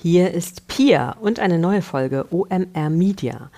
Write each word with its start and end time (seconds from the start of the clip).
Hier 0.00 0.32
ist 0.32 0.68
Pia 0.68 1.16
und 1.20 1.40
eine 1.40 1.58
neue 1.58 1.82
Folge 1.82 2.26
OMR 2.30 2.88
Media. 2.88 3.50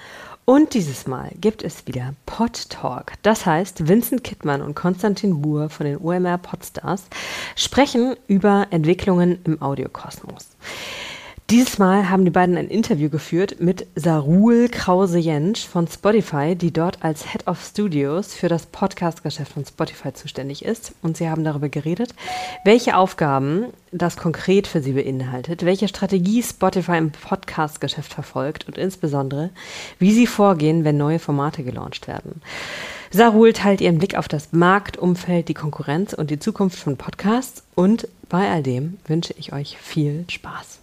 Und 0.46 0.72
dieses 0.72 1.06
Mal 1.06 1.32
gibt 1.38 1.62
es 1.62 1.86
wieder 1.86 2.14
Pod 2.24 2.70
Talk. 2.70 3.12
Das 3.20 3.44
heißt, 3.44 3.86
Vincent 3.88 4.24
Kittmann 4.24 4.62
und 4.62 4.74
Konstantin 4.74 5.42
Buhr 5.42 5.68
von 5.68 5.84
den 5.84 5.98
OMR 5.98 6.38
Podstars 6.38 7.04
sprechen 7.56 8.16
über 8.26 8.68
Entwicklungen 8.70 9.40
im 9.44 9.60
Audiokosmos. 9.60 10.48
Dieses 11.50 11.78
Mal 11.78 12.08
haben 12.08 12.24
die 12.24 12.30
beiden 12.30 12.56
ein 12.56 12.68
Interview 12.68 13.10
geführt 13.10 13.56
mit 13.58 13.84
Sarul 13.96 14.68
Krause-Jentsch 14.68 15.66
von 15.66 15.88
Spotify, 15.88 16.54
die 16.54 16.72
dort 16.72 17.02
als 17.02 17.32
Head 17.32 17.48
of 17.48 17.60
Studios 17.60 18.34
für 18.34 18.48
das 18.48 18.66
Podcast-Geschäft 18.66 19.54
von 19.54 19.64
Spotify 19.64 20.12
zuständig 20.12 20.64
ist. 20.64 20.92
Und 21.02 21.16
sie 21.16 21.28
haben 21.28 21.42
darüber 21.42 21.68
geredet, 21.68 22.14
welche 22.64 22.96
Aufgaben 22.96 23.64
das 23.90 24.16
konkret 24.16 24.68
für 24.68 24.80
sie 24.80 24.92
beinhaltet, 24.92 25.64
welche 25.64 25.88
Strategie 25.88 26.40
Spotify 26.40 26.98
im 26.98 27.10
Podcast-Geschäft 27.10 28.14
verfolgt 28.14 28.68
und 28.68 28.78
insbesondere, 28.78 29.50
wie 29.98 30.12
sie 30.12 30.28
vorgehen, 30.28 30.84
wenn 30.84 30.98
neue 30.98 31.18
Formate 31.18 31.64
gelauncht 31.64 32.06
werden. 32.06 32.42
Sarul 33.10 33.54
teilt 33.54 33.80
ihren 33.80 33.98
Blick 33.98 34.16
auf 34.16 34.28
das 34.28 34.52
Marktumfeld, 34.52 35.48
die 35.48 35.54
Konkurrenz 35.54 36.12
und 36.12 36.30
die 36.30 36.38
Zukunft 36.38 36.78
von 36.78 36.96
Podcasts. 36.96 37.64
Und 37.74 38.06
bei 38.28 38.48
all 38.48 38.62
dem 38.62 38.98
wünsche 39.08 39.34
ich 39.36 39.52
euch 39.52 39.76
viel 39.78 40.26
Spaß. 40.28 40.79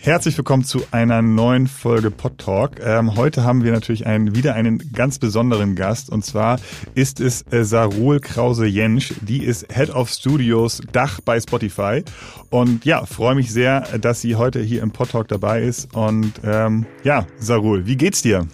Herzlich 0.00 0.38
willkommen 0.38 0.62
zu 0.62 0.80
einer 0.92 1.22
neuen 1.22 1.66
Folge 1.66 2.12
Pod 2.12 2.38
Talk. 2.38 2.78
Ähm, 2.80 3.16
heute 3.16 3.42
haben 3.42 3.64
wir 3.64 3.72
natürlich 3.72 4.06
einen, 4.06 4.36
wieder 4.36 4.54
einen 4.54 4.92
ganz 4.92 5.18
besonderen 5.18 5.74
Gast 5.74 6.08
und 6.08 6.24
zwar 6.24 6.60
ist 6.94 7.18
es 7.18 7.44
äh, 7.50 7.64
Sarul 7.64 8.20
Krause-Jentsch. 8.20 9.14
Die 9.22 9.44
ist 9.44 9.66
Head 9.72 9.90
of 9.90 10.08
Studios 10.08 10.80
Dach 10.92 11.20
bei 11.20 11.40
Spotify 11.40 12.04
und 12.48 12.84
ja, 12.84 13.04
freue 13.06 13.34
mich 13.34 13.52
sehr, 13.52 13.80
dass 13.98 14.20
sie 14.20 14.36
heute 14.36 14.60
hier 14.60 14.82
im 14.82 14.92
Pod 14.92 15.10
Talk 15.10 15.28
dabei 15.28 15.62
ist 15.62 15.92
und 15.94 16.32
ähm, 16.44 16.86
ja, 17.02 17.26
Sarul, 17.38 17.86
wie 17.86 17.96
geht's 17.96 18.22
dir? 18.22 18.46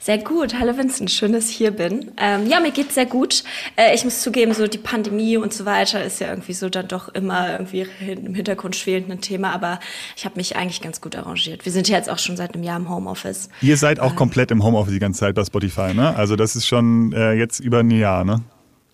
Sehr 0.00 0.18
gut. 0.18 0.58
Hallo 0.58 0.76
Vincent, 0.76 1.10
schön, 1.10 1.32
dass 1.32 1.48
ich 1.50 1.56
hier 1.56 1.70
bin. 1.70 2.10
Ähm, 2.16 2.46
ja, 2.46 2.60
mir 2.60 2.70
geht's 2.70 2.94
sehr 2.94 3.06
gut. 3.06 3.44
Äh, 3.76 3.94
ich 3.94 4.04
muss 4.04 4.22
zugeben, 4.22 4.54
so 4.54 4.66
die 4.66 4.78
Pandemie 4.78 5.36
und 5.36 5.52
so 5.52 5.64
weiter 5.64 6.02
ist 6.04 6.20
ja 6.20 6.30
irgendwie 6.30 6.52
so 6.52 6.68
dann 6.68 6.88
doch 6.88 7.08
immer 7.08 7.52
irgendwie 7.52 7.86
im 8.00 8.34
Hintergrund 8.34 8.76
schwelend 8.76 9.10
ein 9.10 9.20
Thema, 9.20 9.52
aber 9.52 9.80
ich 10.16 10.24
habe 10.24 10.36
mich 10.36 10.56
eigentlich 10.56 10.80
ganz 10.80 11.00
gut 11.00 11.16
arrangiert. 11.16 11.64
Wir 11.64 11.72
sind 11.72 11.88
ja 11.88 11.96
jetzt 11.96 12.10
auch 12.10 12.18
schon 12.18 12.36
seit 12.36 12.54
einem 12.54 12.64
Jahr 12.64 12.76
im 12.78 12.88
Homeoffice. 12.88 13.48
Ihr 13.60 13.76
seid 13.76 14.00
auch 14.00 14.10
ähm, 14.10 14.16
komplett 14.16 14.50
im 14.50 14.62
Homeoffice 14.62 14.92
die 14.92 14.98
ganze 14.98 15.20
Zeit 15.20 15.34
bei 15.34 15.44
Spotify, 15.44 15.94
ne? 15.94 16.14
Also 16.16 16.36
das 16.36 16.56
ist 16.56 16.66
schon 16.66 17.12
äh, 17.12 17.32
jetzt 17.32 17.60
über 17.60 17.80
ein 17.80 17.90
Jahr, 17.90 18.24
ne? 18.24 18.42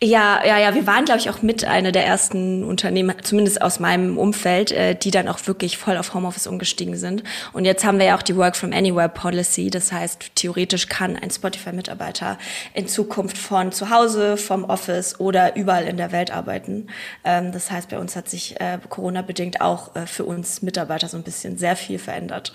Ja, 0.01 0.47
ja, 0.47 0.59
ja, 0.61 0.77
wir 0.77 0.87
waren, 0.87 1.07
glaube 1.07 1.19
ich, 1.19 1.29
auch 1.29 1.43
mit 1.43 1.65
einer 1.65 1.91
der 1.91 2.07
ersten 2.07 2.63
Unternehmen, 2.63 3.17
zumindest 3.25 3.61
aus 3.61 3.81
meinem 3.81 4.17
Umfeld, 4.17 4.71
äh, 4.71 4.95
die 4.95 5.11
dann 5.11 5.27
auch 5.27 5.45
wirklich 5.49 5.77
voll 5.77 5.97
auf 5.97 6.15
Homeoffice 6.15 6.47
umgestiegen 6.47 6.97
sind. 6.97 7.25
Und 7.53 7.65
jetzt 7.65 7.85
haben 7.85 7.99
wir 7.99 8.07
ja 8.07 8.17
auch 8.17 8.23
die 8.23 8.37
Work 8.37 8.57
from 8.57 8.73
Anywhere 8.73 9.09
Policy. 9.09 9.71
Das 9.71 9.91
heißt, 9.91 10.37
theoretisch 10.37 10.87
kann 10.87 11.17
ein 11.17 11.33
Spotify-Mitarbeiter 11.33 12.39
in 12.75 12.87
Zukunft 12.87 13.37
von 13.37 13.73
zu 13.73 13.91
Hause, 13.91 14.37
vom 14.37 14.63
Office 14.63 15.19
oder 15.19 15.57
überall 15.57 15.89
in 15.89 15.97
der 15.97 16.13
Welt 16.13 16.31
arbeiten. 16.31 16.87
Ähm, 17.25 17.51
das 17.51 17.69
heißt, 17.73 17.89
bei 17.89 17.99
uns 17.99 18.15
hat 18.15 18.29
sich 18.29 18.61
äh, 18.61 18.79
Corona-bedingt 18.89 19.61
auch 19.61 19.97
äh, 19.97 20.07
für 20.07 20.25
uns 20.25 20.63
Mitarbeiter 20.63 21.09
so 21.09 21.17
ein 21.17 21.25
bisschen 21.25 21.59
sehr 21.59 21.75
viel 21.75 21.99
verändert. 21.99 22.53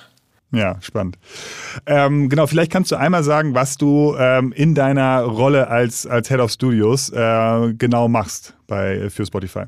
Ja, 0.54 0.78
spannend. 0.82 1.18
Ähm, 1.88 2.30
genau, 2.30 2.46
vielleicht 2.46 2.72
kannst 2.72 2.92
du 2.92 2.96
einmal 2.96 3.23
sagen, 3.23 3.56
was 3.56 3.78
du 3.78 4.16
ähm, 4.20 4.52
in 4.52 4.76
deiner 4.76 5.23
Rolle 5.23 5.68
als, 5.68 6.06
als 6.06 6.30
Head 6.30 6.40
of 6.40 6.52
Studios 6.52 7.10
äh, 7.10 7.73
genau 7.73 8.08
machst 8.08 8.56
bei, 8.68 9.10
für 9.10 9.26
Spotify. 9.26 9.64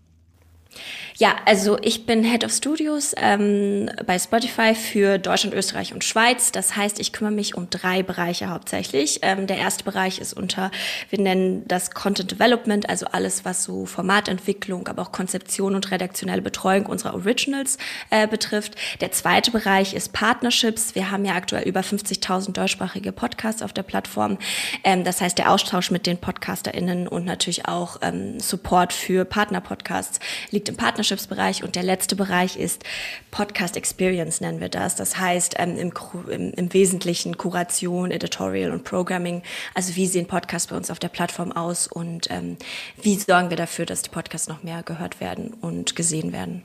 Ja, 1.17 1.37
also 1.45 1.77
ich 1.81 2.05
bin 2.05 2.25
Head 2.25 2.43
of 2.43 2.51
Studios 2.51 3.15
ähm, 3.15 3.89
bei 4.05 4.19
Spotify 4.19 4.75
für 4.75 5.17
Deutschland, 5.17 5.55
Österreich 5.55 5.93
und 5.93 6.03
Schweiz. 6.03 6.51
Das 6.51 6.75
heißt, 6.75 6.99
ich 6.99 7.13
kümmere 7.13 7.31
mich 7.31 7.55
um 7.55 7.69
drei 7.69 8.03
Bereiche 8.03 8.49
hauptsächlich. 8.49 9.19
Ähm, 9.21 9.47
der 9.47 9.57
erste 9.57 9.85
Bereich 9.85 10.19
ist 10.19 10.33
unter, 10.33 10.71
wir 11.09 11.21
nennen 11.21 11.63
das 11.69 11.91
Content 11.91 12.31
Development, 12.31 12.89
also 12.89 13.05
alles, 13.05 13.45
was 13.45 13.63
so 13.63 13.85
Formatentwicklung, 13.85 14.89
aber 14.89 15.03
auch 15.03 15.13
Konzeption 15.13 15.73
und 15.73 15.89
redaktionelle 15.89 16.41
Betreuung 16.41 16.85
unserer 16.85 17.13
Originals 17.13 17.77
äh, 18.09 18.27
betrifft. 18.27 18.75
Der 18.99 19.13
zweite 19.13 19.51
Bereich 19.51 19.93
ist 19.93 20.11
Partnerships. 20.11 20.95
Wir 20.95 21.11
haben 21.11 21.23
ja 21.23 21.35
aktuell 21.35 21.65
über 21.65 21.79
50.000 21.79 22.51
deutschsprachige 22.51 23.13
Podcasts 23.13 23.61
auf 23.61 23.71
der 23.71 23.83
Plattform. 23.83 24.37
Ähm, 24.83 25.05
das 25.05 25.21
heißt, 25.21 25.37
der 25.37 25.49
Austausch 25.49 25.91
mit 25.91 26.07
den 26.07 26.17
PodcasterInnen 26.17 27.07
und 27.07 27.23
natürlich 27.23 27.69
auch 27.69 27.99
ähm, 28.01 28.37
Support 28.41 28.91
für 28.91 29.23
Partnerpodcasts 29.23 30.19
liegt 30.51 30.67
im 30.67 30.75
Partnership 30.75 31.04
Partnerships-Bereich 31.05 31.63
und 31.63 31.75
der 31.75 31.83
letzte 31.83 32.15
Bereich 32.15 32.57
ist 32.57 32.83
Podcast 33.29 33.77
Experience, 33.77 34.41
nennen 34.41 34.59
wir 34.59 34.69
das. 34.69 34.95
Das 34.95 35.19
heißt 35.19 35.55
ähm, 35.59 35.77
im, 35.77 35.93
im, 36.29 36.51
im, 36.51 36.73
Wesentlichen 36.73 37.37
Kuration, 37.37 38.09
Editorial 38.09 38.71
und 38.71 38.83
Programming. 38.83 39.43
Also 39.75 39.95
wie 39.95 40.07
sehen 40.07 40.25
Podcasts 40.25 40.67
bei 40.67 40.75
uns 40.75 40.89
auf 40.89 40.97
der 40.99 41.09
Plattform 41.09 41.51
aus 41.51 41.87
und 41.87 42.31
ähm, 42.31 42.57
wie 43.01 43.15
sorgen 43.15 43.49
wir 43.51 43.57
dafür, 43.57 43.85
dass 43.85 44.01
die 44.01 44.09
Podcasts 44.09 44.47
noch 44.47 44.63
mehr 44.63 44.81
gehört 44.83 45.19
werden 45.19 45.53
und 45.61 45.95
gesehen 45.95 46.31
werden. 46.33 46.63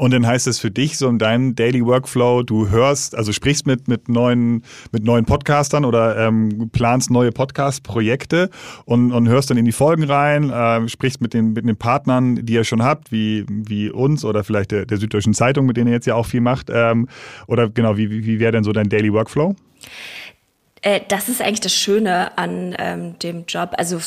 Und 0.00 0.14
dann 0.14 0.26
heißt 0.26 0.46
es 0.46 0.58
für 0.58 0.70
dich 0.70 0.96
so 0.96 1.10
in 1.10 1.18
deinem 1.18 1.54
Daily 1.54 1.84
Workflow, 1.84 2.42
du 2.42 2.70
hörst, 2.70 3.14
also 3.14 3.32
sprichst 3.32 3.66
mit, 3.66 3.86
mit, 3.86 4.08
neuen, 4.08 4.62
mit 4.92 5.04
neuen 5.04 5.26
Podcastern 5.26 5.84
oder 5.84 6.16
ähm, 6.16 6.70
planst 6.72 7.10
neue 7.10 7.32
Podcast-Projekte 7.32 8.48
und, 8.86 9.12
und 9.12 9.28
hörst 9.28 9.50
dann 9.50 9.58
in 9.58 9.66
die 9.66 9.72
Folgen 9.72 10.04
rein, 10.04 10.48
äh, 10.48 10.88
sprichst 10.88 11.20
mit 11.20 11.34
den, 11.34 11.52
mit 11.52 11.68
den 11.68 11.76
Partnern, 11.76 12.46
die 12.46 12.54
ihr 12.54 12.64
schon 12.64 12.82
habt, 12.82 13.12
wie, 13.12 13.44
wie 13.46 13.90
uns 13.90 14.24
oder 14.24 14.42
vielleicht 14.42 14.70
der, 14.70 14.86
der 14.86 14.96
Süddeutschen 14.96 15.34
Zeitung, 15.34 15.66
mit 15.66 15.76
denen 15.76 15.88
ihr 15.88 15.94
jetzt 15.96 16.06
ja 16.06 16.14
auch 16.14 16.24
viel 16.24 16.40
macht. 16.40 16.70
Ähm, 16.72 17.06
oder 17.46 17.68
genau, 17.68 17.98
wie, 17.98 18.10
wie, 18.10 18.24
wie 18.24 18.40
wäre 18.40 18.52
denn 18.52 18.64
so 18.64 18.72
dein 18.72 18.88
Daily 18.88 19.12
Workflow? 19.12 19.54
Äh, 20.82 21.00
das 21.08 21.28
ist 21.28 21.40
eigentlich 21.42 21.60
das 21.60 21.74
Schöne 21.74 22.36
an 22.38 22.74
ähm, 22.78 23.18
dem 23.18 23.44
Job, 23.46 23.74
also 23.76 24.00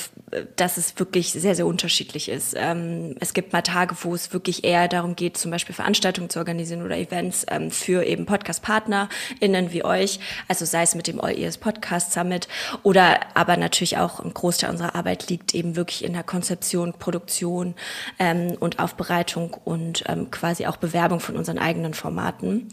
dass 0.56 0.78
es 0.78 0.98
wirklich 1.00 1.32
sehr, 1.32 1.56
sehr 1.56 1.66
unterschiedlich 1.66 2.30
ist. 2.30 2.56
Ähm, 2.58 3.16
es 3.20 3.34
gibt 3.34 3.54
mal 3.54 3.62
Tage, 3.62 3.96
wo 4.02 4.16
es 4.16 4.34
wirklich 4.34 4.64
eher 4.64 4.88
darum 4.88 5.16
geht, 5.16 5.38
zum 5.38 5.52
Beispiel 5.52 5.76
Veranstaltungen 5.76 6.30
zu 6.30 6.40
organisieren 6.40 6.84
oder 6.84 6.98
Events 6.98 7.46
ähm, 7.50 7.72
für 7.72 8.04
eben 8.04 8.26
Podcast-PartnerInnen 8.26 9.72
wie 9.72 9.84
euch, 9.84 10.20
also 10.48 10.66
sei 10.66 10.84
es 10.84 10.96
mit 10.96 11.08
dem 11.08 11.22
All 11.22 11.38
Ears 11.38 11.58
Podcast 11.58 12.14
Summit 12.14 12.48
oder 12.84 13.20
aber 13.36 13.58
natürlich 13.58 13.98
auch 13.98 14.20
ein 14.20 14.34
Großteil 14.34 14.70
unserer 14.70 14.96
Arbeit 14.96 15.30
liegt 15.30 15.54
eben 15.54 15.76
wirklich 15.76 16.04
in 16.04 16.14
der 16.14 16.24
Konzeption, 16.24 16.94
Produktion 16.94 17.76
ähm, 18.20 18.58
und 18.60 18.80
Aufbereitung 18.80 19.56
und 19.66 20.04
ähm, 20.08 20.32
quasi 20.32 20.66
auch 20.66 20.78
Bewerbung 20.78 21.20
von 21.20 21.36
unseren 21.36 21.60
eigenen 21.60 21.94
Formaten. 21.94 22.70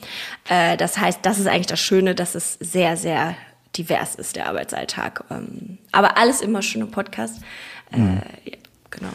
Äh, 0.49 0.77
das 0.77 0.99
heißt, 0.99 1.21
das 1.23 1.39
ist 1.39 1.47
eigentlich 1.47 1.67
das 1.67 1.81
Schöne, 1.81 2.15
dass 2.15 2.35
es 2.35 2.55
sehr, 2.61 2.97
sehr 2.97 3.37
divers 3.77 4.15
ist, 4.15 4.37
der 4.37 4.47
Arbeitsalltag. 4.47 5.25
Ähm, 5.31 5.79
aber 5.93 6.17
alles 6.17 6.41
immer 6.41 6.63
schön 6.63 6.83
im 6.83 6.91
Podcast. 6.91 7.41
Äh, 7.93 7.99
mhm. 7.99 8.23
ja, 8.45 8.57
genau. 8.91 9.11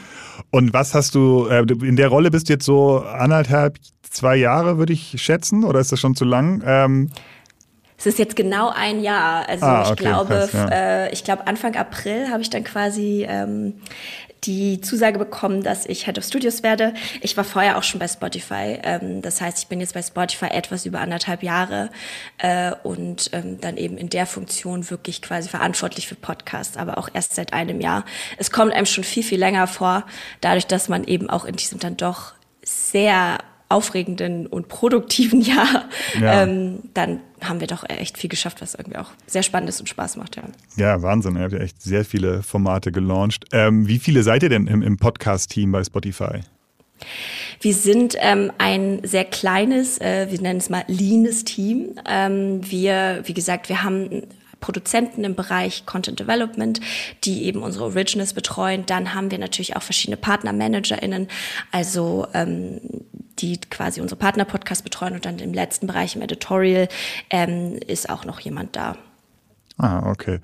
Und 0.52 0.74
was 0.74 0.94
hast 0.94 1.16
du, 1.16 1.48
äh, 1.48 1.62
in 1.62 1.96
der 1.96 2.08
Rolle 2.08 2.32
bist 2.32 2.50
du 2.50 2.54
jetzt 2.54 2.66
so 2.66 3.00
anderthalb, 3.00 3.78
zwei 4.04 4.36
Jahre, 4.36 4.78
würde 4.78 4.94
ich 4.94 5.22
schätzen, 5.22 5.64
oder 5.64 5.80
ist 5.80 5.92
das 5.92 6.00
schon 6.00 6.16
zu 6.16 6.26
lang? 6.26 6.64
Ähm 6.66 7.12
es 7.98 8.06
ist 8.06 8.20
jetzt 8.20 8.36
genau 8.36 8.72
ein 8.76 9.02
Jahr. 9.02 9.48
Also 9.48 9.66
ah, 9.66 9.82
okay, 9.82 9.92
ich 9.92 9.96
glaube, 9.98 10.28
krass, 10.28 10.54
ja. 10.54 10.68
äh, 10.68 11.14
ich 11.14 11.24
glaube 11.24 11.48
Anfang 11.48 11.76
April 11.76 12.30
habe 12.30 12.42
ich 12.42 12.50
dann 12.50 12.64
quasi 12.64 13.26
ähm, 13.28 13.76
die 14.46 14.82
Zusage 14.82 15.20
bekommen, 15.20 15.64
dass 15.64 15.86
ich 15.86 16.06
Head 16.06 16.18
of 16.18 16.24
Studios 16.24 16.64
werde. 16.64 16.94
Ich 17.22 17.36
war 17.38 17.44
vorher 17.44 17.78
auch 17.78 17.84
schon 17.84 18.00
bei 18.00 18.08
Spotify. 18.08 18.80
Ähm, 18.84 19.22
das 19.22 19.42
heißt, 19.42 19.60
ich 19.60 19.68
bin 19.68 19.80
jetzt 19.80 19.94
bei 19.94 20.02
Spotify 20.02 20.48
etwas 20.48 20.86
über 20.86 21.00
anderthalb 21.00 21.44
Jahre 21.44 21.90
äh, 22.38 22.72
und 22.84 23.30
ähm, 23.34 23.60
dann 23.62 23.78
eben 23.78 23.98
in 23.98 24.10
der 24.10 24.26
Funktion 24.26 24.90
wirklich 24.90 25.22
quasi 25.22 25.50
verantwortlich 25.50 26.08
für 26.08 26.16
Podcasts, 26.16 26.78
aber 26.78 26.98
auch 26.98 27.10
erst 27.14 27.36
seit 27.36 27.54
einem 27.54 27.82
Jahr. 27.82 28.06
Es 28.38 28.52
kommt 28.52 28.74
einem 28.74 28.86
schon 28.86 29.04
viel, 29.04 29.24
viel 29.24 29.40
länger 29.40 29.68
vor, 29.68 30.06
dadurch, 30.42 30.68
dass 30.68 30.90
man 30.90 31.04
eben 31.06 31.30
auch 31.30 31.46
in 31.46 31.56
diesem 31.56 31.80
dann 31.80 31.98
doch 31.98 32.34
sehr 32.64 33.40
aufregenden 33.70 34.48
und 34.48 34.68
produktiven 34.68 35.42
Jahr, 35.42 35.90
ja. 36.20 36.44
ähm, 36.44 36.80
dann 36.94 37.20
haben 37.42 37.60
wir 37.60 37.68
doch 37.68 37.84
echt 37.88 38.18
viel 38.18 38.30
geschafft, 38.30 38.62
was 38.62 38.76
irgendwie 38.76 38.98
auch 38.98 39.12
sehr 39.28 39.44
spannend 39.44 39.70
ist 39.70 39.80
und 39.80 39.88
Spaß 39.88 40.18
macht. 40.18 40.36
Ja, 40.36 40.44
ja 40.78 41.02
Wahnsinn. 41.02 41.36
Ihr 41.36 41.44
habt 41.44 41.54
ja 41.54 41.60
echt 41.60 41.82
sehr 41.82 42.06
viele 42.06 42.44
Formate 42.44 42.92
gelauncht. 42.92 43.46
Ähm, 43.52 43.88
wie 43.88 44.00
viele 44.00 44.24
seid 44.24 44.44
ihr 44.44 44.50
denn 44.50 44.68
im, 44.68 44.82
im 44.82 44.98
Podcast-Team 44.98 45.72
bei 45.72 45.84
Spotify? 45.84 46.42
Wir 47.60 47.74
sind 47.74 48.16
ähm, 48.20 48.52
ein 48.58 49.00
sehr 49.04 49.26
kleines, 49.26 50.00
äh, 50.00 50.28
wir 50.30 50.42
nennen 50.42 50.60
es 50.60 50.70
mal 50.70 50.84
leanes 50.88 51.44
Team. 51.44 51.96
Ähm, 52.08 52.60
wir, 52.70 53.22
wie 53.26 53.34
gesagt, 53.34 53.70
wir 53.70 53.84
haben 53.84 54.24
Produzenten 54.60 55.24
im 55.24 55.36
Bereich 55.36 55.86
Content 55.86 56.20
Development, 56.20 56.80
die 57.24 57.44
eben 57.46 57.62
unsere 57.62 57.86
Originals 57.86 58.34
betreuen. 58.34 58.84
Dann 58.86 59.14
haben 59.14 59.30
wir 59.30 59.38
natürlich 59.38 59.76
auch 59.76 59.84
verschiedene 59.84 60.18
PartnermanagerInnen, 60.18 61.28
also 61.72 62.28
ähm, 62.34 62.82
die 63.40 63.60
quasi 63.60 64.02
unsere 64.02 64.20
Partner-Podcast 64.20 64.84
betreuen 64.84 65.14
und 65.14 65.26
dann 65.26 65.40
im 65.40 65.54
letzten 65.54 65.88
Bereich 65.88 66.16
im 66.16 66.22
Editorial 66.22 66.88
ähm, 67.30 67.78
ist 67.88 68.10
auch 68.10 68.26
noch 68.26 68.40
jemand 68.40 68.76
da. 68.76 68.98
Ah, 69.78 70.10
okay. 70.10 70.40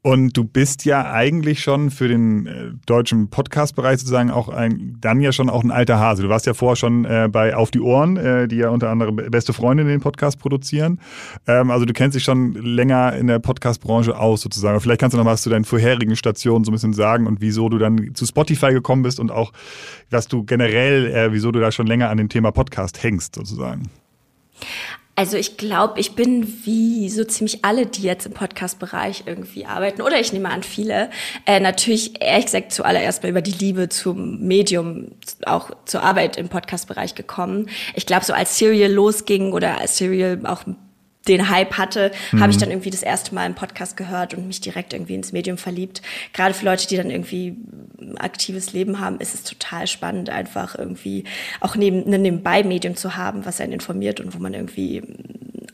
Und 0.00 0.36
du 0.36 0.44
bist 0.44 0.84
ja 0.84 1.10
eigentlich 1.10 1.60
schon 1.60 1.90
für 1.90 2.06
den 2.06 2.46
äh, 2.46 2.70
deutschen 2.86 3.30
Podcast-Bereich 3.30 3.98
sozusagen 3.98 4.30
auch 4.30 4.48
ein, 4.48 4.96
dann 5.00 5.20
ja 5.20 5.32
schon 5.32 5.50
auch 5.50 5.64
ein 5.64 5.72
alter 5.72 5.98
Hase. 5.98 6.22
Du 6.22 6.28
warst 6.28 6.46
ja 6.46 6.54
vorher 6.54 6.76
schon 6.76 7.04
äh, 7.04 7.28
bei 7.30 7.56
Auf 7.56 7.72
die 7.72 7.80
Ohren, 7.80 8.16
äh, 8.16 8.46
die 8.46 8.56
ja 8.56 8.70
unter 8.70 8.90
anderem 8.90 9.16
beste 9.16 9.52
Freunde 9.52 9.82
in 9.82 9.88
den 9.88 10.00
Podcast 10.00 10.38
produzieren. 10.38 11.00
Ähm, 11.48 11.72
also 11.72 11.84
du 11.84 11.92
kennst 11.92 12.14
dich 12.14 12.22
schon 12.22 12.54
länger 12.54 13.14
in 13.14 13.26
der 13.26 13.40
Podcast-Branche 13.40 14.16
aus 14.16 14.40
sozusagen. 14.40 14.80
Vielleicht 14.80 15.00
kannst 15.00 15.14
du 15.14 15.18
noch 15.18 15.26
was 15.26 15.42
zu 15.42 15.50
deinen 15.50 15.64
vorherigen 15.64 16.14
Stationen 16.14 16.64
so 16.64 16.70
ein 16.70 16.74
bisschen 16.74 16.92
sagen 16.92 17.26
und 17.26 17.40
wieso 17.40 17.68
du 17.68 17.78
dann 17.78 18.14
zu 18.14 18.24
Spotify 18.24 18.72
gekommen 18.72 19.02
bist 19.02 19.18
und 19.18 19.32
auch, 19.32 19.52
was 20.10 20.28
du 20.28 20.44
generell, 20.44 21.06
äh, 21.08 21.32
wieso 21.32 21.50
du 21.50 21.58
da 21.58 21.72
schon 21.72 21.88
länger 21.88 22.08
an 22.08 22.18
dem 22.18 22.28
Thema 22.28 22.52
Podcast 22.52 23.02
hängst 23.02 23.34
sozusagen. 23.34 23.90
Also 25.18 25.36
ich 25.36 25.56
glaube, 25.56 25.98
ich 25.98 26.14
bin 26.14 26.46
wie 26.64 27.08
so 27.08 27.24
ziemlich 27.24 27.64
alle, 27.64 27.86
die 27.86 28.02
jetzt 28.02 28.24
im 28.24 28.34
Podcast-Bereich 28.34 29.24
irgendwie 29.26 29.66
arbeiten, 29.66 30.00
oder 30.00 30.20
ich 30.20 30.32
nehme 30.32 30.48
an 30.48 30.62
viele, 30.62 31.10
äh, 31.44 31.58
natürlich 31.58 32.22
ehrlich 32.22 32.44
gesagt 32.44 32.70
zuallererst 32.70 33.24
mal 33.24 33.30
über 33.30 33.42
die 33.42 33.50
Liebe 33.50 33.88
zum 33.88 34.46
Medium, 34.46 35.08
auch 35.44 35.72
zur 35.86 36.04
Arbeit 36.04 36.36
im 36.36 36.48
Podcast-Bereich 36.48 37.16
gekommen. 37.16 37.68
Ich 37.96 38.06
glaube, 38.06 38.24
so 38.24 38.32
als 38.32 38.58
Serial 38.58 38.92
losging 38.92 39.52
oder 39.52 39.80
als 39.80 39.96
Serial 39.96 40.38
auch 40.44 40.62
den 41.26 41.50
Hype 41.50 41.76
hatte, 41.76 42.12
mhm. 42.32 42.40
habe 42.40 42.52
ich 42.52 42.58
dann 42.58 42.70
irgendwie 42.70 42.90
das 42.90 43.02
erste 43.02 43.34
Mal 43.34 43.46
im 43.46 43.54
Podcast 43.54 43.96
gehört 43.96 44.34
und 44.34 44.46
mich 44.46 44.60
direkt 44.60 44.92
irgendwie 44.92 45.14
ins 45.14 45.32
Medium 45.32 45.58
verliebt. 45.58 46.00
Gerade 46.32 46.54
für 46.54 46.64
Leute, 46.64 46.86
die 46.86 46.96
dann 46.96 47.10
irgendwie 47.10 47.56
ein 48.00 48.16
aktives 48.18 48.72
Leben 48.72 49.00
haben, 49.00 49.18
ist 49.20 49.34
es 49.34 49.44
total 49.44 49.86
spannend, 49.86 50.30
einfach 50.30 50.76
irgendwie 50.78 51.24
auch 51.60 51.76
neben, 51.76 52.12
ein 52.12 52.22
Nebenbei-Medium 52.22 52.96
zu 52.96 53.16
haben, 53.16 53.44
was 53.44 53.60
einen 53.60 53.72
informiert 53.72 54.20
und 54.20 54.34
wo 54.34 54.38
man 54.38 54.54
irgendwie 54.54 55.02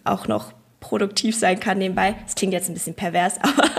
auch 0.04 0.26
noch 0.26 0.52
produktiv 0.80 1.36
sein 1.36 1.60
kann 1.60 1.78
nebenbei. 1.78 2.14
Das 2.24 2.34
klingt 2.34 2.52
jetzt 2.52 2.68
ein 2.68 2.74
bisschen 2.74 2.94
pervers, 2.94 3.38
aber 3.42 3.70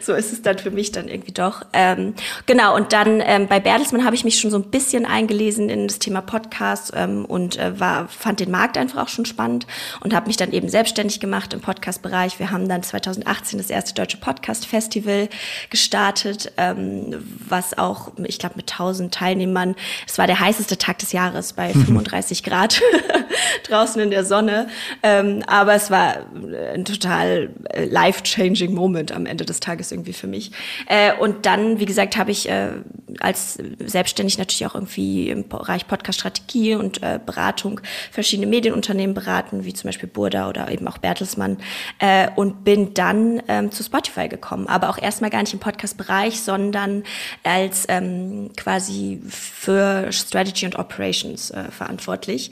so 0.00 0.14
ist 0.14 0.32
es 0.32 0.42
dann 0.42 0.58
für 0.58 0.70
mich 0.70 0.92
dann 0.92 1.08
irgendwie 1.08 1.32
doch. 1.32 1.62
Ähm, 1.72 2.14
genau, 2.46 2.74
und 2.74 2.92
dann 2.92 3.22
ähm, 3.24 3.48
bei 3.48 3.60
Bertelsmann 3.60 4.04
habe 4.04 4.14
ich 4.14 4.24
mich 4.24 4.38
schon 4.38 4.50
so 4.50 4.58
ein 4.58 4.70
bisschen 4.70 5.06
eingelesen 5.06 5.68
in 5.68 5.88
das 5.88 5.98
Thema 5.98 6.20
Podcast 6.20 6.92
ähm, 6.94 7.24
und 7.24 7.58
äh, 7.58 7.78
war, 7.78 8.08
fand 8.08 8.40
den 8.40 8.50
Markt 8.50 8.78
einfach 8.78 9.02
auch 9.02 9.08
schon 9.08 9.24
spannend 9.24 9.66
und 10.00 10.14
habe 10.14 10.26
mich 10.26 10.36
dann 10.36 10.52
eben 10.52 10.68
selbstständig 10.68 11.20
gemacht 11.20 11.52
im 11.52 11.60
Podcast-Bereich. 11.60 12.38
Wir 12.38 12.50
haben 12.50 12.68
dann 12.68 12.82
2018 12.82 13.58
das 13.58 13.70
erste 13.70 13.94
deutsche 13.94 14.18
Podcast-Festival 14.18 15.28
gestartet, 15.70 16.52
ähm, 16.56 17.14
was 17.46 17.76
auch, 17.78 18.12
ich 18.24 18.38
glaube, 18.38 18.56
mit 18.56 18.70
1000 18.70 19.12
Teilnehmern, 19.12 19.74
es 20.06 20.18
war 20.18 20.26
der 20.26 20.40
heißeste 20.40 20.78
Tag 20.78 20.98
des 20.98 21.12
Jahres 21.12 21.52
bei 21.52 21.68
35 21.72 22.42
Grad 22.42 22.80
draußen 23.68 24.00
in 24.00 24.10
der 24.10 24.24
Sonne. 24.24 24.68
Ähm, 25.02 25.42
aber 25.46 25.74
es 25.74 25.90
war 25.90 26.16
ein 26.72 26.84
total 26.84 27.50
äh, 27.70 27.84
life-changing 27.86 28.74
Moment 28.74 29.12
am 29.12 29.23
Ende 29.26 29.44
des 29.44 29.60
Tages 29.60 29.92
irgendwie 29.92 30.12
für 30.12 30.26
mich. 30.26 30.52
Äh, 30.86 31.12
und 31.14 31.46
dann, 31.46 31.78
wie 31.78 31.86
gesagt, 31.86 32.16
habe 32.16 32.30
ich 32.30 32.48
äh, 32.48 32.72
als 33.20 33.58
selbstständig 33.78 34.38
natürlich 34.38 34.66
auch 34.66 34.74
irgendwie 34.74 35.30
im 35.30 35.48
Bereich 35.48 35.86
Podcast-Strategie 35.86 36.74
und 36.74 37.02
äh, 37.02 37.18
Beratung 37.24 37.80
verschiedene 38.10 38.46
Medienunternehmen 38.46 39.14
beraten, 39.14 39.64
wie 39.64 39.72
zum 39.72 39.88
Beispiel 39.88 40.08
Burda 40.08 40.48
oder 40.48 40.70
eben 40.70 40.86
auch 40.88 40.98
Bertelsmann 40.98 41.58
äh, 41.98 42.28
und 42.36 42.64
bin 42.64 42.94
dann 42.94 43.42
ähm, 43.48 43.70
zu 43.70 43.82
Spotify 43.82 44.28
gekommen, 44.28 44.66
aber 44.66 44.88
auch 44.90 44.98
erstmal 44.98 45.30
gar 45.30 45.40
nicht 45.40 45.52
im 45.52 45.60
Podcast-Bereich, 45.60 46.40
sondern 46.40 47.04
als 47.42 47.86
ähm, 47.88 48.50
quasi 48.56 49.22
für 49.28 50.12
Strategy 50.12 50.66
und 50.66 50.78
Operations 50.78 51.50
äh, 51.50 51.70
verantwortlich. 51.70 52.50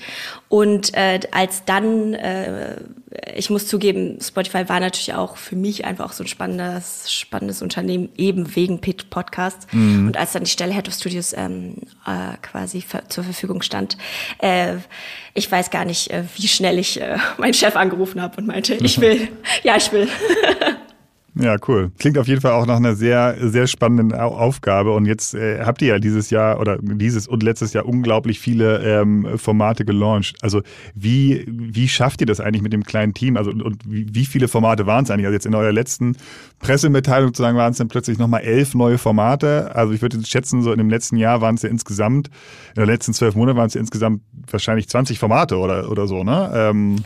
Und 0.48 0.94
äh, 0.94 1.20
als 1.30 1.64
dann 1.64 2.14
äh, 2.14 2.76
ich 3.35 3.50
muss 3.50 3.67
zugeben, 3.67 4.19
Spotify 4.20 4.69
war 4.69 4.81
natürlich 4.81 5.14
auch 5.14 5.37
für 5.37 5.56
mich 5.56 5.85
einfach 5.85 6.06
auch 6.06 6.12
so 6.12 6.25
ein 6.25 6.29
spannendes, 6.29 7.12
spannendes 7.12 7.62
Unternehmen, 7.62 8.09
eben 8.17 8.55
wegen 8.56 8.81
Pit 8.81 9.11
Podcasts. 9.11 9.67
Mhm. 9.73 10.06
Und 10.06 10.17
als 10.17 10.32
dann 10.32 10.44
die 10.44 10.50
Stelle 10.50 10.73
Head 10.73 10.88
of 10.88 10.94
Studios 10.94 11.32
ähm, 11.32 11.75
äh, 12.06 12.37
quasi 12.43 12.85
zur 13.09 13.25
Verfügung 13.25 13.62
stand, 13.62 13.97
äh, 14.38 14.76
ich 15.35 15.50
weiß 15.50 15.70
gar 15.70 15.85
nicht, 15.85 16.11
äh, 16.11 16.25
wie 16.37 16.49
schnell 16.49 16.79
ich 16.79 17.00
äh, 17.00 17.17
meinen 17.38 17.55
Chef 17.55 17.76
angerufen 17.76 18.20
habe 18.20 18.38
und 18.38 18.47
meinte, 18.47 18.75
ich 18.75 19.00
will, 19.00 19.29
ja, 19.62 19.76
ich 19.76 19.93
will. 19.93 20.08
Ja, 21.34 21.56
cool. 21.67 21.90
Klingt 21.99 22.19
auf 22.19 22.29
jeden 22.29 22.43
Fall 22.43 22.52
auch 22.52 22.67
nach 22.67 22.76
einer 22.76 22.94
sehr, 22.94 23.37
sehr 23.40 23.67
spannenden 23.67 24.12
Aufgabe. 24.12 24.93
Und 24.93 25.06
jetzt 25.06 25.34
äh, 25.34 25.64
habt 25.64 25.81
ihr 25.81 25.88
ja 25.88 25.99
dieses 25.99 26.29
Jahr 26.29 26.61
oder 26.61 26.76
dieses 26.79 27.26
und 27.26 27.43
letztes 27.43 27.73
Jahr 27.73 27.87
unglaublich 27.87 28.38
viele 28.38 28.82
ähm, 28.82 29.26
Formate 29.38 29.87
gelauncht. 29.87 30.37
Also 30.43 30.61
wie, 30.94 31.46
wie 31.49 31.88
schafft 31.88 32.20
ihr 32.20 32.26
das 32.26 32.40
eigentlich 32.40 32.61
mit 32.61 32.75
dem 32.75 32.84
kleinen 32.84 33.14
Team? 33.14 33.38
Also 33.38 33.50
und, 33.50 33.62
und 33.62 33.82
wie, 33.87 34.26
viele 34.26 34.46
Formate 34.46 34.87
waren 34.87 35.05
es 35.05 35.11
eigentlich? 35.11 35.25
Also 35.25 35.34
jetzt 35.34 35.46
in 35.46 35.55
eurer 35.55 35.73
letzten 35.73 36.17
Pressemitteilung 36.58 37.29
sozusagen 37.29 37.56
waren 37.56 37.73
es 37.73 37.79
dann 37.79 37.88
plötzlich 37.88 38.19
nochmal 38.19 38.43
elf 38.43 38.75
neue 38.75 38.99
Formate. 38.99 39.75
Also 39.75 39.94
ich 39.94 40.02
würde 40.02 40.23
schätzen, 40.26 40.61
so 40.61 40.70
in 40.70 40.79
dem 40.79 40.90
letzten 40.90 41.17
Jahr 41.17 41.40
waren 41.40 41.55
es 41.55 41.62
ja 41.62 41.70
insgesamt, 41.70 42.29
in 42.76 42.82
den 42.82 42.87
letzten 42.87 43.14
zwölf 43.14 43.34
Monaten 43.37 43.56
waren 43.56 43.69
es 43.69 43.75
ja 43.75 43.81
insgesamt 43.81 44.20
wahrscheinlich 44.50 44.87
20 44.87 45.19
Formate 45.19 45.56
oder, 45.56 45.90
oder 45.90 46.06
so, 46.06 46.25
ne? 46.25 46.50
Ähm, 46.55 46.96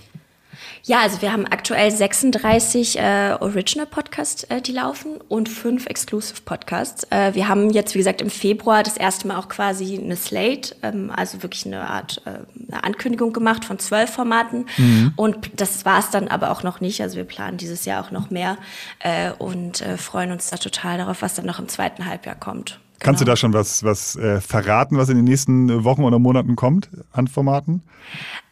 ja, 0.87 1.01
also 1.01 1.21
wir 1.21 1.33
haben 1.33 1.47
aktuell 1.47 1.91
36 1.91 2.99
äh, 2.99 3.37
Original 3.41 3.87
Podcasts, 3.87 4.45
äh, 4.45 4.63
die 4.63 4.71
laufen 4.71 5.17
und 5.29 5.49
fünf 5.49 5.87
Exclusive 5.87 6.43
Podcasts. 6.45 7.05
Äh, 7.11 7.35
wir 7.35 7.49
haben 7.49 7.71
jetzt, 7.71 7.95
wie 7.95 7.99
gesagt, 7.99 8.23
im 8.23 8.31
Februar 8.31 8.85
das 8.85 8.97
erste 8.97 9.27
Mal 9.27 9.37
auch 9.37 9.49
quasi 9.49 9.99
eine 9.99 10.15
Slate, 10.15 10.77
ähm, 10.85 11.11
also 11.15 11.43
wirklich 11.43 11.67
eine 11.67 11.91
Art 11.91 12.23
äh, 12.25 12.39
eine 12.73 12.85
Ankündigung 12.85 13.33
gemacht 13.33 13.65
von 13.65 13.81
zwölf 13.81 14.11
Formaten. 14.11 14.67
Mhm. 14.77 15.13
Und 15.17 15.61
das 15.61 15.85
war 15.85 15.99
es 15.99 16.11
dann 16.11 16.29
aber 16.29 16.53
auch 16.53 16.63
noch 16.63 16.81
nicht. 16.81 17.01
Also 17.01 17.17
wir 17.17 17.25
planen 17.25 17.57
dieses 17.57 17.85
Jahr 17.85 18.05
auch 18.05 18.13
noch 18.13 18.31
mehr 18.31 18.57
äh, 19.01 19.33
und 19.33 19.81
äh, 19.81 19.97
freuen 19.97 20.31
uns 20.31 20.51
da 20.51 20.57
total 20.57 20.99
darauf, 20.99 21.21
was 21.21 21.35
dann 21.35 21.47
noch 21.47 21.59
im 21.59 21.67
zweiten 21.67 22.07
Halbjahr 22.07 22.37
kommt. 22.37 22.79
Kannst 23.01 23.21
du 23.21 23.25
genau. 23.25 23.33
da 23.33 23.37
schon 23.37 23.53
was, 23.53 23.83
was 23.83 24.15
äh, 24.15 24.41
verraten, 24.41 24.97
was 24.99 25.09
in 25.09 25.17
den 25.17 25.25
nächsten 25.25 25.85
Wochen 25.85 26.05
oder 26.05 26.21
Monaten 26.21 26.55
kommt 26.55 26.91
an 27.13 27.27
Formaten? 27.27 27.83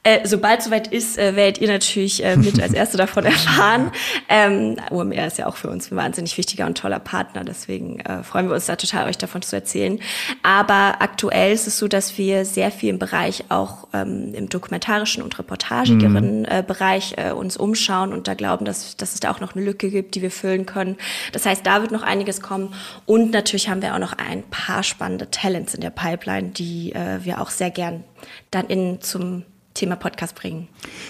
Äh, 0.06 0.28
sobald 0.28 0.62
soweit 0.62 0.88
ist, 0.88 1.16
äh, 1.16 1.34
werdet 1.34 1.62
ihr 1.62 1.68
natürlich 1.68 2.22
äh, 2.22 2.36
mit 2.36 2.62
als 2.62 2.72
Erste 2.74 2.98
davon 2.98 3.24
erfahren. 3.24 3.90
Ähm, 4.28 4.76
OMR 4.90 5.26
ist 5.26 5.38
ja 5.38 5.46
auch 5.46 5.56
für 5.56 5.70
uns 5.70 5.90
ein 5.90 5.96
wahnsinnig 5.96 6.36
wichtiger 6.36 6.66
und 6.66 6.76
toller 6.76 6.98
Partner, 6.98 7.42
deswegen 7.42 8.00
äh, 8.00 8.22
freuen 8.22 8.48
wir 8.48 8.54
uns 8.54 8.66
da 8.66 8.76
total, 8.76 9.08
euch 9.08 9.16
davon 9.16 9.40
zu 9.40 9.56
erzählen. 9.56 9.98
Aber 10.42 11.00
aktuell 11.00 11.54
ist 11.54 11.66
es 11.66 11.78
so, 11.78 11.88
dass 11.88 12.18
wir 12.18 12.44
sehr 12.44 12.70
viel 12.70 12.90
im 12.90 12.98
Bereich 12.98 13.44
auch 13.48 13.88
ähm, 13.94 14.34
im 14.34 14.50
dokumentarischen 14.50 15.22
und 15.22 15.38
reportagigeren 15.38 16.40
mhm. 16.40 16.48
äh, 16.50 16.62
Bereich 16.62 17.14
äh, 17.16 17.32
uns 17.32 17.56
umschauen 17.56 18.12
und 18.12 18.28
da 18.28 18.34
glauben, 18.34 18.66
dass, 18.66 18.98
dass 18.98 19.14
es 19.14 19.20
da 19.20 19.30
auch 19.30 19.40
noch 19.40 19.56
eine 19.56 19.64
Lücke 19.64 19.88
gibt, 19.88 20.16
die 20.16 20.22
wir 20.22 20.30
füllen 20.30 20.66
können. 20.66 20.98
Das 21.32 21.46
heißt, 21.46 21.66
da 21.66 21.80
wird 21.80 21.92
noch 21.92 22.02
einiges 22.02 22.42
kommen 22.42 22.74
und 23.06 23.30
natürlich 23.30 23.70
haben 23.70 23.80
wir 23.80 23.94
auch 23.94 23.98
noch 23.98 24.12
ein 24.12 24.42
paar 24.50 24.82
spannende 24.82 25.30
Talents 25.30 25.72
in 25.72 25.80
der 25.80 25.88
Pipeline, 25.88 26.50
die 26.50 26.92
äh, 26.92 27.24
wir 27.24 27.40
auch 27.40 27.48
sehr 27.48 27.70
gern 27.70 28.04
dann 28.50 28.66
in 28.66 29.00
zum 29.00 29.44
Thema 29.74 29.96
Podcast 29.96 30.36
bringen. 30.36 30.68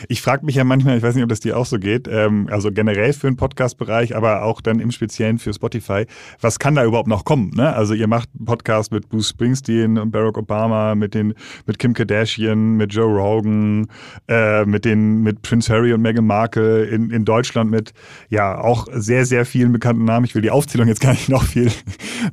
Ich 0.09 0.23
frage 0.23 0.47
mich 0.47 0.55
ja 0.55 0.65
manchmal, 0.65 0.97
ich 0.97 1.03
weiß 1.03 1.15
nicht, 1.15 1.23
ob 1.23 1.29
das 1.29 1.41
dir 1.41 1.59
auch 1.59 1.67
so 1.67 1.79
geht, 1.79 2.09
ähm, 2.11 2.49
also 2.51 2.73
generell 2.73 3.13
für 3.13 3.27
den 3.27 3.37
Podcast-Bereich, 3.37 4.17
aber 4.17 4.43
auch 4.43 4.63
dann 4.63 4.81
im 4.81 4.91
Speziellen 4.91 5.39
für 5.39 5.53
Spotify, 5.53 6.07
was 6.41 6.59
kann 6.59 6.75
da 6.75 6.83
überhaupt 6.83 7.09
noch 7.09 7.27
kommen? 7.27 7.51
Ne? 7.55 7.75
Also 7.75 7.93
ihr 7.93 8.07
macht 8.07 8.31
Podcast 8.43 8.91
mit 8.91 9.11
Bruce 9.11 9.29
Springsteen 9.29 9.99
und 9.99 10.11
Barack 10.11 10.39
Obama, 10.39 10.95
mit 10.95 11.13
den 11.13 11.35
mit 11.67 11.79
Kim 11.79 11.93
Kardashian, 11.93 12.77
mit 12.79 12.95
Joe 12.95 13.15
Rogan, 13.15 13.87
äh, 14.29 14.65
mit 14.65 14.87
den 14.87 15.23
mit 15.23 15.43
Prince 15.43 15.71
Harry 15.71 15.93
und 15.93 16.01
Meghan 16.01 16.27
Markle 16.27 16.85
in, 16.85 17.11
in 17.11 17.27
Deutschland 17.27 17.71
mit 17.71 17.93
ja 18.31 18.59
auch 18.59 18.87
sehr 18.93 19.27
sehr 19.27 19.45
vielen 19.45 19.73
bekannten 19.73 20.07
Namen. 20.07 20.25
Ich 20.25 20.35
will 20.35 20.43
die 20.43 20.51
Aufzählung 20.51 20.89
jetzt 20.89 21.03
gar 21.03 21.13
nicht 21.13 21.29
noch 21.29 21.45
viel 21.45 21.71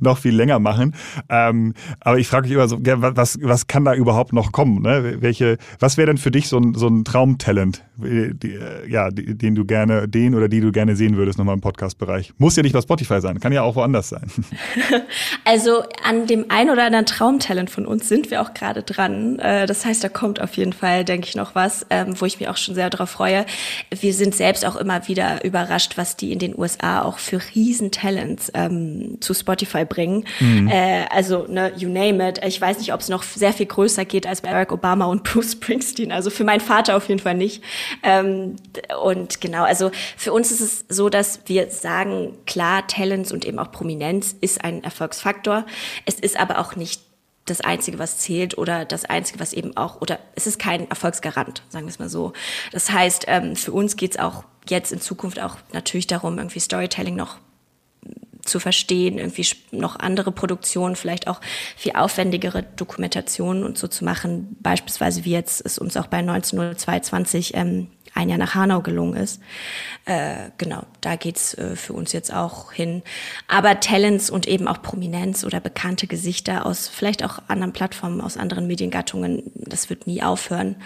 noch 0.00 0.16
viel 0.16 0.34
länger 0.34 0.60
machen, 0.60 0.94
ähm, 1.28 1.74
aber 2.00 2.18
ich 2.18 2.26
frage 2.26 2.48
mich 2.48 2.54
immer 2.54 2.68
so, 2.68 2.78
was 2.80 3.38
was 3.42 3.66
kann 3.66 3.84
da 3.84 3.94
überhaupt 3.94 4.32
noch 4.32 4.50
kommen? 4.50 4.80
Ne? 4.80 5.18
Welche 5.20 5.58
was 5.78 5.98
wäre 5.98 6.06
denn 6.06 6.21
für 6.22 6.30
dich 6.30 6.48
so 6.48 6.58
ein, 6.58 6.74
so 6.74 6.88
ein 6.88 7.04
Traumtalent, 7.04 7.84
die, 7.96 8.58
ja, 8.88 9.10
den 9.10 9.54
du 9.54 9.64
gerne, 9.64 10.08
den 10.08 10.34
oder 10.34 10.48
die 10.48 10.60
du 10.60 10.72
gerne 10.72 10.96
sehen 10.96 11.16
würdest 11.16 11.38
nochmal 11.38 11.54
im 11.54 11.60
Podcast-Bereich? 11.60 12.32
Muss 12.38 12.56
ja 12.56 12.62
nicht 12.62 12.72
bei 12.72 12.80
Spotify 12.80 13.20
sein, 13.20 13.40
kann 13.40 13.52
ja 13.52 13.62
auch 13.62 13.76
woanders 13.76 14.08
sein. 14.08 14.30
Also 15.44 15.82
an 16.04 16.26
dem 16.26 16.46
ein 16.50 16.70
oder 16.70 16.84
anderen 16.84 17.04
Traumtalent 17.04 17.68
von 17.68 17.84
uns 17.84 18.08
sind 18.08 18.30
wir 18.30 18.42
auch 18.42 18.54
gerade 18.54 18.82
dran. 18.82 19.38
Äh, 19.38 19.66
das 19.66 19.84
heißt, 19.84 20.02
da 20.02 20.08
kommt 20.08 20.40
auf 20.40 20.54
jeden 20.56 20.72
Fall, 20.72 21.04
denke 21.04 21.26
ich, 21.28 21.34
noch 21.34 21.54
was, 21.54 21.84
ähm, 21.90 22.14
wo 22.20 22.26
ich 22.26 22.38
mich 22.38 22.48
auch 22.48 22.56
schon 22.56 22.74
sehr 22.74 22.90
darauf 22.90 23.10
freue. 23.10 23.44
Wir 23.90 24.14
sind 24.14 24.34
selbst 24.34 24.64
auch 24.64 24.76
immer 24.76 25.08
wieder 25.08 25.44
überrascht, 25.44 25.96
was 25.96 26.16
die 26.16 26.32
in 26.32 26.38
den 26.38 26.56
USA 26.56 27.02
auch 27.02 27.18
für 27.18 27.40
Riesentalents 27.54 28.52
ähm, 28.54 29.18
zu 29.20 29.34
Spotify 29.34 29.84
bringen. 29.84 30.24
Mhm. 30.40 30.68
Äh, 30.68 31.06
also, 31.10 31.46
ne, 31.48 31.72
you 31.76 31.88
name 31.88 32.26
it. 32.28 32.40
Ich 32.46 32.60
weiß 32.60 32.78
nicht, 32.78 32.94
ob 32.94 33.00
es 33.00 33.08
noch 33.08 33.22
sehr 33.22 33.52
viel 33.52 33.66
größer 33.66 34.04
geht 34.04 34.26
als 34.26 34.40
Barack 34.40 34.72
Obama 34.72 35.06
und 35.06 35.24
Bruce 35.24 35.52
Springsteen. 35.52 36.11
Also 36.12 36.30
für 36.30 36.44
meinen 36.44 36.60
Vater 36.60 36.96
auf 36.96 37.08
jeden 37.08 37.20
Fall 37.20 37.34
nicht. 37.34 37.62
Ähm, 38.02 38.56
und 39.02 39.40
genau, 39.40 39.64
also 39.64 39.90
für 40.16 40.32
uns 40.32 40.50
ist 40.50 40.60
es 40.60 40.84
so, 40.88 41.08
dass 41.08 41.40
wir 41.46 41.70
sagen, 41.70 42.38
klar, 42.46 42.86
Talents 42.86 43.32
und 43.32 43.44
eben 43.44 43.58
auch 43.58 43.72
Prominenz 43.72 44.34
ist 44.40 44.64
ein 44.64 44.84
Erfolgsfaktor. 44.84 45.66
Es 46.06 46.14
ist 46.14 46.38
aber 46.38 46.58
auch 46.58 46.76
nicht 46.76 47.02
das 47.44 47.60
Einzige, 47.60 47.98
was 47.98 48.18
zählt 48.18 48.56
oder 48.56 48.84
das 48.84 49.04
Einzige, 49.04 49.40
was 49.40 49.52
eben 49.52 49.76
auch, 49.76 50.00
oder 50.00 50.18
es 50.36 50.46
ist 50.46 50.58
kein 50.58 50.88
Erfolgsgarant, 50.88 51.62
sagen 51.68 51.86
wir 51.86 51.90
es 51.90 51.98
mal 51.98 52.08
so. 52.08 52.32
Das 52.70 52.90
heißt, 52.90 53.24
ähm, 53.26 53.56
für 53.56 53.72
uns 53.72 53.96
geht 53.96 54.12
es 54.12 54.18
auch 54.18 54.44
jetzt 54.68 54.92
in 54.92 55.00
Zukunft 55.00 55.40
auch 55.40 55.56
natürlich 55.72 56.06
darum, 56.06 56.38
irgendwie 56.38 56.60
Storytelling 56.60 57.16
noch 57.16 57.38
zu 58.44 58.60
verstehen, 58.60 59.18
irgendwie 59.18 59.46
noch 59.70 59.98
andere 59.98 60.32
Produktionen, 60.32 60.96
vielleicht 60.96 61.28
auch 61.28 61.40
viel 61.76 61.92
aufwendigere 61.94 62.64
Dokumentationen 62.76 63.64
und 63.64 63.78
so 63.78 63.88
zu 63.88 64.04
machen. 64.04 64.56
Beispielsweise 64.60 65.24
wie 65.24 65.32
jetzt 65.32 65.64
es 65.64 65.78
uns 65.78 65.96
auch 65.96 66.06
bei 66.06 66.18
190220 66.18 67.54
ähm, 67.54 67.88
ein 68.14 68.28
Jahr 68.28 68.38
nach 68.38 68.54
Hanau 68.54 68.80
gelungen 68.80 69.16
ist. 69.16 69.40
Äh, 70.04 70.50
genau, 70.58 70.82
da 71.00 71.16
geht's 71.16 71.54
äh, 71.54 71.76
für 71.76 71.92
uns 71.92 72.12
jetzt 72.12 72.32
auch 72.32 72.72
hin. 72.72 73.02
Aber 73.48 73.80
Talents 73.80 74.28
und 74.28 74.46
eben 74.46 74.68
auch 74.68 74.82
Prominenz 74.82 75.44
oder 75.44 75.60
bekannte 75.60 76.06
Gesichter 76.06 76.66
aus 76.66 76.88
vielleicht 76.88 77.24
auch 77.24 77.38
anderen 77.48 77.72
Plattformen, 77.72 78.20
aus 78.20 78.36
anderen 78.36 78.66
Mediengattungen, 78.66 79.50
das 79.54 79.88
wird 79.88 80.06
nie 80.06 80.22
aufhören. 80.22 80.76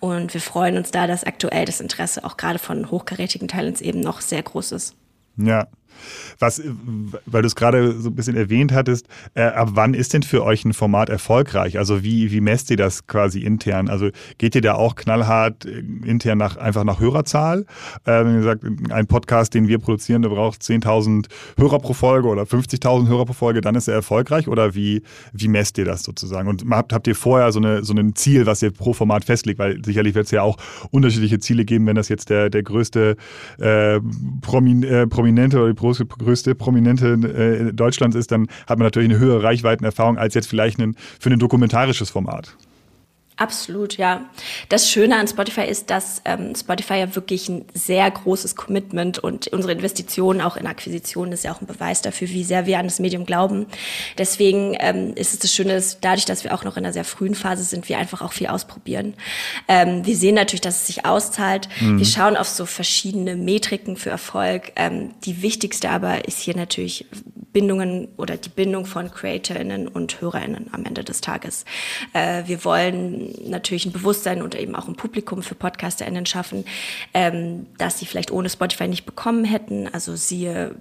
Und 0.00 0.34
wir 0.34 0.40
freuen 0.40 0.76
uns 0.76 0.90
da, 0.90 1.06
dass 1.06 1.24
aktuell 1.24 1.66
das 1.66 1.80
Interesse 1.80 2.24
auch 2.24 2.36
gerade 2.36 2.58
von 2.58 2.90
hochkarätigen 2.90 3.48
Talents 3.48 3.80
eben 3.80 4.00
noch 4.00 4.20
sehr 4.20 4.42
groß 4.42 4.72
ist. 4.72 4.96
Ja, 5.36 5.68
was, 6.38 6.62
weil 7.26 7.42
du 7.42 7.46
es 7.46 7.56
gerade 7.56 8.00
so 8.00 8.10
ein 8.10 8.14
bisschen 8.14 8.36
erwähnt 8.36 8.72
hattest, 8.72 9.06
äh, 9.34 9.42
ab 9.42 9.70
wann 9.72 9.94
ist 9.94 10.12
denn 10.12 10.22
für 10.22 10.44
euch 10.44 10.64
ein 10.64 10.72
Format 10.72 11.08
erfolgreich? 11.08 11.78
Also 11.78 12.02
wie, 12.02 12.30
wie 12.32 12.40
messt 12.40 12.70
ihr 12.70 12.76
das 12.76 13.06
quasi 13.06 13.40
intern? 13.40 13.88
Also 13.88 14.10
geht 14.38 14.54
ihr 14.54 14.60
da 14.60 14.74
auch 14.74 14.94
knallhart 14.94 15.64
äh, 15.64 15.82
intern 16.04 16.38
nach, 16.38 16.56
einfach 16.56 16.84
nach 16.84 17.00
Hörerzahl? 17.00 17.66
Äh, 18.04 18.24
wenn 18.24 18.34
ihr 18.36 18.42
sagt, 18.42 18.64
ein 18.90 19.06
Podcast, 19.06 19.54
den 19.54 19.68
wir 19.68 19.78
produzieren, 19.78 20.22
der 20.22 20.30
braucht 20.30 20.62
10.000 20.62 21.26
Hörer 21.56 21.78
pro 21.78 21.92
Folge 21.92 22.28
oder 22.28 22.42
50.000 22.42 23.08
Hörer 23.08 23.26
pro 23.26 23.32
Folge, 23.32 23.60
dann 23.60 23.74
ist 23.74 23.88
er 23.88 23.94
erfolgreich? 23.94 24.48
Oder 24.48 24.74
wie, 24.74 25.02
wie 25.32 25.48
messt 25.48 25.78
ihr 25.78 25.84
das 25.84 26.02
sozusagen? 26.02 26.48
Und 26.48 26.64
habt, 26.70 26.92
habt 26.92 27.06
ihr 27.06 27.16
vorher 27.16 27.52
so, 27.52 27.60
eine, 27.60 27.84
so 27.84 27.94
ein 27.94 28.14
Ziel, 28.14 28.46
was 28.46 28.62
ihr 28.62 28.70
pro 28.70 28.92
Format 28.92 29.24
festlegt? 29.24 29.58
Weil 29.58 29.84
sicherlich 29.84 30.14
wird 30.14 30.26
es 30.26 30.30
ja 30.30 30.42
auch 30.42 30.56
unterschiedliche 30.90 31.38
Ziele 31.38 31.64
geben, 31.64 31.86
wenn 31.86 31.96
das 31.96 32.08
jetzt 32.08 32.30
der, 32.30 32.50
der 32.50 32.62
größte 32.62 33.16
äh, 33.58 34.00
Promin, 34.40 34.82
äh, 34.82 35.06
Prominente 35.06 35.58
oder 35.58 35.68
die 35.68 35.74
größte, 35.82 36.06
größte 36.06 36.54
Prominente 36.54 37.12
äh, 37.12 37.72
Deutschlands 37.72 38.16
ist, 38.16 38.30
dann 38.30 38.48
hat 38.66 38.78
man 38.78 38.86
natürlich 38.86 39.10
eine 39.10 39.18
höhere 39.18 39.42
Reichweitenerfahrung 39.42 40.16
als 40.16 40.34
jetzt 40.34 40.48
vielleicht 40.48 40.78
ein, 40.78 40.96
für 41.20 41.30
ein 41.30 41.38
dokumentarisches 41.38 42.10
Format. 42.10 42.56
Absolut, 43.42 43.96
ja. 43.96 44.20
Das 44.68 44.88
Schöne 44.88 45.16
an 45.16 45.26
Spotify 45.26 45.62
ist, 45.62 45.90
dass 45.90 46.22
ähm, 46.24 46.54
Spotify 46.54 46.94
ja 46.94 47.16
wirklich 47.16 47.48
ein 47.48 47.64
sehr 47.74 48.08
großes 48.08 48.54
Commitment 48.54 49.18
und 49.18 49.48
unsere 49.48 49.72
Investitionen 49.72 50.40
auch 50.40 50.56
in 50.56 50.68
Akquisitionen 50.68 51.32
ist 51.32 51.42
ja 51.42 51.52
auch 51.52 51.60
ein 51.60 51.66
Beweis 51.66 52.02
dafür, 52.02 52.28
wie 52.28 52.44
sehr 52.44 52.66
wir 52.66 52.78
an 52.78 52.86
das 52.86 53.00
Medium 53.00 53.26
glauben. 53.26 53.66
Deswegen 54.16 54.76
ähm, 54.78 55.14
ist 55.16 55.32
es 55.32 55.40
das 55.40 55.52
Schöne, 55.52 55.74
dass 55.74 55.98
dadurch, 55.98 56.24
dass 56.24 56.44
wir 56.44 56.54
auch 56.54 56.62
noch 56.62 56.76
in 56.76 56.84
einer 56.84 56.92
sehr 56.92 57.04
frühen 57.04 57.34
Phase 57.34 57.64
sind, 57.64 57.88
wir 57.88 57.98
einfach 57.98 58.22
auch 58.22 58.32
viel 58.32 58.46
ausprobieren. 58.46 59.14
Ähm, 59.66 60.06
wir 60.06 60.16
sehen 60.16 60.36
natürlich, 60.36 60.60
dass 60.60 60.82
es 60.82 60.86
sich 60.86 61.04
auszahlt. 61.04 61.68
Mhm. 61.80 61.98
Wir 61.98 62.06
schauen 62.06 62.36
auf 62.36 62.46
so 62.46 62.64
verschiedene 62.64 63.34
Metriken 63.34 63.96
für 63.96 64.10
Erfolg. 64.10 64.70
Ähm, 64.76 65.10
die 65.24 65.42
wichtigste 65.42 65.90
aber 65.90 66.28
ist 66.28 66.38
hier 66.38 66.54
natürlich 66.56 67.06
Bindungen 67.52 68.08
oder 68.16 68.36
die 68.36 68.48
Bindung 68.48 68.86
von 68.86 69.10
CreatorInnen 69.10 69.88
und 69.88 70.20
HörerInnen 70.20 70.70
am 70.72 70.84
Ende 70.84 71.04
des 71.04 71.20
Tages. 71.20 71.64
Äh, 72.12 72.44
wir 72.46 72.64
wollen 72.64 73.34
natürlich 73.48 73.86
ein 73.86 73.92
Bewusstsein 73.92 74.42
und 74.42 74.54
eben 74.54 74.74
auch 74.74 74.88
ein 74.88 74.96
Publikum 74.96 75.42
für 75.42 75.54
PodcasterInnen 75.54 76.26
schaffen, 76.26 76.64
ähm, 77.14 77.66
dass 77.78 77.98
sie 77.98 78.06
vielleicht 78.06 78.30
ohne 78.30 78.48
Spotify 78.48 78.88
nicht 78.88 79.04
bekommen 79.04 79.44
hätten. 79.44 79.88
Also 79.92 80.16
siehe, 80.16 80.74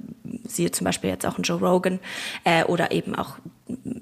siehe 0.48 0.72
zum 0.72 0.86
Beispiel 0.86 1.10
jetzt 1.10 1.26
auch 1.26 1.38
ein 1.38 1.44
Joe 1.44 1.60
Rogan 1.60 2.00
äh, 2.44 2.64
oder 2.64 2.92
eben 2.92 3.16
auch 3.16 3.38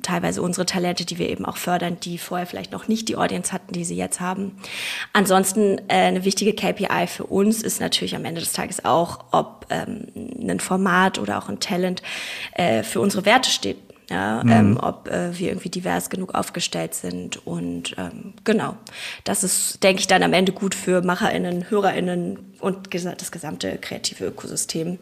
teilweise 0.02 0.42
unsere 0.42 0.66
Talente, 0.66 1.06
die 1.06 1.18
wir 1.18 1.30
eben 1.30 1.46
auch 1.46 1.58
fördern, 1.58 1.98
die 2.02 2.18
vorher 2.18 2.48
vielleicht 2.48 2.72
noch 2.72 2.88
nicht 2.88 3.10
die 3.10 3.16
Audience 3.16 3.52
hatten, 3.52 3.74
die 3.74 3.84
sie 3.84 3.96
jetzt 3.96 4.20
haben. 4.20 4.58
Ansonsten 5.14 5.80
äh, 5.88 5.94
eine 5.94 6.26
wichtige 6.26 6.54
KPI 6.54 7.08
für 7.08 7.26
uns 7.26 7.62
ist 7.62 7.80
natürlich 7.80 8.16
am 8.16 8.26
Ende 8.26 8.42
des 8.42 8.54
Tages 8.54 8.86
auch, 8.86 9.26
ob 9.32 9.66
ähm, 9.70 10.08
ein 10.16 10.60
Format 10.60 11.20
oder 11.20 11.38
auch 11.38 11.50
ein 11.50 11.60
Talent 11.60 12.02
äh, 12.54 12.84
für 12.84 13.02
unsere 13.02 13.26
Werte 13.26 13.50
steht. 13.50 13.78
Ja, 14.10 14.44
mhm. 14.44 14.52
ähm, 14.52 14.80
ob 14.82 15.08
äh, 15.08 15.38
wir 15.38 15.50
irgendwie 15.50 15.70
divers 15.70 16.10
genug 16.10 16.34
aufgestellt 16.34 16.96
sind 16.96 17.46
und 17.46 17.96
ähm, 18.00 18.34
genau, 18.44 18.76
das 19.24 19.44
ist, 19.44 19.84
denke 19.84 20.00
ich, 20.00 20.08
dann 20.08 20.24
am 20.24 20.34
Ende 20.34 20.52
gut 20.52 20.74
für 20.74 21.04
MacherInnen, 21.04 21.70
HörerInnen 21.70 22.56
und 22.60 22.92
das 22.92 23.32
gesamte 23.32 23.78
kreative 23.78 24.26
Ökosystem. 24.26 24.98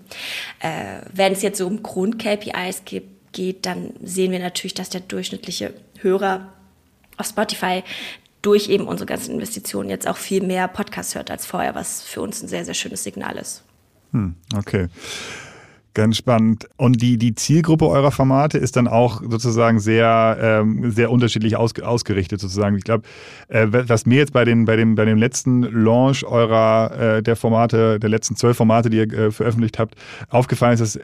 Äh, 0.60 1.00
wenn 1.14 1.32
es 1.32 1.42
jetzt 1.42 1.58
so 1.58 1.68
um 1.68 1.84
Grund-KPIs 1.84 2.84
gibt, 2.84 3.17
geht, 3.32 3.66
dann 3.66 3.92
sehen 4.04 4.32
wir 4.32 4.40
natürlich, 4.40 4.74
dass 4.74 4.90
der 4.90 5.02
durchschnittliche 5.02 5.74
Hörer 6.00 6.54
auf 7.18 7.28
Spotify 7.28 7.84
durch 8.42 8.70
eben 8.70 8.88
unsere 8.88 9.08
ganzen 9.08 9.34
Investitionen 9.34 9.90
jetzt 9.90 10.08
auch 10.08 10.18
viel 10.18 10.42
mehr 10.42 10.68
Podcasts 10.68 11.16
hört 11.16 11.32
als 11.32 11.46
vorher, 11.46 11.76
was 11.76 12.04
für 12.04 12.22
uns 12.22 12.42
ein 12.42 12.48
sehr, 12.48 12.66
sehr 12.66 12.74
schönes 12.74 13.04
Signal 13.04 13.38
ist. 13.38 13.64
Hm, 14.12 14.36
okay. 14.56 14.88
Ganz 15.94 16.18
spannend. 16.18 16.70
Und 16.78 17.02
die, 17.02 17.18
die 17.18 17.34
Zielgruppe 17.34 17.88
eurer 17.88 18.12
Formate 18.12 18.60
ist 18.60 18.76
dann 18.76 18.88
auch 18.88 19.24
sozusagen 19.28 19.80
sehr, 19.80 20.38
ähm, 20.40 20.92
sehr 20.92 21.10
unterschiedlich 21.10 21.58
aus, 21.58 21.74
ausgerichtet 21.82 22.40
sozusagen. 22.40 22.78
Ich 22.78 22.84
glaube, 22.84 23.04
äh, 23.48 23.66
was 23.68 24.06
mir 24.06 24.20
jetzt 24.20 24.32
bei, 24.32 24.46
den, 24.46 24.66
bei, 24.66 24.76
dem, 24.76 24.94
bei 24.94 25.06
dem 25.06 25.18
letzten 25.18 25.64
Launch 25.64 26.24
eurer, 26.24 27.18
äh, 27.18 27.24
der 27.24 27.36
Formate, 27.36 28.00
der 28.00 28.10
letzten 28.12 28.36
zwölf 28.36 28.58
Formate, 28.58 28.92
die 28.92 28.98
ihr 28.98 29.12
äh, 29.12 29.32
veröffentlicht 29.32 29.80
habt, 29.80 29.96
aufgefallen 30.30 30.76
ist, 30.76 30.82
dass 30.82 31.00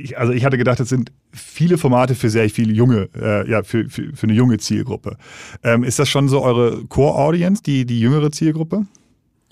ich, 0.00 0.18
also 0.18 0.32
ich 0.32 0.44
hatte 0.44 0.58
gedacht, 0.58 0.80
das 0.80 0.88
sind 0.88 1.12
viele 1.32 1.78
Formate 1.78 2.14
für 2.14 2.30
sehr 2.30 2.48
viele 2.50 2.72
junge, 2.72 3.08
äh, 3.14 3.48
ja, 3.50 3.62
für, 3.62 3.88
für, 3.88 4.14
für, 4.14 4.24
eine 4.24 4.32
junge 4.32 4.58
Zielgruppe. 4.58 5.16
Ähm, 5.62 5.84
ist 5.84 5.98
das 5.98 6.08
schon 6.08 6.28
so 6.28 6.42
eure 6.42 6.84
Core-Audience, 6.86 7.62
die, 7.62 7.84
die 7.84 8.00
jüngere 8.00 8.30
Zielgruppe? 8.30 8.86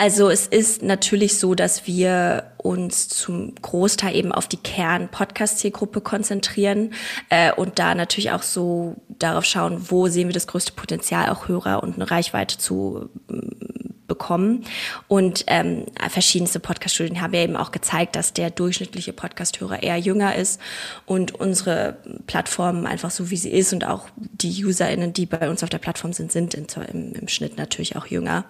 Also 0.01 0.31
es 0.31 0.47
ist 0.47 0.85
natürlich 0.85 1.39
so, 1.39 1.57
dass 1.57 1.89
wir 1.89 2.53
uns 2.57 3.09
zum 3.09 3.57
Großteil 3.61 4.15
eben 4.15 4.31
auf 4.31 4.47
die 4.47 4.57
Kern-Podcast-Zielgruppe 4.57 6.01
konzentrieren 6.01 6.93
äh, 7.31 7.53
und 7.53 7.81
da 7.81 7.97
natürlich 7.97 8.31
auch 8.31 8.45
so 8.45 8.95
darauf 9.09 9.45
schauen, 9.45 9.87
wo 9.89 10.07
sehen 10.07 10.29
wir 10.29 10.35
das 10.35 10.47
größte 10.47 10.73
Potenzial, 10.73 11.31
auch 11.31 11.49
Hörer 11.49 11.83
und 11.83 11.97
eine 11.97 12.09
Reichweite 12.09 12.59
zu 12.59 13.09
bekommen. 14.09 14.65
Und 15.07 15.45
ähm, 15.47 15.85
verschiedenste 16.09 16.59
Podcast-Studien 16.59 17.21
haben 17.21 17.35
ja 17.35 17.43
eben 17.43 17.57
auch 17.57 17.71
gezeigt, 17.71 18.17
dass 18.17 18.33
der 18.33 18.51
durchschnittliche 18.51 19.13
Podcast-Hörer 19.13 19.83
eher 19.83 19.99
jünger 19.99 20.35
ist 20.35 20.61
und 21.07 21.35
unsere 21.35 21.99
Plattform 22.27 22.87
einfach 22.87 23.11
so 23.11 23.31
wie 23.31 23.37
sie 23.37 23.51
ist 23.51 23.73
und 23.73 23.87
auch 23.87 24.09
die 24.17 24.65
UserInnen, 24.65 25.13
die 25.13 25.27
bei 25.27 25.49
uns 25.49 25.63
auf 25.63 25.69
der 25.69 25.79
Plattform 25.79 26.13
sind, 26.13 26.33
sind 26.33 26.55
im, 26.55 26.67
im 27.13 27.29
Schnitt 27.29 27.57
natürlich 27.57 27.97
auch 27.97 28.07
jünger. 28.07 28.45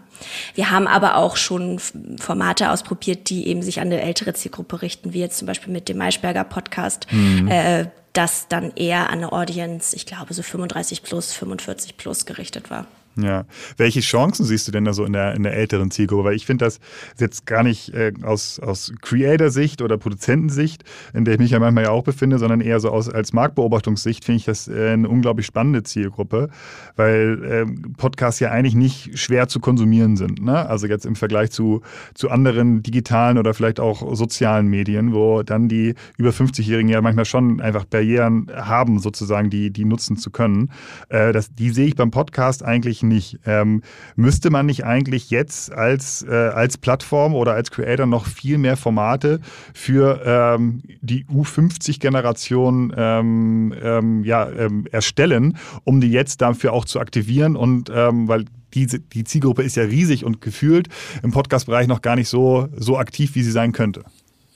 Wir 0.55 0.71
haben 0.71 0.87
aber 0.87 1.17
auch 1.17 1.37
schon 1.37 1.79
Formate 2.19 2.71
ausprobiert, 2.71 3.29
die 3.29 3.49
eben 3.49 3.63
sich 3.63 3.81
an 3.81 3.89
eine 3.89 4.01
ältere 4.01 4.33
Zielgruppe 4.33 4.83
richten, 4.83 5.13
wie 5.13 5.21
jetzt 5.21 5.39
zum 5.39 5.47
Beispiel 5.47 5.73
mit 5.73 5.89
dem 5.89 5.99
Maischberger 5.99 6.45
Podcast. 6.45 7.07
Mhm. 7.11 7.49
Äh, 7.49 7.87
das 8.15 8.49
dann 8.49 8.73
eher 8.75 9.11
an 9.11 9.19
eine 9.19 9.33
Audience, 9.33 9.95
ich 9.95 10.05
glaube 10.07 10.35
so 10.35 10.43
35 10.43 11.03
plus, 11.03 11.33
45 11.35 11.97
plus 11.97 12.27
gerichtet 12.27 12.69
war. 12.71 12.87
Ja. 13.21 13.45
Welche 13.77 14.01
Chancen 14.01 14.45
siehst 14.45 14.69
du 14.69 14.73
denn 14.73 14.85
da 14.85 14.93
so 14.93 15.05
in 15.05 15.13
der, 15.13 15.35
in 15.35 15.43
der 15.43 15.55
älteren 15.55 15.91
Zielgruppe? 15.91 16.25
Weil 16.25 16.37
ich 16.37 16.47
finde 16.47 16.65
das 16.65 16.79
jetzt 17.19 17.47
gar 17.47 17.63
nicht 17.63 17.93
äh, 17.95 18.13
aus, 18.23 18.61
aus 18.61 18.93
Creator-Sicht 19.03 19.83
oder 19.83 19.99
Produzentensicht, 19.99 20.85
in 21.15 21.25
der 21.25 21.35
ich 21.35 21.41
mich 21.41 21.51
ja 21.51 21.59
manchmal 21.59 21.85
ja 21.85 21.91
auch 21.91 22.05
befinde, 22.05 22.39
sondern 22.39 22.61
eher 22.61 22.81
so 22.81 22.91
aus, 22.91 23.09
als 23.09 23.33
Marktbeobachtungssicht 23.33 24.25
finde 24.25 24.39
ich 24.39 24.45
das 24.45 24.69
äh, 24.69 24.91
eine 24.91 25.09
unglaublich 25.09 25.47
spannende 25.47 25.83
Zielgruppe, 25.83 26.49
weil 26.97 27.45
äh, 27.45 27.67
Podcasts 27.97 28.41
ja 28.41 28.51
eigentlich 28.51 28.75
nicht 28.75 29.19
schwer 29.19 29.49
zu 29.49 29.61
konsumieren 29.61 30.17
sind. 30.17 30.43
Ne? 30.43 30.69
Also 30.69 30.87
jetzt 30.87 31.07
im 31.07 31.17
Vergleich 31.17 31.51
zu, 31.51 31.83
zu 32.15 32.31
anderen 32.31 32.83
digitalen 32.83 33.39
oder 33.39 33.55
vielleicht 33.55 33.81
auch 33.81 34.15
sozialen 34.15 34.69
Medien, 34.69 35.13
wo 35.13 35.43
dann 35.43 35.69
die 35.69 35.95
über 36.17 36.31
50-Jährigen 36.31 36.89
ja 36.89 37.01
manchmal 37.01 37.25
schon 37.25 37.61
einfach 37.61 37.85
Barrieren 37.85 38.51
haben, 38.55 38.99
sozusagen, 38.99 39.51
die, 39.51 39.71
die 39.71 39.85
nutzen 39.85 40.17
zu 40.17 40.31
können. 40.31 40.71
Äh, 41.09 41.33
das, 41.33 41.55
die 41.55 41.71
sehe 41.71 41.87
ich 41.87 41.97
beim 41.97 42.11
Podcast 42.11 42.65
eigentlich 42.65 43.03
nicht. 43.09 43.41
Ähm, 43.47 43.83
müsste 44.17 44.51
man 44.51 44.67
nicht 44.67 44.85
eigentlich 44.85 45.31
jetzt 45.31 45.73
als, 45.73 46.23
äh, 46.23 46.33
als 46.33 46.79
Plattform 46.79 47.35
oder 47.35 47.55
als 47.55 47.71
Creator 47.71 48.07
noch 48.07 48.27
viel 48.27 48.59
mehr 48.59 48.77
Formate 48.77 49.41
für 49.75 50.23
ähm, 50.25 50.83
die 51.01 51.25
U50-Generation 51.27 52.93
ähm, 52.97 53.75
ähm, 53.83 54.25
ja, 54.25 54.49
ähm, 54.49 54.87
erstellen, 54.91 55.57
um 55.85 56.01
die 56.01 56.11
jetzt 56.11 56.41
dafür 56.41 56.73
auch 56.73 56.85
zu 56.85 57.01
aktivieren 57.01 57.57
und 57.57 57.91
ähm, 57.95 58.29
weil 58.29 58.45
diese, 58.75 59.01
die 59.01 59.25
Zielgruppe 59.25 59.63
ist 59.63 59.77
ja 59.77 59.85
riesig 59.85 60.25
und 60.25 60.41
gefühlt 60.41 60.89
im 61.23 61.33
Podcast-Bereich 61.33 61.87
noch 61.87 62.03
gar 62.03 62.17
nicht 62.17 62.29
so, 62.29 62.69
so 62.77 62.99
aktiv, 62.99 63.35
wie 63.35 63.43
sie 63.43 63.51
sein 63.51 63.73
könnte. 63.73 64.05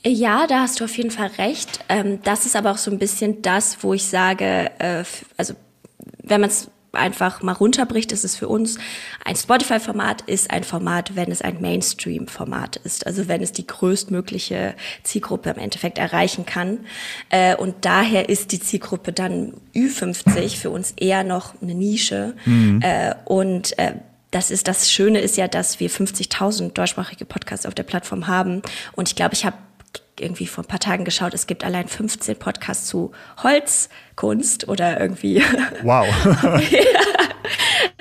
Ja, 0.04 0.46
da 0.46 0.60
hast 0.60 0.80
du 0.80 0.84
auf 0.84 0.96
jeden 0.96 1.10
Fall 1.12 1.30
recht. 1.38 1.84
Das 2.24 2.44
ist 2.44 2.56
aber 2.56 2.72
auch 2.72 2.78
so 2.78 2.90
ein 2.90 2.98
bisschen 2.98 3.40
das, 3.42 3.78
wo 3.82 3.94
ich 3.94 4.04
sage, 4.04 4.70
äh, 4.78 5.04
also 5.36 5.54
wenn 6.22 6.40
man 6.40 6.50
es 6.50 6.70
einfach 6.92 7.42
mal 7.42 7.52
runterbricht, 7.52 8.12
ist 8.12 8.24
es 8.24 8.36
für 8.36 8.48
uns 8.48 8.78
ein 9.24 9.36
Spotify-Format 9.36 10.22
ist 10.22 10.50
ein 10.50 10.64
Format, 10.64 11.16
wenn 11.16 11.30
es 11.30 11.42
ein 11.42 11.60
Mainstream-Format 11.60 12.76
ist, 12.76 13.06
also 13.06 13.28
wenn 13.28 13.42
es 13.42 13.52
die 13.52 13.66
größtmögliche 13.66 14.74
Zielgruppe 15.02 15.50
im 15.50 15.58
Endeffekt 15.58 15.98
erreichen 15.98 16.46
kann. 16.46 16.80
Äh, 17.30 17.56
und 17.56 17.84
daher 17.84 18.28
ist 18.28 18.52
die 18.52 18.60
Zielgruppe 18.60 19.12
dann 19.12 19.54
Ü50 19.74 20.58
für 20.58 20.70
uns 20.70 20.92
eher 20.96 21.24
noch 21.24 21.54
eine 21.62 21.74
Nische. 21.74 22.34
Mhm. 22.44 22.80
Äh, 22.82 23.14
und 23.24 23.78
äh, 23.78 23.94
das 24.30 24.50
ist 24.50 24.66
das 24.66 24.90
Schöne 24.90 25.20
ist 25.20 25.36
ja, 25.36 25.46
dass 25.46 25.78
wir 25.78 25.90
50.000 25.90 26.72
deutschsprachige 26.72 27.26
Podcasts 27.26 27.66
auf 27.66 27.74
der 27.74 27.82
Plattform 27.82 28.26
haben. 28.26 28.62
Und 28.92 29.08
ich 29.08 29.14
glaube, 29.14 29.34
ich 29.34 29.44
habe 29.44 29.56
irgendwie 30.20 30.46
vor 30.46 30.64
ein 30.64 30.68
paar 30.68 30.80
Tagen 30.80 31.04
geschaut, 31.04 31.34
es 31.34 31.46
gibt 31.46 31.64
allein 31.64 31.88
15 31.88 32.36
Podcasts 32.38 32.86
zu 32.86 33.12
Holzkunst 33.42 34.68
oder 34.68 35.00
irgendwie. 35.00 35.42
Wow. 35.82 36.06
ja. 36.70 37.31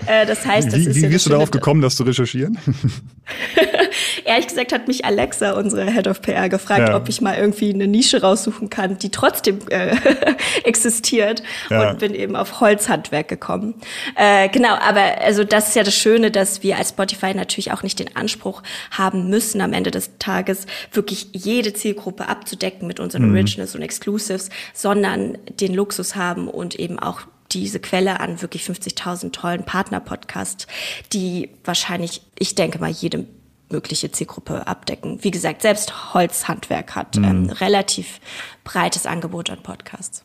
Äh, 0.08 0.26
das 0.26 0.46
heißt, 0.46 0.68
das 0.68 0.76
wie, 0.80 0.86
ist 0.86 0.96
wie 1.02 1.08
bist 1.08 1.26
du 1.26 1.30
darauf 1.32 1.52
gekommen, 1.52 1.82
das 1.82 1.96
zu 1.96 2.04
recherchieren? 2.04 2.58
Ehrlich 4.26 4.48
gesagt 4.48 4.74
hat 4.74 4.88
mich 4.88 5.06
Alexa, 5.06 5.52
unsere 5.52 5.90
Head 5.92 6.08
of 6.08 6.22
PR, 6.22 6.50
gefragt, 6.50 6.90
Ja. 6.90 6.96
ob 6.96 7.10
ich 7.10 7.22
mal 7.22 7.36
irgendwie 7.38 7.74
eine 7.74 7.88
Nische 7.88 8.22
raussuchen 8.22 8.70
kann, 8.70 8.98
die 8.98 9.10
trotzdem 9.10 9.60
äh, 9.70 9.96
existiert 10.64 11.44
Ja. 11.70 11.92
und 11.92 12.00
bin 12.00 12.14
eben 12.14 12.36
auf 12.36 12.60
Holzhandwerk 12.62 13.28
gekommen. 13.28 13.76
Äh, 14.16 14.50
genau, 14.50 14.76
aber 14.76 15.22
also 15.22 15.44
das 15.44 15.70
ist 15.70 15.76
ja 15.76 15.84
das 15.84 15.96
Schöne, 15.96 16.32
dass 16.32 16.64
wir 16.64 16.78
als 16.78 16.90
Spotify 16.90 17.34
natürlich 17.34 17.72
auch 17.72 17.84
nicht 17.84 18.00
den 18.00 18.16
Anspruch 18.16 18.64
haben 18.92 19.30
müssen, 19.30 19.62
am 19.62 19.74
Ende 19.74 19.92
des 19.92 20.12
Tages 20.20 20.66
wirklich 20.92 21.28
jede 21.34 21.74
Zielgruppe 21.74 22.28
abzudecken 22.28 22.88
mit 22.88 23.00
unseren 23.00 23.30
Originals 23.32 23.76
und 23.76 23.82
Exclusives, 23.82 24.50
sondern 24.74 25.38
den 25.60 25.74
Luxus 25.74 26.16
haben 26.16 26.48
und 26.48 26.76
eben 26.76 27.00
auch 27.00 27.22
diese 27.54 27.80
Quelle 27.80 28.20
an 28.20 28.42
wirklich 28.42 28.64
50.000 28.64 29.32
tollen 29.32 29.64
Partner-Podcasts, 29.64 30.68
die 31.14 31.50
wahrscheinlich, 31.64 32.22
ich 32.38 32.56
denke 32.56 32.80
mal, 32.80 32.90
jede 32.90 33.26
mögliche 33.70 34.12
Zielgruppe 34.12 34.68
abdecken. 34.68 35.24
Wie 35.24 35.32
gesagt, 35.32 35.62
selbst 35.62 36.14
Holzhandwerk 36.14 36.96
hat 36.96 37.18
ähm, 37.18 37.50
relativ 37.50 38.20
breites 38.64 39.06
Angebot 39.06 39.50
an 39.50 39.64
Podcasts. 39.64 40.24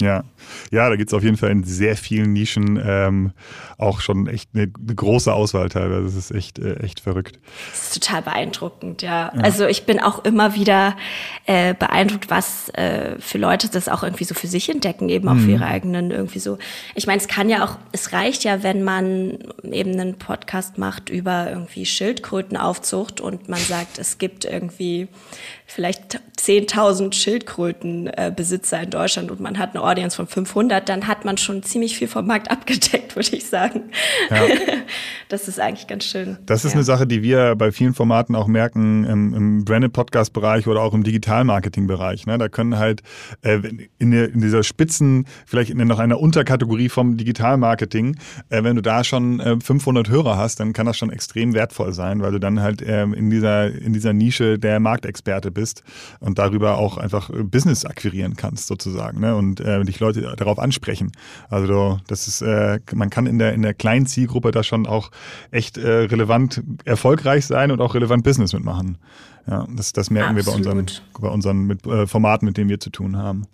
Ja, 0.00 0.24
ja, 0.70 0.90
da 0.90 0.96
gibt's 0.96 1.14
auf 1.14 1.22
jeden 1.22 1.38
Fall 1.38 1.50
in 1.50 1.64
sehr 1.64 1.96
vielen 1.96 2.34
Nischen 2.34 2.78
ähm, 2.84 3.32
auch 3.78 4.00
schon 4.00 4.26
echt 4.26 4.50
eine, 4.54 4.70
eine 4.78 4.94
große 4.94 5.32
Auswahl 5.32 5.70
teilweise. 5.70 6.04
Das 6.04 6.14
ist 6.14 6.30
echt, 6.30 6.58
äh, 6.58 6.76
echt 6.80 7.00
verrückt. 7.00 7.38
Das 7.70 7.84
ist 7.84 8.02
total 8.02 8.22
beeindruckend, 8.22 9.00
ja. 9.02 9.30
Also 9.30 9.66
ich 9.66 9.86
bin 9.86 10.00
auch 10.00 10.24
immer 10.24 10.54
wieder 10.54 10.96
äh, 11.46 11.72
beeindruckt, 11.72 12.28
was 12.28 12.68
äh, 12.70 13.18
für 13.20 13.38
Leute 13.38 13.70
das 13.70 13.88
auch 13.88 14.02
irgendwie 14.02 14.24
so 14.24 14.34
für 14.34 14.48
sich 14.48 14.68
entdecken, 14.68 15.08
eben 15.08 15.28
auch 15.28 15.36
für 15.36 15.52
ihre 15.52 15.66
eigenen 15.66 16.10
irgendwie 16.10 16.40
so. 16.40 16.58
Ich 16.94 17.06
meine, 17.06 17.20
es 17.20 17.28
kann 17.28 17.48
ja 17.48 17.64
auch, 17.64 17.78
es 17.92 18.12
reicht 18.12 18.44
ja, 18.44 18.62
wenn 18.62 18.82
man 18.82 19.38
eben 19.62 19.92
einen 19.92 20.18
Podcast 20.18 20.76
macht 20.78 21.08
über 21.08 21.50
irgendwie 21.50 21.86
Schildkrötenaufzucht 21.86 23.20
und 23.20 23.48
man 23.48 23.60
sagt, 23.60 23.98
es 23.98 24.18
gibt 24.18 24.44
irgendwie 24.44 25.08
vielleicht 25.66 26.20
10.000 26.38 27.12
Schildkrötenbesitzer 27.12 28.30
Besitzer 28.30 28.82
in 28.82 28.90
Deutschland 28.90 29.30
und 29.30 29.40
man 29.40 29.58
hat 29.58 29.74
eine 29.74 29.82
Audience 29.82 30.16
von 30.16 30.26
500, 30.26 30.88
dann 30.88 31.06
hat 31.06 31.24
man 31.24 31.36
schon 31.36 31.62
ziemlich 31.62 31.96
viel 31.98 32.08
vom 32.08 32.26
Markt 32.26 32.50
abgedeckt, 32.50 33.16
würde 33.16 33.36
ich 33.36 33.46
sagen. 33.46 33.90
Das 35.28 35.48
ist 35.48 35.58
eigentlich 35.58 35.88
ganz 35.88 36.04
schön. 36.04 36.38
Das 36.46 36.64
ist 36.64 36.72
ja. 36.72 36.76
eine 36.76 36.84
Sache, 36.84 37.04
die 37.04 37.20
wir 37.20 37.56
bei 37.56 37.72
vielen 37.72 37.94
Formaten 37.94 38.36
auch 38.36 38.46
merken 38.46 39.02
im, 39.02 39.34
im 39.34 39.64
Branded-Podcast-Bereich 39.64 40.68
oder 40.68 40.82
auch 40.82 40.94
im 40.94 41.02
Digital-Marketing-Bereich. 41.02 42.26
Ne? 42.26 42.38
Da 42.38 42.48
können 42.48 42.78
halt 42.78 43.02
äh, 43.42 43.60
in, 43.98 44.12
der, 44.12 44.32
in 44.32 44.40
dieser 44.40 44.62
Spitzen, 44.62 45.26
vielleicht 45.44 45.70
in 45.70 45.78
noch 45.78 45.98
einer 45.98 46.20
Unterkategorie 46.20 46.88
vom 46.88 47.16
Digital-Marketing, 47.16 48.16
äh, 48.50 48.62
wenn 48.62 48.76
du 48.76 48.82
da 48.82 49.02
schon 49.02 49.40
äh, 49.40 49.56
500 49.60 50.08
Hörer 50.10 50.36
hast, 50.36 50.60
dann 50.60 50.72
kann 50.72 50.86
das 50.86 50.96
schon 50.96 51.10
extrem 51.10 51.54
wertvoll 51.54 51.92
sein, 51.92 52.22
weil 52.22 52.30
du 52.30 52.38
dann 52.38 52.60
halt 52.60 52.80
ähm, 52.86 53.12
in, 53.12 53.28
dieser, 53.28 53.72
in 53.72 53.92
dieser 53.92 54.12
Nische 54.12 54.60
der 54.60 54.78
Marktexperte 54.78 55.50
bist 55.56 55.82
und 56.20 56.38
darüber 56.38 56.78
auch 56.78 56.98
einfach 56.98 57.30
äh, 57.30 57.42
Business 57.42 57.84
akquirieren 57.84 58.36
kannst 58.36 58.68
sozusagen 58.68 59.20
ne? 59.20 59.34
und 59.34 59.58
äh, 59.60 59.82
dich 59.84 59.98
Leute 59.98 60.34
darauf 60.36 60.58
ansprechen. 60.58 61.10
Also 61.48 61.98
das 62.06 62.28
ist, 62.28 62.42
äh, 62.42 62.78
man 62.94 63.10
kann 63.10 63.26
in 63.26 63.38
der, 63.38 63.54
in 63.54 63.62
der 63.62 63.74
kleinen 63.74 64.06
Zielgruppe 64.06 64.52
da 64.52 64.62
schon 64.62 64.86
auch 64.86 65.10
echt 65.50 65.78
äh, 65.78 65.88
relevant 65.88 66.62
erfolgreich 66.84 67.46
sein 67.46 67.70
und 67.70 67.80
auch 67.80 67.94
relevant 67.94 68.22
Business 68.22 68.52
mitmachen. 68.52 68.98
Ja, 69.48 69.66
das, 69.74 69.92
das 69.92 70.10
merken 70.10 70.36
wir 70.36 70.44
bei 70.44 70.52
unseren, 70.52 70.80
Absolut. 70.80 71.20
bei 71.20 71.28
unseren 71.28 71.66
mit, 71.66 71.86
äh, 71.86 72.06
Formaten, 72.06 72.46
mit 72.46 72.56
denen 72.56 72.68
wir 72.68 72.80
zu 72.80 72.90
tun 72.90 73.16
haben. 73.16 73.46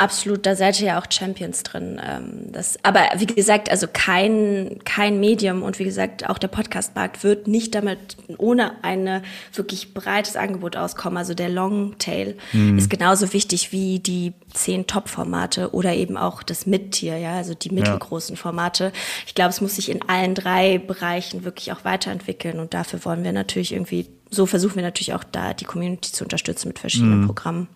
Absolut, 0.00 0.46
da 0.46 0.56
seid 0.56 0.80
ihr 0.80 0.86
ja 0.86 0.98
auch 0.98 1.04
Champions 1.10 1.62
drin. 1.62 2.00
Ähm, 2.02 2.50
das, 2.52 2.82
aber 2.82 3.00
wie 3.18 3.26
gesagt, 3.26 3.70
also 3.70 3.86
kein, 3.86 4.78
kein 4.86 5.20
Medium 5.20 5.62
und 5.62 5.78
wie 5.78 5.84
gesagt, 5.84 6.26
auch 6.26 6.38
der 6.38 6.48
Podcastmarkt 6.48 7.22
wird 7.22 7.48
nicht 7.48 7.74
damit 7.74 8.16
ohne 8.38 8.82
ein 8.82 9.22
wirklich 9.52 9.92
breites 9.92 10.36
Angebot 10.36 10.74
auskommen. 10.74 11.18
Also 11.18 11.34
der 11.34 11.50
Longtail 11.50 12.38
ist 12.78 12.88
genauso 12.88 13.34
wichtig 13.34 13.72
wie 13.72 13.98
die 13.98 14.32
zehn 14.54 14.86
Top-Formate 14.86 15.74
oder 15.74 15.92
eben 15.92 16.16
auch 16.16 16.42
das 16.42 16.64
Mid-Tier, 16.64 17.18
ja, 17.18 17.34
also 17.34 17.52
die 17.52 17.70
mittelgroßen 17.70 18.38
Formate. 18.38 18.92
Ich 19.26 19.34
glaube, 19.34 19.50
es 19.50 19.60
muss 19.60 19.76
sich 19.76 19.90
in 19.90 20.00
allen 20.08 20.34
drei 20.34 20.78
Bereichen 20.78 21.44
wirklich 21.44 21.72
auch 21.72 21.84
weiterentwickeln 21.84 22.58
und 22.58 22.72
dafür 22.72 23.04
wollen 23.04 23.22
wir 23.22 23.32
natürlich 23.32 23.72
irgendwie, 23.72 24.06
so 24.30 24.46
versuchen 24.46 24.76
wir 24.76 24.82
natürlich 24.82 25.12
auch 25.12 25.24
da 25.24 25.52
die 25.52 25.66
Community 25.66 26.10
zu 26.10 26.24
unterstützen 26.24 26.68
mit 26.68 26.78
verschiedenen 26.78 27.26
Programmen. 27.26 27.68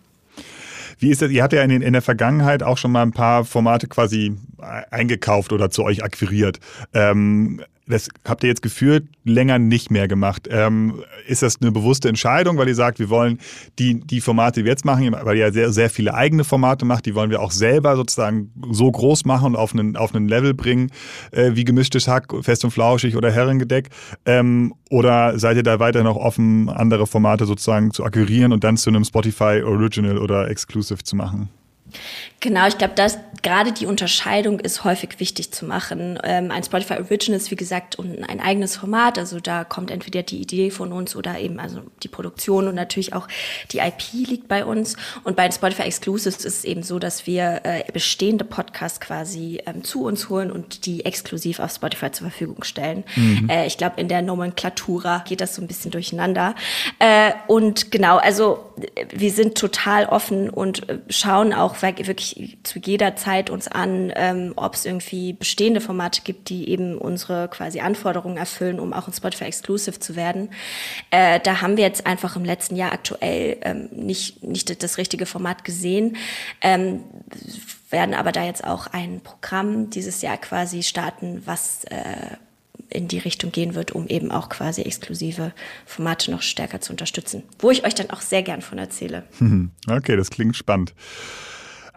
Wie 0.97 1.09
ist 1.09 1.21
das? 1.21 1.31
Ihr 1.31 1.43
habt 1.43 1.53
ja 1.53 1.63
in, 1.63 1.69
den, 1.69 1.81
in 1.81 1.93
der 1.93 2.01
Vergangenheit 2.01 2.63
auch 2.63 2.77
schon 2.77 2.91
mal 2.91 3.03
ein 3.03 3.11
paar 3.11 3.45
Formate 3.45 3.87
quasi 3.87 4.37
eingekauft 4.91 5.51
oder 5.51 5.69
zu 5.69 5.83
euch 5.83 6.03
akquiriert. 6.03 6.59
Ähm, 6.93 7.61
das 7.87 8.09
habt 8.23 8.43
ihr 8.43 8.49
jetzt 8.49 8.61
gefühlt 8.61 9.07
länger 9.23 9.59
nicht 9.59 9.91
mehr 9.91 10.07
gemacht. 10.07 10.47
Ähm, 10.49 11.03
ist 11.27 11.43
das 11.43 11.61
eine 11.61 11.71
bewusste 11.71 12.09
Entscheidung, 12.09 12.57
weil 12.57 12.67
ihr 12.67 12.75
sagt, 12.75 12.99
wir 12.99 13.09
wollen 13.09 13.39
die, 13.77 13.99
die 13.99 14.21
Formate, 14.21 14.61
die 14.61 14.65
wir 14.65 14.71
jetzt 14.71 14.85
machen, 14.85 15.15
weil 15.21 15.37
ihr 15.37 15.45
ja 15.45 15.51
sehr, 15.51 15.71
sehr 15.71 15.89
viele 15.89 16.13
eigene 16.13 16.43
Formate 16.43 16.85
macht, 16.85 17.05
die 17.05 17.15
wollen 17.15 17.29
wir 17.29 17.41
auch 17.41 17.51
selber 17.51 17.95
sozusagen 17.95 18.51
so 18.71 18.91
groß 18.91 19.25
machen 19.25 19.47
und 19.47 19.55
auf 19.55 19.73
einen, 19.73 19.95
auf 19.95 20.15
einen 20.15 20.27
Level 20.27 20.53
bringen, 20.53 20.91
äh, 21.31 21.51
wie 21.53 21.63
gemischtes 21.63 22.07
Hack, 22.07 22.33
fest 22.41 22.63
und 22.65 22.71
flauschig 22.71 23.15
oder 23.15 23.31
Herrengedeck? 23.31 23.89
Ähm, 24.25 24.73
oder 24.89 25.37
seid 25.37 25.57
ihr 25.57 25.63
da 25.63 25.79
weiter 25.79 26.03
noch 26.03 26.15
offen, 26.15 26.69
andere 26.69 27.05
Formate 27.05 27.45
sozusagen 27.45 27.91
zu 27.91 28.03
akquirieren 28.03 28.51
und 28.51 28.63
dann 28.63 28.77
zu 28.77 28.89
einem 28.89 29.03
Spotify 29.03 29.61
Original 29.63 30.17
oder 30.17 30.49
Exclusive 30.49 31.03
zu 31.03 31.15
machen? 31.15 31.49
Genau, 32.39 32.67
ich 32.67 32.77
glaube, 32.77 32.93
dass 32.93 33.17
gerade 33.41 33.71
die 33.71 33.85
Unterscheidung 33.85 34.59
ist 34.59 34.83
häufig 34.83 35.19
wichtig 35.19 35.51
zu 35.51 35.65
machen. 35.65 36.19
Ähm, 36.23 36.51
ein 36.51 36.63
Spotify 36.63 36.95
Original 36.95 37.37
ist, 37.37 37.49
wie 37.51 37.55
gesagt, 37.55 37.97
ein 37.99 38.39
eigenes 38.39 38.77
Format. 38.77 39.17
Also 39.17 39.39
da 39.39 39.63
kommt 39.63 39.89
entweder 39.89 40.23
die 40.23 40.41
Idee 40.41 40.69
von 40.69 40.91
uns 40.91 41.15
oder 41.15 41.39
eben 41.39 41.59
also 41.59 41.81
die 42.03 42.07
Produktion 42.07 42.67
und 42.67 42.75
natürlich 42.75 43.13
auch 43.13 43.27
die 43.71 43.79
IP 43.79 44.27
liegt 44.27 44.47
bei 44.47 44.65
uns. 44.65 44.95
Und 45.23 45.35
bei 45.35 45.49
Spotify 45.49 45.83
Exclusives 45.83 46.37
ist 46.37 46.45
es 46.45 46.63
eben 46.65 46.83
so, 46.83 46.99
dass 46.99 47.25
wir 47.25 47.61
äh, 47.63 47.83
bestehende 47.91 48.45
Podcasts 48.45 48.99
quasi 48.99 49.61
ähm, 49.65 49.83
zu 49.83 50.03
uns 50.03 50.29
holen 50.29 50.51
und 50.51 50.85
die 50.85 51.05
exklusiv 51.05 51.59
auf 51.59 51.71
Spotify 51.71 52.11
zur 52.11 52.29
Verfügung 52.29 52.63
stellen. 52.63 53.03
Äh, 53.49 53.67
ich 53.67 53.77
glaube, 53.77 53.99
in 53.99 54.07
der 54.07 54.21
Nomenklatura 54.21 55.23
geht 55.27 55.41
das 55.41 55.55
so 55.55 55.61
ein 55.61 55.67
bisschen 55.67 55.91
durcheinander. 55.91 56.55
Äh, 56.99 57.31
und 57.47 57.91
genau, 57.91 58.17
also 58.17 58.73
äh, 58.95 59.05
wir 59.11 59.31
sind 59.31 59.57
total 59.57 60.05
offen 60.05 60.49
und 60.49 60.89
äh, 60.89 60.99
schauen 61.09 61.53
auch 61.53 61.81
wir- 61.93 62.07
wirklich 62.07 62.57
zu 62.63 62.79
jeder 62.79 63.15
Zeit 63.15 63.49
uns 63.49 63.67
an, 63.67 64.11
ähm, 64.15 64.53
ob 64.55 64.73
es 64.75 64.85
irgendwie 64.85 65.33
bestehende 65.33 65.81
Formate 65.81 66.21
gibt, 66.23 66.49
die 66.49 66.69
eben 66.69 66.97
unsere 66.97 67.47
quasi 67.49 67.79
Anforderungen 67.81 68.37
erfüllen, 68.37 68.79
um 68.79 68.93
auch 68.93 69.07
ein 69.07 69.13
Spotify 69.13 69.45
Exclusive 69.45 69.99
zu 69.99 70.15
werden. 70.15 70.49
Äh, 71.11 71.39
da 71.41 71.61
haben 71.61 71.77
wir 71.77 71.83
jetzt 71.83 72.05
einfach 72.05 72.35
im 72.35 72.45
letzten 72.45 72.75
Jahr 72.75 72.93
aktuell 72.93 73.57
ähm, 73.61 73.89
nicht, 73.91 74.43
nicht 74.43 74.81
das 74.83 74.97
richtige 74.97 75.25
Format 75.25 75.63
gesehen. 75.63 76.17
Ähm, 76.61 77.03
werden 77.89 78.15
aber 78.15 78.31
da 78.31 78.43
jetzt 78.43 78.63
auch 78.63 78.87
ein 78.87 79.21
Programm 79.21 79.89
dieses 79.89 80.21
Jahr 80.21 80.37
quasi 80.37 80.83
starten, 80.83 81.43
was 81.45 81.83
äh, 81.85 82.35
in 82.89 83.07
die 83.07 83.17
Richtung 83.17 83.51
gehen 83.51 83.73
wird, 83.73 83.91
um 83.93 84.07
eben 84.07 84.31
auch 84.31 84.47
quasi 84.49 84.81
exklusive 84.81 85.53
Formate 85.85 86.29
noch 86.31 86.41
stärker 86.41 86.81
zu 86.81 86.91
unterstützen. 86.93 87.43
Wo 87.59 87.71
ich 87.71 87.83
euch 87.85 87.95
dann 87.95 88.09
auch 88.11 88.21
sehr 88.21 88.43
gern 88.43 88.61
von 88.61 88.77
erzähle. 88.77 89.23
Okay, 89.89 90.15
das 90.15 90.29
klingt 90.29 90.55
spannend. 90.55 90.93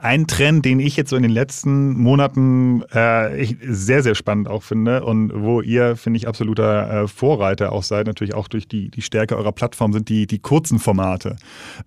Ein 0.00 0.28
Trend, 0.28 0.64
den 0.64 0.78
ich 0.78 0.96
jetzt 0.96 1.10
so 1.10 1.16
in 1.16 1.22
den 1.22 1.32
letzten 1.32 1.98
Monaten 1.98 2.84
äh, 2.94 3.40
ich 3.40 3.56
sehr, 3.66 4.04
sehr 4.04 4.14
spannend 4.14 4.46
auch 4.46 4.62
finde 4.62 5.04
und 5.04 5.32
wo 5.34 5.60
ihr, 5.60 5.96
finde 5.96 6.18
ich, 6.18 6.28
absoluter 6.28 7.02
äh, 7.02 7.08
Vorreiter 7.08 7.72
auch 7.72 7.82
seid, 7.82 8.06
natürlich 8.06 8.34
auch 8.34 8.46
durch 8.46 8.68
die, 8.68 8.90
die 8.90 9.02
Stärke 9.02 9.36
eurer 9.36 9.50
Plattform, 9.50 9.92
sind 9.92 10.08
die, 10.08 10.28
die 10.28 10.38
kurzen 10.38 10.78
Formate, 10.78 11.34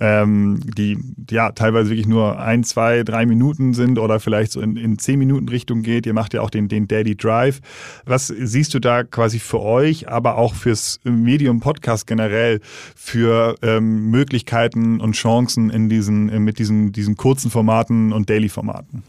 ähm, 0.02 0.60
die 0.78 0.97
ja 1.30 1.54
teilweise 1.54 1.91
wirklich 1.91 2.08
nur 2.08 2.38
ein, 2.39 2.65
zwei, 2.65 3.04
drei 3.04 3.26
Minuten 3.26 3.74
sind 3.74 3.97
oder 3.97 4.19
vielleicht 4.19 4.52
so 4.52 4.60
in, 4.60 4.76
in 4.76 5.00
zehn 5.00 5.17
Minuten 5.17 5.47
Richtung 5.47 5.82
geht. 5.82 6.06
Ihr 6.06 6.13
macht 6.13 6.34
ja 6.34 6.41
auch 6.41 6.50
den, 6.50 6.67
den 6.67 6.89
Daily 6.89 7.15
Drive. 7.15 7.62
Was 8.06 8.28
siehst 8.28 8.74
du 8.74 8.80
da 8.80 9.06
quasi 9.06 9.39
für 9.39 9.62
euch, 9.62 10.10
aber 10.10 10.38
auch 10.38 10.54
fürs 10.54 11.00
Medium 11.06 11.62
Podcast 11.62 12.08
generell 12.08 12.60
für 12.93 13.56
ähm, 13.62 14.10
Möglichkeiten 14.12 15.00
und 15.00 15.13
Chancen 15.13 15.69
in 15.69 15.88
diesen, 15.88 16.43
mit 16.43 16.60
diesen, 16.60 16.91
diesen 16.91 17.15
kurzen 17.15 17.50
Formaten 17.50 18.00
und 18.11 18.29
Daily-Formaten? 18.29 19.03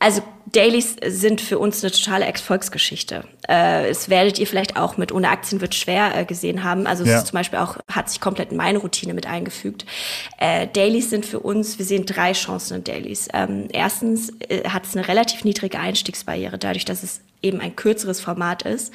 Also 0.00 0.22
Dailies 0.46 0.96
sind 1.06 1.42
für 1.42 1.58
uns 1.58 1.84
eine 1.84 1.92
totale 1.92 2.24
Erfolgsgeschichte. 2.24 3.24
Äh, 3.46 3.90
es 3.90 4.08
werdet 4.08 4.38
ihr 4.38 4.46
vielleicht 4.46 4.76
auch 4.76 4.96
mit 4.96 5.12
ohne 5.12 5.28
Aktien 5.28 5.60
wird 5.60 5.74
schwer 5.74 6.16
äh, 6.16 6.24
gesehen 6.24 6.64
haben. 6.64 6.86
Also 6.86 7.04
ja. 7.04 7.12
es 7.12 7.18
ist 7.18 7.28
zum 7.28 7.36
Beispiel 7.36 7.58
auch 7.58 7.76
hat 7.86 8.08
sich 8.08 8.18
komplett 8.18 8.50
in 8.50 8.56
meine 8.56 8.78
Routine 8.78 9.12
mit 9.12 9.26
eingefügt. 9.26 9.84
Äh, 10.38 10.66
Dailies 10.68 11.10
sind 11.10 11.26
für 11.26 11.38
uns, 11.38 11.78
wir 11.78 11.84
sehen 11.84 12.06
drei 12.06 12.32
Chancen 12.32 12.78
in 12.78 12.84
Dailies. 12.84 13.28
Ähm, 13.34 13.68
erstens 13.72 14.32
äh, 14.48 14.66
hat 14.68 14.86
es 14.86 14.96
eine 14.96 15.06
relativ 15.06 15.44
niedrige 15.44 15.78
Einstiegsbarriere, 15.78 16.56
dadurch, 16.56 16.86
dass 16.86 17.02
es 17.02 17.20
eben 17.42 17.60
ein 17.60 17.76
kürzeres 17.76 18.20
Format 18.20 18.62
ist 18.62 18.92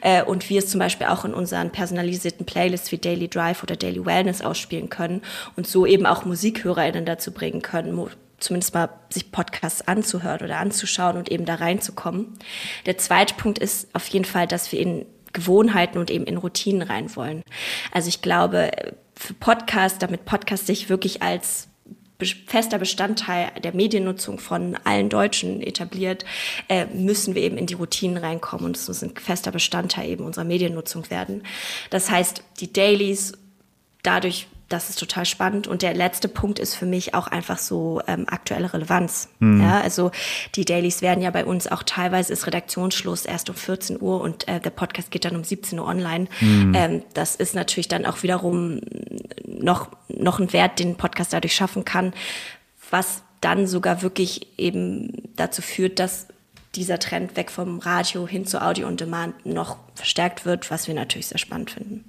äh, 0.00 0.24
und 0.24 0.50
wir 0.50 0.58
es 0.58 0.68
zum 0.68 0.80
Beispiel 0.80 1.06
auch 1.06 1.24
in 1.24 1.34
unseren 1.34 1.70
personalisierten 1.70 2.46
Playlists 2.46 2.90
wie 2.90 2.98
Daily 2.98 3.28
Drive 3.28 3.62
oder 3.62 3.76
Daily 3.76 4.04
Wellness 4.04 4.42
ausspielen 4.42 4.88
können 4.88 5.22
und 5.56 5.68
so 5.68 5.86
eben 5.86 6.04
auch 6.04 6.24
MusikhörerInnen 6.24 7.06
dazu 7.06 7.30
bringen 7.32 7.62
können, 7.62 7.94
zumindest 8.38 8.74
mal 8.74 8.88
sich 9.10 9.32
Podcasts 9.32 9.86
anzuhören 9.86 10.42
oder 10.42 10.58
anzuschauen 10.58 11.16
und 11.16 11.30
eben 11.30 11.44
da 11.44 11.56
reinzukommen. 11.56 12.38
Der 12.86 12.98
zweite 12.98 13.34
Punkt 13.34 13.58
ist 13.58 13.88
auf 13.94 14.06
jeden 14.08 14.24
Fall, 14.24 14.46
dass 14.46 14.72
wir 14.72 14.80
in 14.80 15.06
Gewohnheiten 15.32 15.98
und 15.98 16.10
eben 16.10 16.24
in 16.24 16.36
Routinen 16.36 16.82
rein 16.82 17.14
wollen. 17.14 17.42
Also 17.92 18.08
ich 18.08 18.22
glaube, 18.22 18.70
für 19.14 19.34
Podcasts, 19.34 19.98
damit 19.98 20.24
Podcast 20.24 20.66
sich 20.66 20.88
wirklich 20.88 21.22
als 21.22 21.68
fester 22.46 22.78
Bestandteil 22.78 23.52
der 23.62 23.74
Mediennutzung 23.74 24.38
von 24.40 24.76
allen 24.84 25.08
Deutschen 25.08 25.60
etabliert, 25.60 26.24
äh, 26.68 26.86
müssen 26.86 27.34
wir 27.34 27.42
eben 27.42 27.56
in 27.56 27.66
die 27.66 27.74
Routinen 27.74 28.16
reinkommen 28.16 28.66
und 28.66 28.76
es 28.76 28.88
muss 28.88 29.02
ein 29.02 29.14
fester 29.14 29.52
Bestandteil 29.52 30.08
eben 30.08 30.24
unserer 30.24 30.44
Mediennutzung 30.44 31.08
werden. 31.10 31.44
Das 31.90 32.10
heißt, 32.10 32.42
die 32.60 32.72
Dailies 32.72 33.34
dadurch 34.02 34.48
das 34.68 34.90
ist 34.90 34.98
total 34.98 35.24
spannend. 35.24 35.66
Und 35.66 35.82
der 35.82 35.94
letzte 35.94 36.28
Punkt 36.28 36.58
ist 36.58 36.74
für 36.74 36.86
mich 36.86 37.14
auch 37.14 37.26
einfach 37.26 37.58
so 37.58 38.02
ähm, 38.06 38.26
aktuelle 38.28 38.72
Relevanz. 38.72 39.28
Mhm. 39.38 39.62
Ja, 39.62 39.80
also 39.80 40.10
die 40.54 40.64
Dailies 40.64 41.00
werden 41.00 41.22
ja 41.22 41.30
bei 41.30 41.44
uns 41.44 41.66
auch 41.66 41.82
teilweise 41.82 42.32
ist 42.32 42.46
Redaktionsschluss 42.46 43.24
erst 43.24 43.48
um 43.48 43.56
14 43.56 44.00
Uhr 44.00 44.20
und 44.20 44.46
äh, 44.46 44.60
der 44.60 44.70
Podcast 44.70 45.10
geht 45.10 45.24
dann 45.24 45.36
um 45.36 45.44
17 45.44 45.78
Uhr 45.78 45.86
online. 45.86 46.26
Mhm. 46.40 46.72
Ähm, 46.74 47.02
das 47.14 47.34
ist 47.34 47.54
natürlich 47.54 47.88
dann 47.88 48.04
auch 48.04 48.22
wiederum 48.22 48.80
noch, 49.46 49.88
noch 50.08 50.38
ein 50.38 50.52
Wert, 50.52 50.78
den 50.78 50.96
Podcast 50.96 51.32
dadurch 51.32 51.54
schaffen 51.54 51.84
kann, 51.84 52.12
was 52.90 53.22
dann 53.40 53.66
sogar 53.66 54.02
wirklich 54.02 54.58
eben 54.58 55.12
dazu 55.36 55.62
führt, 55.62 55.98
dass 55.98 56.26
dieser 56.74 56.98
Trend 56.98 57.36
weg 57.36 57.50
vom 57.50 57.78
Radio 57.78 58.26
hin 58.26 58.44
zu 58.44 58.60
Audio 58.60 58.86
on 58.86 58.96
Demand 58.96 59.46
noch 59.46 59.78
verstärkt 59.94 60.44
wird, 60.44 60.70
was 60.70 60.86
wir 60.86 60.94
natürlich 60.94 61.28
sehr 61.28 61.38
spannend 61.38 61.70
finden. 61.70 62.04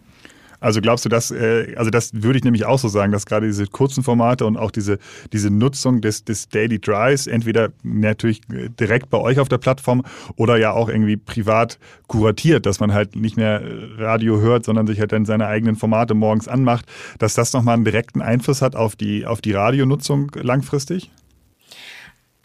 Also 0.60 0.82
glaubst 0.82 1.06
du, 1.06 1.10
dass, 1.10 1.32
äh, 1.32 1.74
also 1.76 1.90
das 1.90 2.12
würde 2.14 2.38
ich 2.40 2.44
nämlich 2.44 2.66
auch 2.66 2.80
so 2.80 2.88
sagen, 2.88 3.12
dass 3.12 3.26
gerade 3.26 3.48
diese 3.48 3.66
kurzen 3.68 4.04
Formate 4.04 4.46
und 4.46 4.58
auch 4.58 4.72
diese, 4.72 5.00
diese 5.32 5.50
Nutzung 5.50 6.02
des, 6.02 6.26
des 6.26 6.50
Daily 6.50 6.80
Drives, 6.80 7.28
entweder 7.28 7.70
natürlich 7.84 8.42
direkt 8.80 9.10
bei 9.10 9.18
euch 9.18 9.40
auf 9.40 9.50
der 9.50 9.58
Plattform 9.58 10.04
oder 10.36 10.58
ja 10.58 10.72
auch 10.72 10.90
irgendwie 10.90 11.18
privat 11.18 11.80
kuratiert, 12.08 12.66
dass 12.66 12.80
man 12.80 12.94
halt 12.94 13.16
nicht 13.16 13.38
mehr 13.38 13.62
Radio 13.98 14.40
hört, 14.42 14.66
sondern 14.66 14.88
sich 14.88 15.00
halt 15.00 15.12
dann 15.12 15.26
seine 15.26 15.48
eigenen 15.48 15.76
Formate 15.76 16.14
morgens 16.14 16.48
anmacht, 16.48 16.86
dass 17.20 17.34
das 17.34 17.54
nochmal 17.54 17.76
einen 17.76 17.86
direkten 17.86 18.22
Einfluss 18.22 18.62
hat 18.62 18.76
auf 18.76 18.96
die, 18.96 19.26
auf 19.26 19.42
die 19.42 19.54
Radionutzung 19.54 20.32
langfristig? 20.36 21.10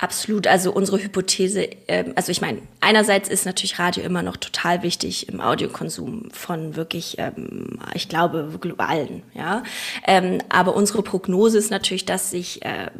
Absolut. 0.04 0.46
Also 0.46 0.70
unsere 0.70 1.02
Hypothese, 1.02 1.66
ähm, 1.88 2.12
also 2.14 2.30
ich 2.30 2.42
meine, 2.42 2.60
einerseits 2.82 3.30
ist 3.30 3.46
natürlich 3.46 3.78
Radio 3.78 4.04
immer 4.04 4.20
noch 4.20 4.36
total 4.36 4.82
wichtig 4.82 5.30
im 5.30 5.40
Audiokonsum 5.40 6.28
von 6.30 6.76
wirklich, 6.76 7.16
ähm, 7.16 7.78
ich 7.94 8.10
glaube, 8.10 8.50
globalen, 8.60 9.22
ja. 9.32 9.62
Ähm, 10.06 10.42
aber 10.50 10.76
unsere 10.76 11.02
Prognose 11.02 11.56
ist 11.56 11.70
natürlich, 11.70 12.04
dass 12.04 12.30
sich 12.30 12.62
äh, 12.66 12.90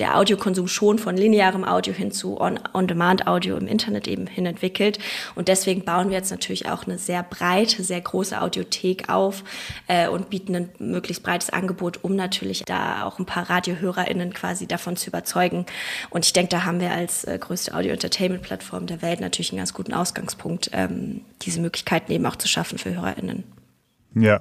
der 0.00 0.16
Audiokonsum 0.16 0.66
schon 0.66 0.98
von 0.98 1.16
linearem 1.16 1.64
Audio 1.64 1.92
hin 1.92 2.10
zu 2.10 2.40
On-Demand-Audio 2.40 3.56
im 3.56 3.66
Internet 3.66 4.08
eben 4.08 4.26
hin 4.26 4.46
entwickelt. 4.46 4.98
Und 5.34 5.48
deswegen 5.48 5.84
bauen 5.84 6.08
wir 6.08 6.16
jetzt 6.16 6.30
natürlich 6.30 6.68
auch 6.68 6.84
eine 6.84 6.98
sehr 6.98 7.22
breite, 7.22 7.84
sehr 7.84 8.00
große 8.00 8.40
Audiothek 8.40 9.08
auf 9.08 9.44
äh, 9.86 10.08
und 10.08 10.30
bieten 10.30 10.56
ein 10.56 10.68
möglichst 10.78 11.22
breites 11.22 11.50
Angebot, 11.50 12.02
um 12.02 12.16
natürlich 12.16 12.64
da 12.64 13.04
auch 13.04 13.18
ein 13.18 13.26
paar 13.26 13.48
RadiohörerInnen 13.48 14.32
quasi 14.32 14.66
davon 14.66 14.96
zu 14.96 15.08
überzeugen. 15.08 15.66
Und 16.08 16.24
ich 16.24 16.32
denke, 16.32 16.50
da 16.50 16.64
haben 16.64 16.80
wir 16.80 16.90
als 16.90 17.24
äh, 17.24 17.38
größte 17.38 17.74
Audio-Entertainment-Plattform 17.74 18.86
der 18.86 19.02
Welt 19.02 19.20
natürlich 19.20 19.52
einen 19.52 19.58
ganz 19.58 19.74
guten 19.74 19.92
Ausgangspunkt, 19.92 20.70
ähm, 20.72 21.20
diese 21.42 21.60
Möglichkeiten 21.60 22.10
eben 22.10 22.26
auch 22.26 22.36
zu 22.36 22.48
schaffen 22.48 22.78
für 22.78 22.94
HörerInnen. 22.94 23.44
Ja. 24.14 24.40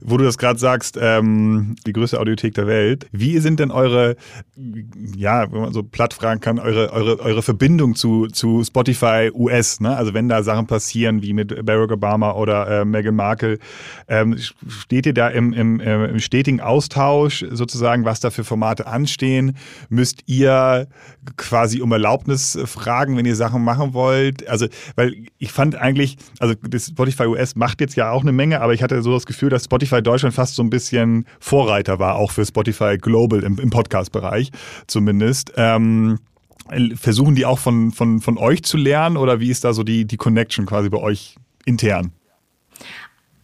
Wo 0.00 0.16
du 0.16 0.24
das 0.24 0.38
gerade 0.38 0.58
sagst, 0.58 0.98
ähm, 1.00 1.76
die 1.86 1.92
größte 1.92 2.18
Audiothek 2.18 2.54
der 2.54 2.66
Welt. 2.66 3.06
Wie 3.12 3.38
sind 3.38 3.60
denn 3.60 3.70
eure, 3.70 4.16
ja, 5.16 5.50
wenn 5.52 5.60
man 5.60 5.72
so 5.72 5.82
platt 5.82 6.14
fragen 6.14 6.40
kann, 6.40 6.58
eure, 6.58 6.92
eure, 6.92 7.20
eure 7.20 7.42
Verbindung 7.42 7.94
zu, 7.94 8.26
zu 8.28 8.62
Spotify 8.64 9.30
US? 9.32 9.80
Ne? 9.80 9.96
Also 9.96 10.14
wenn 10.14 10.28
da 10.28 10.42
Sachen 10.42 10.66
passieren 10.66 11.22
wie 11.22 11.32
mit 11.32 11.64
Barack 11.64 11.92
Obama 11.92 12.32
oder 12.32 12.80
äh, 12.80 12.84
Meghan 12.84 13.14
Markle, 13.14 13.58
ähm, 14.08 14.36
steht 14.68 15.06
ihr 15.06 15.14
da 15.14 15.28
im, 15.28 15.52
im, 15.52 15.80
äh, 15.80 16.06
im 16.06 16.20
stetigen 16.20 16.60
Austausch 16.60 17.44
sozusagen, 17.50 18.04
was 18.04 18.20
da 18.20 18.30
für 18.30 18.44
Formate 18.44 18.86
anstehen? 18.86 19.56
Müsst 19.88 20.22
ihr 20.26 20.88
quasi 21.36 21.80
um 21.80 21.92
Erlaubnis 21.92 22.58
fragen, 22.64 23.16
wenn 23.16 23.26
ihr 23.26 23.36
Sachen 23.36 23.62
machen 23.62 23.94
wollt? 23.94 24.48
Also, 24.48 24.66
weil 24.96 25.14
ich 25.38 25.52
fand 25.52 25.76
eigentlich, 25.76 26.16
also 26.38 26.54
das 26.68 26.86
Spotify 26.86 27.26
US 27.26 27.56
macht 27.56 27.80
jetzt 27.80 27.96
ja 27.96 28.10
auch 28.10 28.22
eine 28.22 28.32
Menge, 28.32 28.60
aber 28.60 28.74
ich 28.74 28.82
hatte 28.82 29.02
so 29.02 29.12
das 29.12 29.26
Gefühl, 29.26 29.50
dass 29.50 29.64
Spotify 29.64 29.83
Spotify 29.84 30.02
Deutschland 30.02 30.34
fast 30.34 30.54
so 30.54 30.62
ein 30.62 30.70
bisschen 30.70 31.26
Vorreiter 31.38 31.98
war, 31.98 32.16
auch 32.16 32.30
für 32.30 32.44
Spotify 32.44 32.96
Global 32.98 33.42
im, 33.42 33.58
im 33.58 33.70
Podcast-Bereich 33.70 34.50
zumindest. 34.86 35.52
Ähm, 35.56 36.18
versuchen 36.94 37.34
die 37.34 37.44
auch 37.44 37.58
von, 37.58 37.92
von, 37.92 38.20
von 38.20 38.38
euch 38.38 38.62
zu 38.62 38.76
lernen 38.76 39.16
oder 39.16 39.40
wie 39.40 39.50
ist 39.50 39.64
da 39.64 39.74
so 39.74 39.82
die, 39.82 40.06
die 40.06 40.16
Connection 40.16 40.64
quasi 40.64 40.88
bei 40.88 40.98
euch 40.98 41.36
intern? 41.66 42.12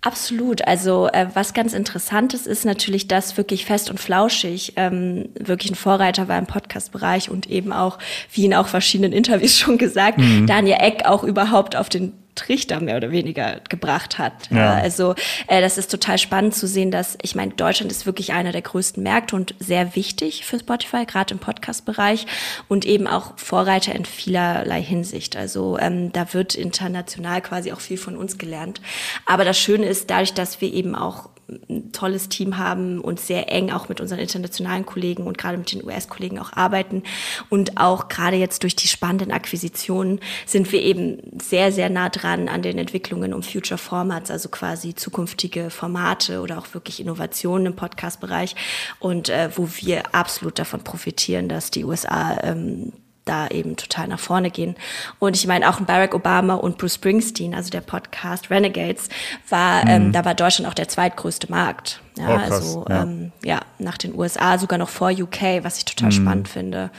Absolut. 0.03 0.67
Also 0.67 1.09
äh, 1.09 1.27
was 1.35 1.53
ganz 1.53 1.75
Interessantes 1.75 2.47
ist 2.47 2.65
natürlich, 2.65 3.07
dass 3.07 3.37
wirklich 3.37 3.67
fest 3.67 3.91
und 3.91 4.01
flauschig 4.01 4.73
ähm, 4.77 5.29
wirklich 5.39 5.73
ein 5.73 5.75
Vorreiter 5.75 6.27
war 6.27 6.39
im 6.39 6.47
Podcast-Bereich 6.47 7.31
und 7.31 7.51
eben 7.51 7.73
auch, 7.73 7.99
wie 8.33 8.47
in 8.47 8.55
auch 8.55 8.67
verschiedenen 8.67 9.13
Interviews 9.13 9.59
schon 9.59 9.77
gesagt, 9.77 10.19
mhm. 10.19 10.47
Daniel 10.47 10.79
Eck 10.81 11.05
auch 11.05 11.23
überhaupt 11.23 11.77
auf 11.77 11.91
den 11.91 12.15
Trichter 12.41 12.81
mehr 12.81 12.97
oder 12.97 13.11
weniger 13.11 13.61
gebracht 13.69 14.19
hat. 14.19 14.51
Ja. 14.51 14.75
Also 14.75 15.15
äh, 15.47 15.61
das 15.61 15.77
ist 15.77 15.91
total 15.91 16.17
spannend 16.17 16.55
zu 16.55 16.67
sehen, 16.67 16.91
dass 16.91 17.19
ich 17.21 17.35
meine, 17.35 17.53
Deutschland 17.53 17.93
ist 17.93 18.07
wirklich 18.07 18.33
einer 18.33 18.53
der 18.53 18.63
größten 18.63 19.03
Märkte 19.03 19.37
und 19.37 19.55
sehr 19.59 19.95
wichtig 19.95 20.47
für 20.47 20.59
Spotify, 20.59 21.05
gerade 21.05 21.35
im 21.35 21.41
Podcast-Bereich 21.41 22.27
und 22.69 22.87
eben 22.87 23.07
auch 23.07 23.39
Vorreiter 23.39 23.95
in 23.95 24.07
vielerlei 24.07 24.83
Hinsicht. 24.83 25.37
Also 25.37 25.79
ähm, 25.79 26.13
da 26.13 26.33
wird 26.33 26.55
international 26.55 27.43
quasi 27.43 27.73
auch 27.73 27.81
viel 27.81 27.99
von 27.99 28.17
uns 28.17 28.39
gelernt. 28.39 28.81
Aber 29.27 29.45
das 29.45 29.59
Schöne 29.59 29.87
ist, 29.87 30.11
dadurch, 30.11 30.33
dass 30.33 30.61
wir 30.61 30.73
eben 30.73 30.95
auch 30.95 31.29
ein 31.69 31.93
tolles 31.93 32.29
Team 32.29 32.59
haben 32.59 33.01
und 33.01 33.21
sehr 33.21 33.51
eng 33.51 33.71
auch 33.71 33.89
mit 33.89 34.01
unseren 34.01 34.19
internationalen 34.19 34.87
Kollegen 34.87 35.27
und 35.27 35.39
gerade 35.39 35.59
mit 35.59 35.73
den 35.73 35.85
US-Kollegen 35.85 36.39
auch 36.39 36.53
arbeiten. 36.53 37.03
Und 37.49 37.79
auch 37.79 38.09
gerade 38.09 38.37
jetzt 38.37 38.63
durch 38.63 38.77
die 38.77 38.89
spannenden 38.89 39.33
Akquisitionen 39.33 40.21
sind 40.47 40.71
wir 40.73 40.83
eben 40.83 41.19
sehr, 41.41 41.73
sehr 41.73 41.91
nah 41.91 42.09
dran 42.09 42.49
an 42.49 42.63
den 42.63 42.79
Entwicklungen 42.79 43.35
um 43.35 43.43
Future 43.43 43.79
Formats, 43.79 44.31
also 44.31 44.49
quasi 44.49 44.95
zukünftige 44.95 45.71
Formate 45.71 46.41
oder 46.41 46.59
auch 46.59 46.73
wirklich 46.75 47.01
Innovationen 47.01 47.67
im 47.67 47.77
Podcast-Bereich 47.77 48.55
und 48.99 49.29
äh, 49.29 49.51
wo 49.57 49.69
wir 49.77 50.15
absolut 50.15 50.59
davon 50.59 50.85
profitieren, 50.85 51.49
dass 51.49 51.71
die 51.71 51.85
USA 51.85 52.39
ähm, 52.43 52.93
da 53.25 53.49
eben 53.49 53.77
total 53.77 54.09
nach 54.09 54.19
vorne 54.19 54.51
gehen. 54.51 54.77
Und 55.19 55.37
ich 55.37 55.47
meine, 55.47 55.69
auch 55.69 55.81
Barack 55.81 56.15
Obama 56.15 56.55
und 56.55 56.79
Bruce 56.79 56.95
Springsteen, 56.95 57.55
also 57.55 57.71
der 57.71 57.81
Podcast 57.81 58.51
Renegades, 58.51 59.09
war, 59.49 59.85
mhm. 59.85 59.91
ähm, 59.91 60.13
da 60.13 60.25
war 60.25 60.35
Deutschland 60.35 60.69
auch 60.69 60.75
der 60.75 60.89
zweitgrößte 60.89 61.51
Markt. 61.51 62.01
Ja, 62.19 62.29
oh, 62.29 62.37
also 62.39 62.85
ja. 62.89 63.03
Ähm, 63.03 63.33
ja. 63.45 63.61
nach 63.79 63.99
den 63.99 64.19
USA 64.19 64.59
sogar 64.59 64.79
noch 64.79 64.89
vor 64.89 65.11
UK, 65.11 65.63
was 65.63 65.79
ich 65.79 65.85
total 65.85 66.09
mhm. 66.09 66.13
spannend 66.13 66.49
finde. 66.49 66.91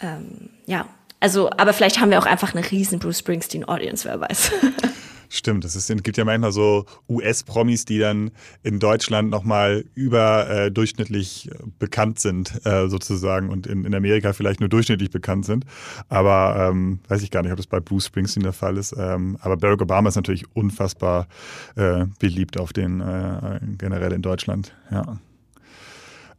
Ähm, 0.00 0.50
ja, 0.66 0.86
also, 1.20 1.50
aber 1.50 1.72
vielleicht 1.72 2.00
haben 2.00 2.10
wir 2.10 2.18
auch 2.18 2.26
einfach 2.26 2.54
eine 2.54 2.70
riesen 2.70 2.98
Bruce 2.98 3.20
Springsteen 3.20 3.66
Audience, 3.66 4.06
wer 4.06 4.20
weiß. 4.20 4.52
Stimmt, 5.36 5.64
es 5.64 5.88
gibt 6.04 6.16
ja 6.16 6.24
manchmal 6.24 6.52
so 6.52 6.84
US-Promis, 7.08 7.84
die 7.84 7.98
dann 7.98 8.30
in 8.62 8.78
Deutschland 8.78 9.30
nochmal 9.30 9.84
überdurchschnittlich 9.96 11.50
äh, 11.50 11.56
bekannt 11.80 12.20
sind, 12.20 12.64
äh, 12.64 12.88
sozusagen, 12.88 13.50
und 13.50 13.66
in, 13.66 13.84
in 13.84 13.96
Amerika 13.96 14.32
vielleicht 14.32 14.60
nur 14.60 14.68
durchschnittlich 14.68 15.10
bekannt 15.10 15.44
sind. 15.44 15.64
Aber 16.08 16.70
ähm, 16.70 17.00
weiß 17.08 17.24
ich 17.24 17.32
gar 17.32 17.42
nicht, 17.42 17.50
ob 17.50 17.56
das 17.56 17.66
bei 17.66 17.80
Bruce 17.80 18.06
Springsteen 18.06 18.44
der 18.44 18.52
Fall 18.52 18.76
ist. 18.76 18.94
Ähm, 18.96 19.36
aber 19.40 19.56
Barack 19.56 19.82
Obama 19.82 20.08
ist 20.08 20.14
natürlich 20.14 20.44
unfassbar 20.54 21.26
äh, 21.74 22.06
beliebt 22.20 22.60
auf 22.60 22.72
den 22.72 23.00
äh, 23.00 23.58
generell 23.76 24.12
in 24.12 24.22
Deutschland, 24.22 24.72
ja. 24.92 25.18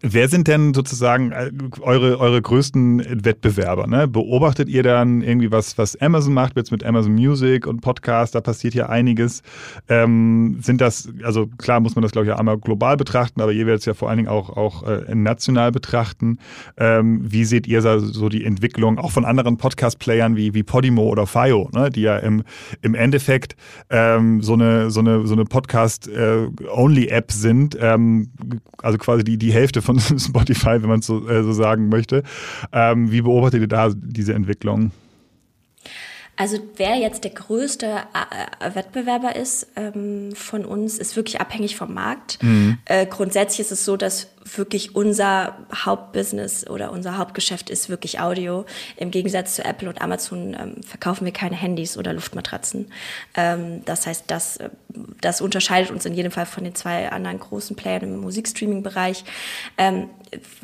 Wer 0.07 0.29
sind 0.29 0.47
denn 0.47 0.75
sozusagen 0.75 1.31
äh, 1.31 1.51
eure, 1.81 2.19
eure 2.19 2.39
größten 2.39 3.25
Wettbewerber? 3.25 3.87
Ne? 3.87 4.07
Beobachtet 4.07 4.69
ihr 4.69 4.83
dann 4.83 5.23
irgendwie 5.23 5.51
was, 5.51 5.79
was 5.79 5.95
Amazon 5.95 6.35
macht, 6.35 6.55
jetzt 6.57 6.71
mit 6.71 6.83
Amazon 6.83 7.13
Music 7.13 7.65
und 7.65 7.81
Podcast, 7.81 8.35
da 8.35 8.41
passiert 8.41 8.75
ja 8.75 8.87
einiges. 8.87 9.41
Ähm, 9.89 10.59
sind 10.61 10.79
das, 10.79 11.09
also 11.23 11.47
klar 11.57 11.79
muss 11.79 11.95
man 11.95 12.03
das, 12.03 12.11
glaube 12.11 12.25
ich, 12.25 12.29
ja 12.29 12.37
einmal 12.37 12.59
global 12.59 12.97
betrachten, 12.97 13.41
aber 13.41 13.51
ihr 13.51 13.65
werdet 13.65 13.79
es 13.79 13.85
ja 13.87 13.95
vor 13.95 14.09
allen 14.09 14.17
Dingen 14.17 14.29
auch, 14.29 14.55
auch 14.55 14.83
äh, 14.83 15.15
national 15.15 15.71
betrachten. 15.71 16.37
Ähm, 16.77 17.21
wie 17.23 17.43
seht 17.43 17.65
ihr 17.65 17.81
so 17.81 18.29
die 18.29 18.45
Entwicklung 18.45 18.99
auch 18.99 19.11
von 19.11 19.25
anderen 19.25 19.57
Podcast-Playern 19.57 20.35
wie, 20.35 20.53
wie 20.53 20.61
Podimo 20.61 21.09
oder 21.09 21.25
Fio, 21.25 21.71
ne? 21.73 21.89
die 21.89 22.01
ja 22.01 22.17
im, 22.17 22.43
im 22.83 22.93
Endeffekt 22.93 23.55
ähm, 23.89 24.43
so 24.43 24.53
eine, 24.53 24.91
so 24.91 24.99
eine, 24.99 25.25
so 25.25 25.33
eine 25.33 25.45
Podcast-Only-App 25.45 27.31
äh, 27.31 27.33
sind, 27.33 27.75
ähm, 27.81 28.29
also 28.83 28.99
quasi 28.99 29.23
die, 29.23 29.39
die 29.39 29.51
Hälfte 29.51 29.81
von 29.81 29.94
von 29.99 30.19
Spotify, 30.19 30.81
wenn 30.81 30.89
man 30.89 30.99
es 30.99 31.07
so, 31.07 31.27
äh, 31.27 31.43
so 31.43 31.53
sagen 31.53 31.89
möchte. 31.89 32.23
Ähm, 32.71 33.11
wie 33.11 33.21
beobachtet 33.21 33.61
ihr 33.61 33.67
da 33.67 33.91
diese 33.95 34.33
Entwicklung? 34.33 34.91
Also 36.37 36.57
wer 36.75 36.97
jetzt 36.97 37.23
der 37.23 37.31
größte 37.31 37.85
äh, 37.85 38.75
Wettbewerber 38.75 39.35
ist 39.35 39.67
ähm, 39.77 40.33
von 40.35 40.65
uns, 40.65 40.97
ist 40.97 41.15
wirklich 41.15 41.39
abhängig 41.39 41.77
vom 41.77 41.93
Markt. 41.93 42.43
Mhm. 42.43 42.77
Äh, 42.85 43.05
grundsätzlich 43.05 43.61
ist 43.61 43.71
es 43.71 43.85
so, 43.85 43.95
dass 43.95 44.27
wirklich 44.45 44.95
unser 44.95 45.57
Hauptbusiness 45.73 46.67
oder 46.67 46.91
unser 46.91 47.17
Hauptgeschäft 47.17 47.69
ist 47.69 47.89
wirklich 47.89 48.19
Audio. 48.19 48.65
Im 48.95 49.09
Gegensatz 49.09 49.55
zu 49.55 49.65
Apple 49.65 49.89
und 49.89 50.01
Amazon 50.01 50.55
ähm, 50.59 50.83
verkaufen 50.83 51.25
wir 51.25 51.33
keine 51.33 51.55
Handys 51.55 51.97
oder 51.97 52.13
Luftmatratzen. 52.13 52.91
Ähm, 53.35 53.83
das 53.85 54.05
heißt, 54.05 54.25
das, 54.27 54.57
äh, 54.57 54.69
das 55.19 55.41
unterscheidet 55.41 55.89
uns 55.91 56.05
in 56.05 56.13
jedem 56.13 56.31
Fall 56.31 56.45
von 56.45 56.63
den 56.63 56.75
zwei 56.75 57.09
anderen 57.11 57.39
großen 57.39 57.75
Playern 57.75 58.03
im 58.03 58.17
Musikstreaming-Bereich. 58.19 59.23
Ähm, 59.77 60.09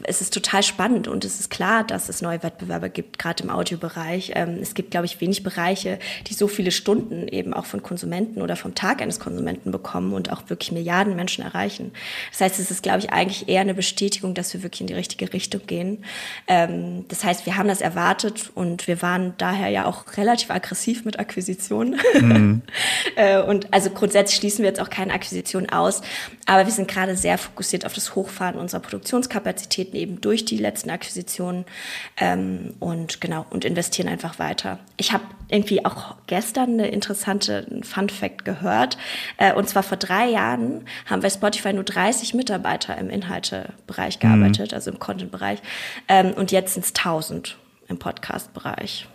es 0.03 0.21
ist 0.21 0.33
total 0.33 0.63
spannend 0.63 1.07
und 1.07 1.25
es 1.25 1.39
ist 1.39 1.49
klar, 1.49 1.83
dass 1.83 2.09
es 2.09 2.21
neue 2.21 2.43
Wettbewerber 2.43 2.89
gibt, 2.89 3.19
gerade 3.19 3.43
im 3.43 3.49
Audiobereich. 3.49 4.33
Ähm, 4.35 4.59
es 4.61 4.73
gibt, 4.73 4.91
glaube 4.91 5.05
ich, 5.05 5.21
wenig 5.21 5.43
Bereiche, 5.43 5.99
die 6.27 6.33
so 6.33 6.47
viele 6.47 6.71
Stunden 6.71 7.27
eben 7.27 7.53
auch 7.53 7.65
von 7.65 7.81
Konsumenten 7.81 8.41
oder 8.41 8.55
vom 8.55 8.75
Tag 8.75 9.01
eines 9.01 9.19
Konsumenten 9.19 9.71
bekommen 9.71 10.13
und 10.13 10.31
auch 10.31 10.49
wirklich 10.49 10.71
Milliarden 10.71 11.15
Menschen 11.15 11.43
erreichen. 11.43 11.91
Das 12.31 12.41
heißt, 12.41 12.59
es 12.59 12.71
ist, 12.71 12.83
glaube 12.83 12.99
ich, 12.99 13.11
eigentlich 13.11 13.47
eher 13.47 13.61
eine 13.61 13.70
eine 13.71 13.77
Bestätigung, 13.77 14.33
dass 14.33 14.53
wir 14.53 14.63
wirklich 14.63 14.81
in 14.81 14.87
die 14.87 14.93
richtige 14.93 15.31
Richtung 15.33 15.61
gehen. 15.65 16.03
Ähm, 16.47 17.05
das 17.07 17.23
heißt, 17.23 17.45
wir 17.45 17.57
haben 17.57 17.67
das 17.67 17.81
erwartet 17.81 18.51
und 18.53 18.87
wir 18.87 19.01
waren 19.01 19.33
daher 19.37 19.69
ja 19.69 19.85
auch 19.85 20.17
relativ 20.17 20.51
aggressiv 20.51 21.05
mit 21.05 21.19
Akquisitionen. 21.19 21.99
Mhm. 22.19 22.61
äh, 23.15 23.41
und 23.41 23.73
also 23.73 23.89
grundsätzlich 23.89 24.37
schließen 24.37 24.63
wir 24.63 24.69
jetzt 24.69 24.81
auch 24.81 24.89
keine 24.89 25.13
Akquisition 25.13 25.69
aus, 25.69 26.01
aber 26.45 26.65
wir 26.65 26.73
sind 26.73 26.87
gerade 26.87 27.15
sehr 27.15 27.37
fokussiert 27.37 27.85
auf 27.85 27.93
das 27.93 28.15
Hochfahren 28.15 28.59
unserer 28.59 28.81
Produktionskapazitäten 28.81 29.97
eben 29.97 30.21
durch 30.21 30.45
die 30.45 30.57
letzten 30.57 30.89
Akquisitionen 30.89 31.65
ähm, 32.17 32.73
und 32.79 33.21
genau 33.21 33.45
und 33.49 33.65
investieren 33.65 34.09
einfach 34.09 34.37
weiter. 34.39 34.79
Ich 34.97 35.13
habe 35.13 35.23
irgendwie 35.49 35.85
auch 35.85 36.15
gestern 36.27 36.73
eine 36.73 36.87
interessante 36.87 37.67
Fun 37.83 38.09
Fact 38.09 38.45
gehört 38.45 38.97
äh, 39.37 39.53
und 39.53 39.67
zwar 39.69 39.83
vor 39.83 39.97
drei 39.97 40.29
Jahren 40.29 40.85
haben 41.05 41.23
wir 41.23 41.29
Spotify 41.29 41.73
nur 41.73 41.83
30 41.83 42.33
Mitarbeiter 42.33 42.97
im 42.97 43.09
Inhalte 43.09 43.60
Bereich 43.87 44.19
gearbeitet, 44.19 44.71
mhm. 44.71 44.75
also 44.75 44.91
im 44.91 44.99
Content-Bereich. 44.99 45.59
Ähm, 46.07 46.31
und 46.31 46.51
jetzt 46.51 46.73
sind 46.73 46.85
es 46.85 46.93
1000 46.93 47.57
im 47.87 47.97
Podcast-Bereich. 47.97 49.07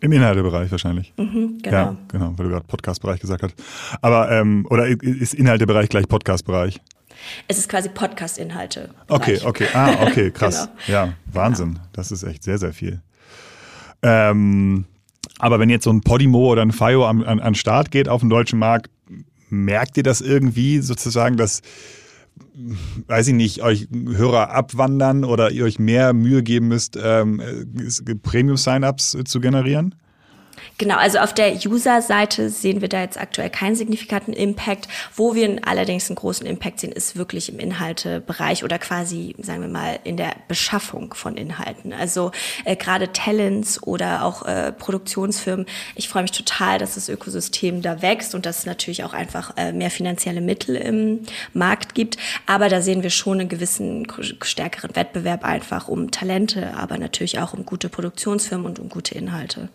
Im 0.00 0.10
Inhaltebereich 0.10 0.70
wahrscheinlich. 0.70 1.12
Mhm, 1.16 1.58
genau. 1.62 1.76
Ja, 1.76 1.96
genau, 2.08 2.34
weil 2.36 2.46
du 2.46 2.52
gerade 2.52 2.66
Podcast-Bereich 2.66 3.20
gesagt 3.20 3.44
hast. 3.44 3.54
Aber, 4.00 4.30
ähm, 4.32 4.66
oder 4.68 4.86
ist 4.86 5.32
Inhaltebereich 5.32 5.88
gleich 5.88 6.08
Podcast-Bereich? 6.08 6.80
Es 7.46 7.58
ist 7.58 7.68
quasi 7.68 7.88
Podcast-Inhalte. 7.88 8.90
Okay, 9.08 9.38
okay. 9.44 9.68
Ah, 9.72 10.02
okay, 10.02 10.30
krass. 10.34 10.68
genau. 10.86 10.98
Ja, 10.98 11.12
Wahnsinn. 11.26 11.74
Genau. 11.74 11.86
Das 11.92 12.10
ist 12.10 12.24
echt 12.24 12.42
sehr, 12.42 12.58
sehr 12.58 12.72
viel. 12.72 13.00
Ähm, 14.02 14.86
aber 15.38 15.60
wenn 15.60 15.70
jetzt 15.70 15.84
so 15.84 15.92
ein 15.92 16.00
Podimo 16.00 16.50
oder 16.50 16.62
ein 16.62 16.72
Fio 16.72 17.06
an, 17.06 17.22
an, 17.22 17.38
an 17.38 17.54
Start 17.54 17.90
geht 17.92 18.08
auf 18.08 18.20
dem 18.20 18.30
deutschen 18.30 18.58
Markt, 18.58 18.90
merkt 19.48 19.96
ihr 19.96 20.02
das 20.02 20.20
irgendwie 20.20 20.80
sozusagen, 20.80 21.36
dass 21.36 21.62
weiß 23.06 23.28
ich 23.28 23.34
nicht, 23.34 23.62
euch 23.62 23.88
Hörer 23.92 24.50
abwandern 24.50 25.24
oder 25.24 25.50
ihr 25.50 25.64
euch 25.64 25.78
mehr 25.78 26.12
Mühe 26.12 26.42
geben 26.42 26.68
müsst, 26.68 26.98
ähm, 27.02 27.40
äh, 27.40 28.14
Premium-Sign-ups 28.14 29.16
zu 29.24 29.40
generieren? 29.40 29.94
Genau, 30.82 30.96
also 30.96 31.18
auf 31.18 31.32
der 31.32 31.54
User-Seite 31.54 32.50
sehen 32.50 32.80
wir 32.80 32.88
da 32.88 33.02
jetzt 33.02 33.16
aktuell 33.16 33.50
keinen 33.50 33.76
signifikanten 33.76 34.32
Impact. 34.32 34.88
Wo 35.14 35.36
wir 35.36 35.60
allerdings 35.64 36.10
einen 36.10 36.16
großen 36.16 36.44
Impact 36.44 36.80
sehen, 36.80 36.90
ist 36.90 37.14
wirklich 37.14 37.48
im 37.48 37.60
Inhaltebereich 37.60 38.64
oder 38.64 38.80
quasi, 38.80 39.36
sagen 39.38 39.60
wir 39.60 39.68
mal, 39.68 40.00
in 40.02 40.16
der 40.16 40.34
Beschaffung 40.48 41.14
von 41.14 41.36
Inhalten. 41.36 41.92
Also 41.92 42.32
äh, 42.64 42.74
gerade 42.74 43.12
Talents 43.12 43.80
oder 43.84 44.24
auch 44.24 44.44
äh, 44.44 44.72
Produktionsfirmen. 44.72 45.66
Ich 45.94 46.08
freue 46.08 46.22
mich 46.22 46.32
total, 46.32 46.78
dass 46.78 46.96
das 46.96 47.08
Ökosystem 47.08 47.80
da 47.80 48.02
wächst 48.02 48.34
und 48.34 48.44
dass 48.44 48.58
es 48.58 48.66
natürlich 48.66 49.04
auch 49.04 49.12
einfach 49.12 49.56
äh, 49.56 49.70
mehr 49.70 49.90
finanzielle 49.92 50.40
Mittel 50.40 50.74
im 50.74 51.20
Markt 51.52 51.94
gibt. 51.94 52.16
Aber 52.46 52.68
da 52.68 52.82
sehen 52.82 53.04
wir 53.04 53.10
schon 53.10 53.38
einen 53.38 53.48
gewissen 53.48 54.08
stärkeren 54.42 54.96
Wettbewerb 54.96 55.44
einfach 55.44 55.86
um 55.86 56.10
Talente, 56.10 56.74
aber 56.74 56.98
natürlich 56.98 57.38
auch 57.38 57.54
um 57.54 57.64
gute 57.64 57.88
Produktionsfirmen 57.88 58.66
und 58.66 58.80
um 58.80 58.88
gute 58.88 59.14
Inhalte. 59.14 59.68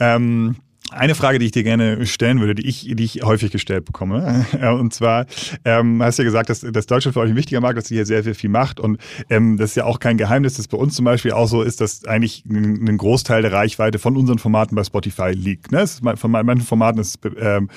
Ähm, 0.00 0.56
eine 0.90 1.14
Frage, 1.14 1.38
die 1.38 1.46
ich 1.46 1.52
dir 1.52 1.64
gerne 1.64 2.06
stellen 2.06 2.40
würde, 2.40 2.54
die 2.54 2.66
ich, 2.66 2.92
die 2.94 3.04
ich 3.04 3.22
häufig 3.22 3.50
gestellt 3.50 3.84
bekomme. 3.84 4.46
Und 4.78 4.94
zwar, 4.94 5.26
ähm, 5.64 6.02
hast 6.02 6.18
du 6.18 6.22
ja 6.22 6.26
gesagt, 6.26 6.48
dass, 6.48 6.60
dass 6.60 6.86
Deutschland 6.86 7.14
für 7.14 7.20
euch 7.20 7.30
ein 7.30 7.36
wichtiger 7.36 7.60
Markt, 7.60 7.78
dass 7.78 7.90
ihr 7.90 7.96
hier 7.96 8.06
sehr, 8.06 8.22
sehr 8.22 8.34
viel 8.34 8.50
macht. 8.50 8.78
Und 8.78 8.98
ähm, 9.28 9.56
das 9.56 9.70
ist 9.70 9.76
ja 9.76 9.84
auch 9.84 9.98
kein 9.98 10.16
Geheimnis, 10.16 10.54
dass 10.54 10.68
bei 10.68 10.76
uns 10.76 10.94
zum 10.94 11.04
Beispiel 11.04 11.32
auch 11.32 11.48
so 11.48 11.62
ist, 11.62 11.80
dass 11.80 12.04
eigentlich 12.04 12.44
ein, 12.46 12.96
Großteil 12.96 13.42
der 13.42 13.52
Reichweite 13.52 13.98
von 13.98 14.16
unseren 14.16 14.38
Formaten 14.38 14.74
bei 14.74 14.84
Spotify 14.84 15.30
liegt. 15.32 15.72
Ne? 15.72 15.82
Ist, 15.82 16.02
von 16.14 16.30
manchen 16.30 16.64
Formaten 16.64 17.00
ist 17.00 17.18
es 17.22 17.32
ähm, 17.38 17.68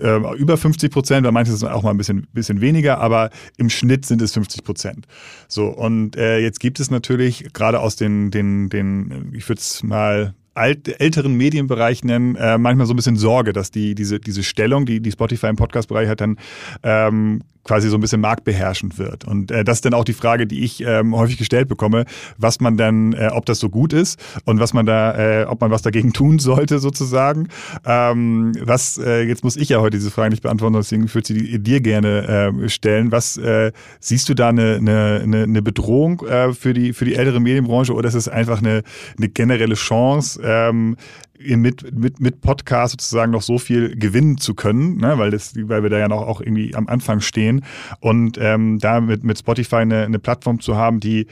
äh, 0.00 0.36
über 0.36 0.56
50 0.56 0.90
Prozent, 0.90 1.24
bei 1.24 1.30
manchen 1.30 1.54
ist 1.54 1.62
es 1.62 1.68
auch 1.68 1.82
mal 1.82 1.90
ein 1.90 1.98
bisschen, 1.98 2.26
bisschen 2.32 2.60
weniger, 2.60 2.98
aber 2.98 3.30
im 3.58 3.70
Schnitt 3.70 4.06
sind 4.06 4.22
es 4.22 4.32
50 4.32 4.64
Prozent. 4.64 5.06
So, 5.46 5.68
und 5.68 6.16
äh, 6.16 6.38
jetzt 6.38 6.58
gibt 6.58 6.80
es 6.80 6.90
natürlich 6.90 7.52
gerade 7.52 7.80
aus 7.80 7.96
den, 7.96 8.30
den, 8.30 8.70
den 8.70 9.32
ich 9.34 9.48
würde 9.48 9.60
es 9.60 9.82
mal 9.82 10.34
alt, 10.56 11.00
älteren 11.00 11.34
Medienbereich 11.34 12.04
nennen, 12.04 12.36
äh, 12.36 12.58
manchmal 12.58 12.86
so 12.86 12.92
ein 12.92 12.96
bisschen 12.96 13.16
Sorge, 13.16 13.52
dass 13.52 13.70
die, 13.70 13.94
diese, 13.94 14.20
diese 14.20 14.42
Stellung, 14.42 14.86
die, 14.86 15.00
die 15.00 15.12
Spotify 15.12 15.46
im 15.46 15.56
Podcast-Bereich 15.56 16.08
hat, 16.08 16.20
dann 16.20 16.38
ähm, 16.82 17.42
quasi 17.66 17.88
so 17.88 17.96
ein 17.96 18.00
bisschen 18.00 18.20
marktbeherrschend 18.20 18.98
wird. 18.98 19.24
Und 19.24 19.50
äh, 19.50 19.64
das 19.64 19.78
ist 19.78 19.84
dann 19.84 19.94
auch 19.94 20.04
die 20.04 20.12
Frage, 20.12 20.46
die 20.46 20.64
ich 20.64 20.82
ähm, 20.82 21.14
häufig 21.14 21.36
gestellt 21.36 21.68
bekomme, 21.68 22.04
was 22.38 22.60
man 22.60 22.76
dann, 22.76 23.12
äh, 23.12 23.30
ob 23.32 23.44
das 23.46 23.58
so 23.58 23.68
gut 23.68 23.92
ist 23.92 24.18
und 24.44 24.60
was 24.60 24.72
man 24.72 24.86
da, 24.86 25.42
äh, 25.42 25.44
ob 25.44 25.60
man 25.60 25.70
was 25.70 25.82
dagegen 25.82 26.12
tun 26.12 26.38
sollte 26.38 26.78
sozusagen. 26.78 27.48
Ähm, 27.84 28.52
was, 28.62 28.98
äh, 28.98 29.22
jetzt 29.22 29.44
muss 29.44 29.56
ich 29.56 29.68
ja 29.68 29.80
heute 29.80 29.96
diese 29.96 30.10
Frage 30.10 30.30
nicht 30.30 30.42
beantworten, 30.42 30.74
deswegen 30.74 31.12
würde 31.12 31.26
sie 31.26 31.58
dir 31.58 31.80
gerne 31.80 32.52
äh, 32.64 32.68
stellen. 32.68 33.12
Was 33.12 33.36
äh, 33.36 33.72
siehst 34.00 34.28
du 34.28 34.34
da 34.34 34.48
eine, 34.48 34.76
eine, 34.76 35.42
eine 35.42 35.62
Bedrohung 35.62 36.20
äh, 36.26 36.52
für 36.52 36.72
die 36.72 36.92
für 36.92 37.04
die 37.04 37.14
ältere 37.14 37.40
Medienbranche 37.40 37.92
oder 37.92 38.08
ist 38.08 38.14
es 38.14 38.28
einfach 38.28 38.58
eine, 38.58 38.82
eine 39.16 39.28
generelle 39.28 39.74
Chance, 39.74 40.40
ähm, 40.42 40.96
mit, 41.38 41.94
mit, 41.96 42.20
mit 42.20 42.40
Podcast 42.40 42.92
sozusagen 42.92 43.32
noch 43.32 43.42
so 43.42 43.58
viel 43.58 43.96
gewinnen 43.96 44.38
zu 44.38 44.54
können, 44.54 44.98
ne? 44.98 45.18
weil, 45.18 45.30
das, 45.30 45.54
weil 45.56 45.82
wir 45.82 45.90
da 45.90 45.98
ja 45.98 46.08
noch 46.08 46.26
auch 46.26 46.40
irgendwie 46.40 46.74
am 46.74 46.86
Anfang 46.86 47.20
stehen. 47.20 47.64
Und 48.00 48.38
ähm, 48.40 48.78
da 48.78 49.00
mit, 49.00 49.24
mit 49.24 49.38
Spotify 49.38 49.76
eine, 49.76 50.04
eine 50.04 50.18
Plattform 50.18 50.60
zu 50.60 50.76
haben, 50.76 51.00
die 51.00 51.26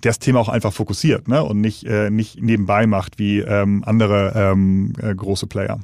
das 0.00 0.18
Thema 0.18 0.40
auch 0.40 0.48
einfach 0.48 0.72
fokussiert 0.72 1.28
ne? 1.28 1.42
und 1.42 1.60
nicht, 1.60 1.84
äh, 1.84 2.10
nicht 2.10 2.40
nebenbei 2.40 2.86
macht 2.86 3.18
wie 3.18 3.40
ähm, 3.40 3.84
andere 3.84 4.32
ähm, 4.34 4.92
äh, 5.00 5.14
große 5.14 5.46
Player. 5.46 5.80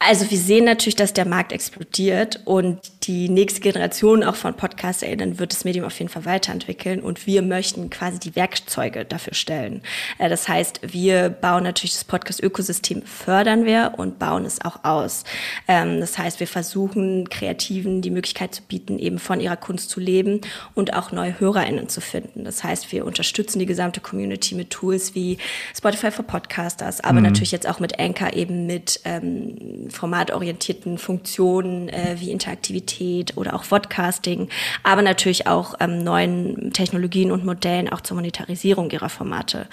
Also 0.00 0.30
wir 0.30 0.38
sehen 0.38 0.64
natürlich, 0.64 0.94
dass 0.94 1.12
der 1.12 1.26
Markt 1.26 1.50
explodiert 1.50 2.40
und 2.44 2.78
die 3.08 3.28
nächste 3.28 3.60
Generation 3.60 4.22
auch 4.22 4.36
von 4.36 4.54
PodcasterInnen 4.54 5.40
wird 5.40 5.52
das 5.52 5.64
Medium 5.64 5.86
auf 5.86 5.98
jeden 5.98 6.10
Fall 6.10 6.24
weiterentwickeln 6.24 7.00
und 7.00 7.26
wir 7.26 7.42
möchten 7.42 7.90
quasi 7.90 8.20
die 8.20 8.36
Werkzeuge 8.36 9.04
dafür 9.04 9.34
stellen. 9.34 9.82
Äh, 10.18 10.28
das 10.28 10.46
heißt, 10.46 10.80
wir 10.92 11.30
bauen 11.30 11.64
natürlich 11.64 11.94
das 11.94 12.04
Podcast-Ökosystem, 12.04 13.02
fördern 13.02 13.64
wir 13.64 13.94
und 13.96 14.20
bauen 14.20 14.44
es 14.44 14.64
auch 14.64 14.84
aus. 14.84 15.24
Ähm, 15.66 15.98
das 15.98 16.16
heißt, 16.16 16.38
wir 16.38 16.46
versuchen 16.46 17.28
Kreativen 17.28 18.00
die 18.00 18.10
Möglichkeit 18.10 18.54
zu 18.54 18.62
bieten, 18.62 19.00
eben 19.00 19.18
von 19.18 19.40
ihrer 19.40 19.56
Kunst 19.56 19.90
zu 19.90 19.98
leben 19.98 20.42
und 20.74 20.94
auch 20.94 21.10
neue 21.10 21.40
HörerInnen 21.40 21.88
zu 21.88 22.00
finden. 22.00 22.44
Das 22.44 22.62
heißt, 22.62 22.92
wir 22.92 23.04
unterstützen 23.04 23.58
die 23.58 23.66
gesamte 23.66 24.00
Community 24.00 24.54
mit 24.54 24.70
Tools 24.70 25.16
wie 25.16 25.38
Spotify 25.76 26.12
for 26.12 26.24
Podcasters, 26.24 27.00
aber 27.00 27.18
mhm. 27.18 27.24
natürlich 27.24 27.52
jetzt 27.52 27.68
auch 27.68 27.80
mit 27.80 27.98
Anchor 27.98 28.34
eben 28.34 28.66
mit 28.66 29.00
ähm, 29.04 29.87
formatorientierten 29.90 30.98
Funktionen 30.98 31.88
äh, 31.88 32.16
wie 32.18 32.30
Interaktivität 32.30 33.36
oder 33.36 33.54
auch 33.54 33.64
Vodcasting, 33.64 34.48
aber 34.82 35.02
natürlich 35.02 35.46
auch 35.46 35.74
ähm, 35.80 36.02
neuen 36.02 36.72
Technologien 36.72 37.32
und 37.32 37.44
Modellen 37.44 37.88
auch 37.88 38.00
zur 38.00 38.16
Monetarisierung 38.16 38.90
ihrer 38.90 39.08
Formate. 39.08 39.66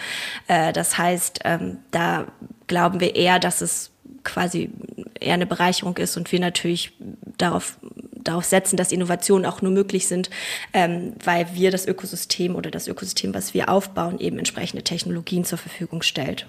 Äh, 0.48 0.74
das 0.74 0.98
heißt, 0.98 1.40
ähm, 1.44 1.78
da 1.92 2.26
glauben 2.68 3.00
wir 3.00 3.16
eher, 3.16 3.40
dass 3.40 3.62
es 3.62 3.92
quasi 4.24 4.72
eher 5.20 5.36
eine 5.36 5.46
Bereicherung 5.46 5.98
ist 5.98 6.18
und 6.18 6.32
wir 6.32 6.40
natürlich 6.40 6.94
darauf 7.38 7.78
darauf 8.26 8.46
setzen, 8.46 8.76
dass 8.76 8.92
Innovationen 8.92 9.46
auch 9.46 9.62
nur 9.62 9.72
möglich 9.72 10.08
sind, 10.08 10.30
ähm, 10.74 11.14
weil 11.24 11.54
wir 11.54 11.72
das 11.72 11.88
Ökosystem 11.88 12.56
oder 12.56 12.72
das 12.72 12.88
Ökosystem, 12.88 13.34
was 13.34 13.54
wir 13.54 13.70
aufbauen, 13.70 14.20
eben 14.20 14.40
entsprechende 14.40 14.84
Technologien 14.84 15.46
zur 15.46 15.60
Verfügung 15.60 16.02
stellt. 16.02 16.48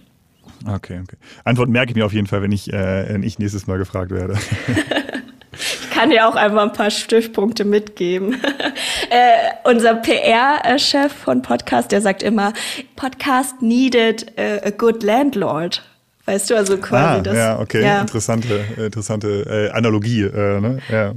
Okay, 0.65 1.01
okay. 1.03 1.17
Antwort 1.45 1.69
merke 1.69 1.91
ich 1.91 1.97
mir 1.97 2.07
auf 2.07 2.13
jeden 2.13 2.27
Fall, 2.27 2.43
wenn 2.43 2.53
ich, 2.53 2.73
äh, 2.73 3.09
wenn 3.09 3.23
ich 3.23 3.39
nächstes 3.39 3.67
Mal 3.67 3.79
gefragt 3.79 4.11
werde. 4.11 4.35
ich 5.53 5.91
kann 5.91 6.11
dir 6.11 6.29
auch 6.29 6.35
einfach 6.35 6.63
ein 6.63 6.73
paar 6.73 6.91
Stichpunkte 6.91 7.65
mitgeben. 7.65 8.35
äh, 9.11 9.69
unser 9.71 9.95
PR-Chef 9.97 11.13
von 11.13 11.43
Podcast, 11.43 11.93
der 11.93 12.01
sagt 12.01 12.23
immer, 12.23 12.53
Podcast 12.97 13.63
needed 13.63 14.33
a 14.39 14.71
good 14.71 15.03
landlord. 15.03 15.83
Weißt 16.27 16.51
du, 16.51 16.57
also 16.57 16.77
quasi 16.79 17.19
ah, 17.19 17.21
das. 17.21 17.37
Ja, 17.37 17.61
okay, 17.61 17.83
ja. 17.83 18.01
interessante, 18.01 18.65
interessante 18.77 19.71
äh, 19.71 19.71
Analogie. 19.71 20.23
Äh, 20.23 20.61
ne? 20.61 20.79
ja. 20.91 21.13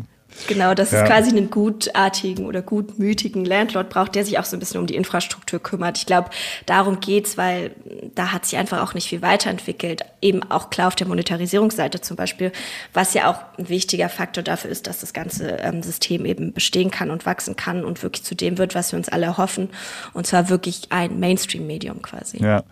Genau, 0.47 0.73
dass 0.73 0.91
ja. 0.91 1.02
es 1.02 1.08
quasi 1.08 1.30
einen 1.30 1.49
gutartigen 1.49 2.45
oder 2.45 2.62
gutmütigen 2.62 3.45
Landlord 3.45 3.89
braucht, 3.89 4.15
der 4.15 4.25
sich 4.25 4.39
auch 4.39 4.45
so 4.45 4.56
ein 4.56 4.60
bisschen 4.60 4.80
um 4.80 4.88
die 4.88 4.95
Infrastruktur 4.95 5.60
kümmert. 5.60 5.97
Ich 5.97 6.06
glaube, 6.06 6.30
darum 6.65 6.99
geht's, 6.99 7.38
weil 7.38 7.71
da 8.15 8.32
hat 8.32 8.45
sich 8.45 8.58
einfach 8.58 8.82
auch 8.82 8.93
nicht 8.93 9.08
viel 9.08 9.21
weiterentwickelt. 9.21 10.04
Eben 10.21 10.43
auch 10.43 10.69
klar 10.69 10.88
auf 10.88 10.95
der 10.95 11.08
Monetarisierungsseite 11.08 12.01
zum 12.01 12.17
Beispiel, 12.17 12.51
was 12.93 13.13
ja 13.13 13.29
auch 13.32 13.39
ein 13.58 13.69
wichtiger 13.69 14.10
Faktor 14.10 14.43
dafür 14.43 14.69
ist, 14.69 14.88
dass 14.88 14.99
das 14.99 15.13
ganze 15.13 15.47
ähm, 15.62 15.82
System 15.82 16.25
eben 16.25 16.53
bestehen 16.53 16.91
kann 16.91 17.10
und 17.10 17.25
wachsen 17.25 17.55
kann 17.55 17.86
und 17.86 18.03
wirklich 18.03 18.23
zu 18.23 18.36
dem 18.36 18.58
wird, 18.58 18.75
was 18.75 18.91
wir 18.91 18.97
uns 18.97 19.10
alle 19.10 19.27
erhoffen. 19.27 19.69
Und 20.13 20.27
zwar 20.27 20.49
wirklich 20.49 20.88
ein 20.89 21.19
Mainstream-Medium 21.19 22.01
quasi. 22.01 22.43
Ja, 22.43 22.63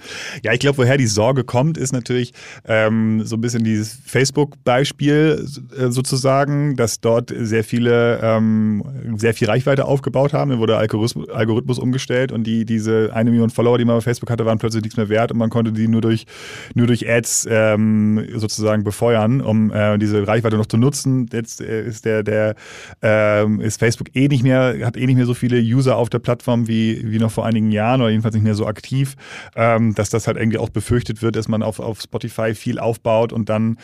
ja 0.44 0.54
ich 0.54 0.60
glaube, 0.60 0.80
woher 0.80 0.98
die 0.98 1.08
Sorge 1.08 1.44
kommt, 1.44 1.78
ist 1.78 1.94
natürlich 1.94 2.34
ähm, 2.66 3.26
so 3.26 3.38
ein 3.38 3.42
bisschen 3.42 3.64
dieses 3.64 3.98
Facebook-Beispiel 4.06 5.48
äh, 5.78 5.90
sozusagen, 5.90 6.76
dass 6.76 7.00
dort 7.00 7.34
sehr 7.36 7.64
viele, 7.64 8.20
ähm, 8.22 8.84
sehr 9.18 9.34
viel 9.34 9.48
Reichweite 9.48 9.86
aufgebaut 9.86 10.34
haben. 10.34 10.52
Dann 10.52 10.60
wurde 10.60 10.74
der 10.74 10.80
Algorithmus, 10.80 11.30
Algorithmus 11.30 11.80
umgestellt 11.80 12.32
und 12.32 12.44
die, 12.44 12.66
diese 12.66 13.12
eine 13.14 13.32
Million 13.32 13.50
Follower, 13.50 13.78
die 13.78 13.86
man 13.86 13.98
auf 13.98 14.04
Facebook 14.04 14.30
hatte, 14.30 14.46
waren 14.46 14.58
plötzlich 14.58 14.84
nichts 14.84 14.98
mehr 14.98 15.10
wert 15.10 15.32
und 15.32 15.38
man 15.38 15.50
konnte 15.50 15.72
die 15.72 15.88
nur 15.88 16.02
durch, 16.02 16.26
nur 16.74 16.88
durch 16.88 17.10
Ads 17.10 17.37
ähm, 17.50 18.26
sozusagen 18.36 18.84
befeuern, 18.84 19.42
um 19.42 19.72
äh, 19.72 19.98
diese 19.98 20.28
Reichweite 20.28 20.58
noch 20.58 20.68
zu 20.68 20.78
nutzen. 20.78 21.30
Jetzt 21.32 21.62
äh, 21.62 21.86
ist 21.86 22.06
der, 22.06 22.24
der 22.24 22.56
ähm, 23.02 23.60
ist 23.60 23.80
Facebook 23.80 24.16
eh 24.16 24.28
nicht 24.28 24.44
mehr, 24.44 24.76
hat 24.84 24.98
eh 24.98 25.06
nicht 25.06 25.18
mehr 25.18 25.26
so 25.26 25.34
viele 25.34 25.60
User 25.60 25.98
auf 25.98 26.10
der 26.10 26.20
Plattform 26.20 26.68
wie, 26.68 27.02
wie 27.04 27.20
noch 27.20 27.32
vor 27.32 27.46
einigen 27.46 27.72
Jahren 27.72 28.02
oder 28.02 28.12
jedenfalls 28.12 28.36
nicht 28.36 28.44
mehr 28.44 28.56
so 28.56 28.68
aktiv, 28.68 29.16
ähm, 29.56 29.96
dass 29.96 30.10
das 30.10 30.28
halt 30.28 30.38
irgendwie 30.38 30.58
auch 30.58 30.70
befürchtet 30.70 31.22
wird, 31.22 31.36
dass 31.36 31.48
man 31.48 31.64
auf, 31.64 31.80
auf 31.80 32.02
Spotify 32.02 32.54
viel 32.54 32.80
aufbaut 32.80 33.34
und 33.34 33.50
dann 33.50 33.78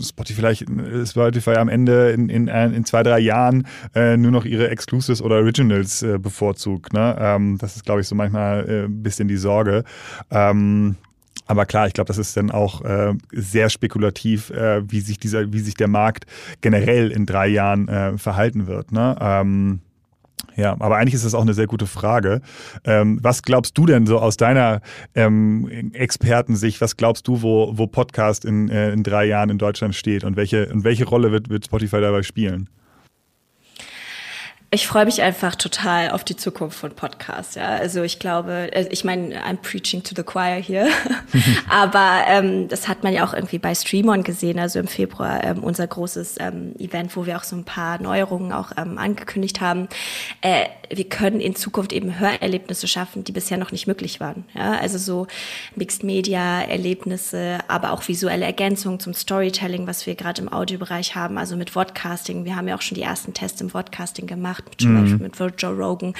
Spotify 0.00 0.38
vielleicht 0.38 0.66
Spotify 1.04 1.56
am 1.56 1.68
Ende 1.68 2.10
in, 2.10 2.28
in, 2.28 2.46
in 2.48 2.84
zwei, 2.84 3.02
drei 3.02 3.18
Jahren 3.18 3.66
äh, 3.94 4.16
nur 4.16 4.30
noch 4.30 4.44
ihre 4.44 4.70
Exclusives 4.70 5.20
oder 5.20 5.36
Originals 5.36 6.02
äh, 6.02 6.18
bevorzugt. 6.18 6.92
Ne? 6.92 7.16
Ähm, 7.18 7.58
das 7.58 7.76
ist, 7.76 7.84
glaube 7.84 8.00
ich, 8.00 8.08
so 8.08 8.14
manchmal 8.14 8.68
äh, 8.68 8.84
ein 8.84 9.02
bisschen 9.02 9.28
die 9.28 9.36
Sorge. 9.36 9.84
Ähm, 10.30 10.96
aber 11.48 11.64
klar, 11.66 11.86
ich 11.86 11.94
glaube, 11.94 12.08
das 12.08 12.18
ist 12.18 12.36
dann 12.36 12.50
auch 12.50 12.82
äh, 12.84 13.14
sehr 13.32 13.70
spekulativ, 13.70 14.50
äh, 14.50 14.82
wie 14.88 15.00
sich 15.00 15.18
dieser, 15.18 15.52
wie 15.52 15.60
sich 15.60 15.74
der 15.74 15.88
Markt 15.88 16.26
generell 16.60 17.10
in 17.10 17.26
drei 17.26 17.48
Jahren 17.48 17.88
äh, 17.88 18.18
verhalten 18.18 18.66
wird. 18.66 18.92
Ne? 18.92 19.16
Ähm, 19.18 19.80
ja, 20.56 20.76
aber 20.78 20.96
eigentlich 20.96 21.14
ist 21.14 21.24
das 21.24 21.34
auch 21.34 21.42
eine 21.42 21.54
sehr 21.54 21.66
gute 21.66 21.86
Frage. 21.86 22.42
Ähm, 22.84 23.18
was 23.22 23.42
glaubst 23.42 23.78
du 23.78 23.86
denn 23.86 24.06
so 24.06 24.18
aus 24.18 24.36
deiner 24.36 24.82
ähm, 25.14 25.92
Expertensicht, 25.94 26.80
was 26.80 26.96
glaubst 26.96 27.26
du, 27.28 27.42
wo, 27.42 27.72
wo 27.78 27.86
Podcast 27.86 28.44
in, 28.44 28.68
äh, 28.68 28.92
in 28.92 29.02
drei 29.02 29.24
Jahren 29.24 29.50
in 29.50 29.58
Deutschland 29.58 29.94
steht 29.94 30.24
und 30.24 30.36
welche, 30.36 30.70
und 30.70 30.84
welche 30.84 31.06
Rolle 31.06 31.32
wird, 31.32 31.48
wird 31.48 31.64
Spotify 31.64 32.00
dabei 32.00 32.22
spielen? 32.22 32.68
Ich 34.70 34.86
freue 34.86 35.06
mich 35.06 35.22
einfach 35.22 35.54
total 35.54 36.10
auf 36.10 36.24
die 36.24 36.36
Zukunft 36.36 36.78
von 36.78 36.90
Podcasts. 36.90 37.54
Ja, 37.54 37.68
also 37.68 38.02
ich 38.02 38.18
glaube, 38.18 38.70
äh, 38.74 38.86
ich 38.90 39.02
meine, 39.02 39.34
I'm 39.42 39.56
preaching 39.56 40.02
to 40.02 40.14
the 40.14 40.22
choir 40.22 40.56
hier, 40.56 40.88
aber 41.70 42.24
ähm, 42.26 42.68
das 42.68 42.86
hat 42.86 43.02
man 43.02 43.14
ja 43.14 43.26
auch 43.26 43.32
irgendwie 43.32 43.58
bei 43.58 43.74
Streamon 43.74 44.24
gesehen. 44.24 44.58
Also 44.58 44.78
im 44.78 44.86
Februar 44.86 45.42
ähm, 45.42 45.64
unser 45.64 45.86
großes 45.86 46.34
ähm, 46.40 46.74
Event, 46.78 47.16
wo 47.16 47.24
wir 47.24 47.38
auch 47.38 47.44
so 47.44 47.56
ein 47.56 47.64
paar 47.64 47.98
Neuerungen 48.02 48.52
auch 48.52 48.72
ähm, 48.76 48.98
angekündigt 48.98 49.62
haben. 49.62 49.88
Äh, 50.42 50.66
wir 50.90 51.08
können 51.08 51.40
in 51.40 51.56
Zukunft 51.56 51.94
eben 51.94 52.18
Hörerlebnisse 52.18 52.88
schaffen, 52.88 53.24
die 53.24 53.32
bisher 53.32 53.56
noch 53.56 53.72
nicht 53.72 53.86
möglich 53.86 54.20
waren. 54.20 54.44
Ja, 54.54 54.72
also 54.72 54.98
so 54.98 55.26
Mixed 55.76 56.04
Media 56.04 56.60
Erlebnisse, 56.60 57.60
aber 57.68 57.92
auch 57.92 58.06
visuelle 58.06 58.44
Ergänzungen 58.44 59.00
zum 59.00 59.14
Storytelling, 59.14 59.86
was 59.86 60.06
wir 60.06 60.14
gerade 60.14 60.42
im 60.42 60.52
Audiobereich 60.52 61.14
haben. 61.14 61.38
Also 61.38 61.56
mit 61.56 61.70
Vodcasting. 61.70 62.44
Wir 62.44 62.54
haben 62.54 62.68
ja 62.68 62.76
auch 62.76 62.82
schon 62.82 62.96
die 62.96 63.02
ersten 63.02 63.32
Tests 63.32 63.62
im 63.62 63.70
Vodcasting 63.70 64.26
gemacht 64.26 64.57
gemacht, 64.58 64.80
zum 64.80 64.94
mhm. 64.94 65.18
Beispiel 65.20 65.46
mit 65.46 65.62
Joe 65.62 65.72
Rogan, 65.72 66.14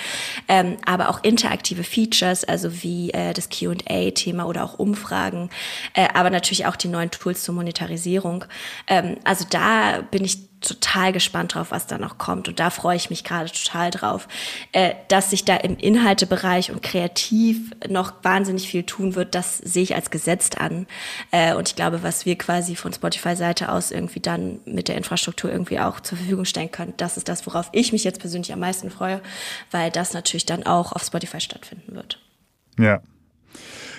ähm, 0.48 0.76
aber 0.84 1.08
auch 1.08 1.22
interaktive 1.22 1.84
Features, 1.84 2.44
also 2.44 2.82
wie 2.82 3.10
äh, 3.10 3.32
das 3.32 3.48
Q&A-Thema 3.50 4.46
oder 4.46 4.64
auch 4.64 4.78
Umfragen, 4.78 5.50
äh, 5.94 6.08
aber 6.14 6.30
natürlich 6.30 6.66
auch 6.66 6.76
die 6.76 6.88
neuen 6.88 7.10
Tools 7.10 7.42
zur 7.42 7.54
Monetarisierung. 7.54 8.44
Ähm, 8.86 9.16
also 9.24 9.44
da 9.48 10.02
bin 10.10 10.24
ich 10.24 10.47
total 10.60 11.12
gespannt 11.12 11.54
drauf, 11.54 11.70
was 11.70 11.86
da 11.86 11.98
noch 11.98 12.18
kommt. 12.18 12.48
Und 12.48 12.58
da 12.58 12.70
freue 12.70 12.96
ich 12.96 13.10
mich 13.10 13.24
gerade 13.24 13.50
total 13.50 13.90
drauf, 13.90 14.28
äh, 14.72 14.94
dass 15.08 15.30
sich 15.30 15.44
da 15.44 15.56
im 15.56 15.76
Inhaltebereich 15.76 16.70
und 16.70 16.82
kreativ 16.82 17.70
noch 17.88 18.12
wahnsinnig 18.22 18.68
viel 18.68 18.82
tun 18.82 19.14
wird. 19.14 19.34
Das 19.34 19.58
sehe 19.58 19.82
ich 19.82 19.94
als 19.94 20.10
gesetzt 20.10 20.58
an. 20.58 20.86
Äh, 21.30 21.54
und 21.54 21.68
ich 21.68 21.76
glaube, 21.76 22.02
was 22.02 22.26
wir 22.26 22.36
quasi 22.36 22.76
von 22.76 22.92
Spotify-Seite 22.92 23.70
aus 23.70 23.90
irgendwie 23.90 24.20
dann 24.20 24.60
mit 24.64 24.88
der 24.88 24.96
Infrastruktur 24.96 25.50
irgendwie 25.50 25.80
auch 25.80 26.00
zur 26.00 26.18
Verfügung 26.18 26.44
stellen 26.44 26.70
können, 26.70 26.94
das 26.96 27.16
ist 27.16 27.28
das, 27.28 27.46
worauf 27.46 27.68
ich 27.72 27.92
mich 27.92 28.04
jetzt 28.04 28.20
persönlich 28.20 28.52
am 28.52 28.60
meisten 28.60 28.90
freue, 28.90 29.20
weil 29.70 29.90
das 29.90 30.12
natürlich 30.12 30.46
dann 30.46 30.64
auch 30.64 30.92
auf 30.92 31.02
Spotify 31.02 31.40
stattfinden 31.40 31.94
wird. 31.94 32.18
Ja, 32.78 33.00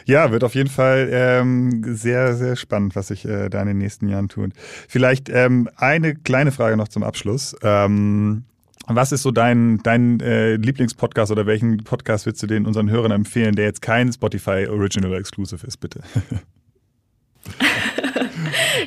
ja, 0.09 0.31
wird 0.31 0.43
auf 0.43 0.55
jeden 0.55 0.69
Fall 0.69 1.07
ähm, 1.11 1.83
sehr, 1.95 2.35
sehr 2.35 2.55
spannend, 2.55 2.95
was 2.95 3.09
sich 3.09 3.25
äh, 3.25 3.47
da 3.49 3.61
in 3.61 3.67
den 3.67 3.77
nächsten 3.77 4.07
Jahren 4.07 4.27
tut. 4.27 4.51
Vielleicht 4.87 5.29
ähm, 5.29 5.69
eine 5.77 6.15
kleine 6.15 6.51
Frage 6.51 6.77
noch 6.77 6.87
zum 6.87 7.03
Abschluss. 7.03 7.55
Ähm, 7.61 8.43
was 8.87 9.11
ist 9.11 9.21
so 9.21 9.29
dein, 9.29 9.81
dein 9.83 10.19
äh, 10.19 10.55
Lieblingspodcast 10.55 11.31
oder 11.31 11.45
welchen 11.45 11.77
Podcast 11.83 12.25
würdest 12.25 12.41
du 12.41 12.47
den 12.47 12.65
unseren 12.65 12.89
Hörern 12.89 13.11
empfehlen, 13.11 13.55
der 13.55 13.65
jetzt 13.65 13.83
kein 13.83 14.11
Spotify 14.11 14.67
Original 14.67 15.13
Exclusive 15.13 15.65
ist, 15.65 15.77
bitte? 15.77 16.01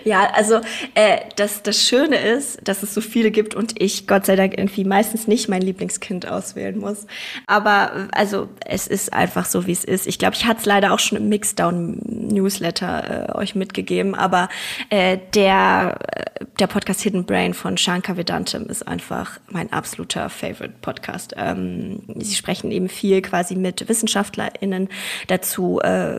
ja, 0.05 0.31
also 0.35 0.61
äh, 0.94 1.18
das, 1.37 1.62
das 1.62 1.81
Schöne 1.81 2.16
ist, 2.16 2.66
dass 2.66 2.83
es 2.83 2.94
so 2.94 3.00
viele 3.00 3.31
gibt 3.31 3.55
und 3.55 3.81
ich 3.81 4.07
Gott 4.07 4.26
sei 4.26 4.37
Dank 4.37 4.55
irgendwie 4.57 4.85
meistens 4.85 5.26
nicht 5.26 5.48
mein 5.48 5.62
Lieblingskind 5.62 6.26
auswählen 6.26 6.78
muss. 6.78 7.07
Aber 7.46 8.09
also 8.12 8.48
es 8.66 8.87
ist 8.87 9.12
einfach 9.12 9.46
so, 9.46 9.66
wie 9.66 9.72
es 9.72 9.85
ist. 9.85 10.07
Ich 10.07 10.18
glaube, 10.18 10.35
ich 10.35 10.46
hatte 10.46 10.61
es 10.61 10.66
leider 10.66 10.92
auch 10.92 10.98
schon 10.98 11.18
im 11.18 11.28
Mixdown-Newsletter 11.28 13.31
äh, 13.31 13.38
euch 13.38 13.55
mitgegeben, 13.55 14.14
aber 14.14 14.48
äh, 14.90 15.18
der, 15.35 15.98
äh, 16.14 16.44
der 16.59 16.66
Podcast 16.66 17.02
Hidden 17.02 17.24
Brain 17.24 17.55
von 17.55 17.76
Shankar 17.76 18.16
Vedantam 18.16 18.66
ist 18.66 18.87
einfach 18.87 19.40
mein 19.50 19.72
absoluter 19.72 20.28
Favorite 20.31 20.74
Podcast. 20.81 21.35
Ähm, 21.37 22.02
sie 22.16 22.35
sprechen 22.35 22.70
eben 22.70 22.88
viel 22.88 23.22
quasi 23.22 23.57
mit 23.57 23.88
WissenschaftlerInnen 23.88 24.88
dazu, 25.28 25.81
äh, 25.81 26.18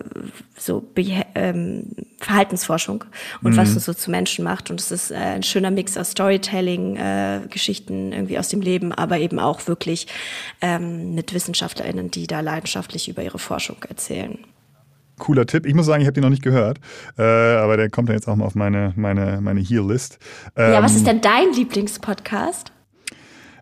so 0.57 0.83
ähm, 1.35 1.87
Verhaltensforschung 2.19 3.03
und 3.41 3.53
mhm. 3.53 3.57
was 3.57 3.62
uns 3.69 3.85
so 3.85 3.93
zu 3.93 4.11
Menschen 4.11 4.43
macht. 4.43 4.69
Und 4.69 4.79
es 4.79 4.91
ist 4.91 5.11
äh, 5.11 5.15
ein 5.15 5.43
schöner 5.43 5.71
Mix 5.71 5.97
aus 5.97 6.11
Storytelling, 6.11 6.97
äh, 6.97 7.41
Geschichten 7.49 8.11
irgendwie 8.11 8.37
aus 8.37 8.49
dem 8.49 8.61
Leben, 8.61 8.91
aber 8.91 9.19
eben 9.19 9.39
auch 9.39 9.67
wirklich 9.67 10.07
ähm, 10.61 11.15
mit 11.15 11.33
WissenschaftlerInnen, 11.33 12.11
die 12.11 12.27
da 12.27 12.41
leidenschaftlich 12.41 13.07
über 13.07 13.23
ihre 13.23 13.39
Forschung 13.39 13.77
erzählen. 13.87 14.37
Cooler 15.19 15.45
Tipp. 15.45 15.65
Ich 15.65 15.73
muss 15.73 15.85
sagen, 15.85 16.01
ich 16.01 16.07
habe 16.07 16.13
den 16.13 16.23
noch 16.23 16.29
nicht 16.29 16.43
gehört, 16.43 16.79
äh, 17.17 17.21
aber 17.23 17.77
der 17.77 17.89
kommt 17.89 18.09
dann 18.09 18.15
jetzt 18.15 18.27
auch 18.27 18.35
mal 18.35 18.45
auf 18.45 18.55
meine, 18.55 18.93
meine, 18.95 19.39
meine 19.41 19.61
Heal-List. 19.61 20.19
Ähm, 20.57 20.73
ja, 20.73 20.83
was 20.83 20.95
ist 20.95 21.01
ähm, 21.01 21.05
denn 21.05 21.21
dein 21.21 21.53
Lieblingspodcast? 21.53 22.72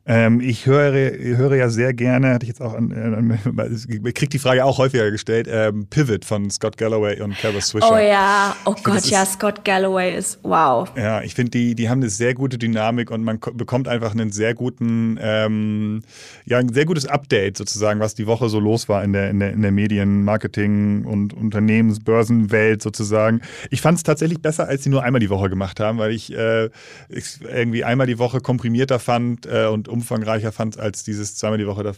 Ähm, 0.08 0.42
ich 0.42 0.66
höre, 0.66 0.94
höre 1.38 1.56
ja 1.56 1.70
sehr 1.70 1.94
gerne, 1.94 2.34
hatte 2.34 2.44
ich 2.44 2.50
jetzt 2.50 2.62
auch 2.62 2.74
an, 2.74 2.92
an 2.92 3.40
ich 3.80 4.30
die 4.30 4.40
Frage 4.40 4.66
auch 4.66 4.80
häufiger 4.80 5.12
gestellt, 5.12 5.48
ähm, 5.50 5.86
Pivot 5.88 6.26
von 6.26 6.50
Scott 6.50 6.76
Galloway 6.78 7.22
und 7.22 7.38
Kara 7.38 7.62
Swisher. 7.62 7.92
Oh 7.92 7.98
ja, 7.98 8.56
oh 8.66 8.74
find, 8.74 8.84
Gott, 8.84 9.06
ja, 9.06 9.22
ist, 9.22 9.34
Scott 9.34 9.64
Galloway 9.64 10.18
ist 10.18 10.40
wow. 10.42 10.90
Ja, 10.98 11.22
ich 11.22 11.36
finde, 11.36 11.52
die, 11.52 11.76
die 11.76 11.88
haben 11.88 12.00
eine 12.00 12.10
sehr 12.10 12.34
gute 12.34 12.58
Dynamik 12.58 13.12
und 13.12 13.24
man 13.24 13.40
bekommt 13.54 13.88
einfach 13.88 14.12
einen 14.12 14.32
sehr 14.32 14.56
guten, 14.56 15.20
ähm, 15.22 16.02
ja, 16.46 16.58
ein 16.58 16.74
sehr 16.74 16.86
gutes 16.86 17.06
Update 17.06 17.58
sozusagen, 17.58 18.00
was 18.00 18.16
die 18.16 18.26
Woche 18.26 18.50
so 18.50 18.60
los 18.60 18.90
war 18.90 19.04
in 19.04 19.14
der, 19.14 19.30
in 19.30 19.40
der, 19.40 19.54
in 19.54 19.62
der 19.62 19.72
Medien-, 19.72 20.24
Marketing- 20.24 21.06
und 21.06 21.34
Unternehmensbörsenwelt 21.34 22.82
sozusagen. 22.82 23.42
Ich 23.70 23.82
fand 23.82 24.00
es 24.00 24.04
tatsächlich 24.04 24.42
besser, 24.42 24.68
als 24.68 24.84
sie 24.84 24.90
nur 24.90 25.04
einmal 25.04 25.20
die 25.20 25.30
Woche 25.30 25.50
gemacht 25.50 25.80
haben, 25.80 26.00
weil 26.00 26.12
ich, 26.12 26.36
äh, 26.36 26.70
ich 27.08 27.40
irgendwie 27.42 27.84
einmal 27.84 28.08
die 28.08 28.18
Woche 28.18 28.42
komprimierter 28.42 28.98
fand 28.98 29.46
äh, 29.46 29.68
und 29.68 29.91
umfangreicher 29.92 30.52
fand 30.52 30.80
als 30.80 31.04
dieses 31.04 31.36
zweimal 31.36 31.58
die 31.58 31.68
Woche. 31.68 31.94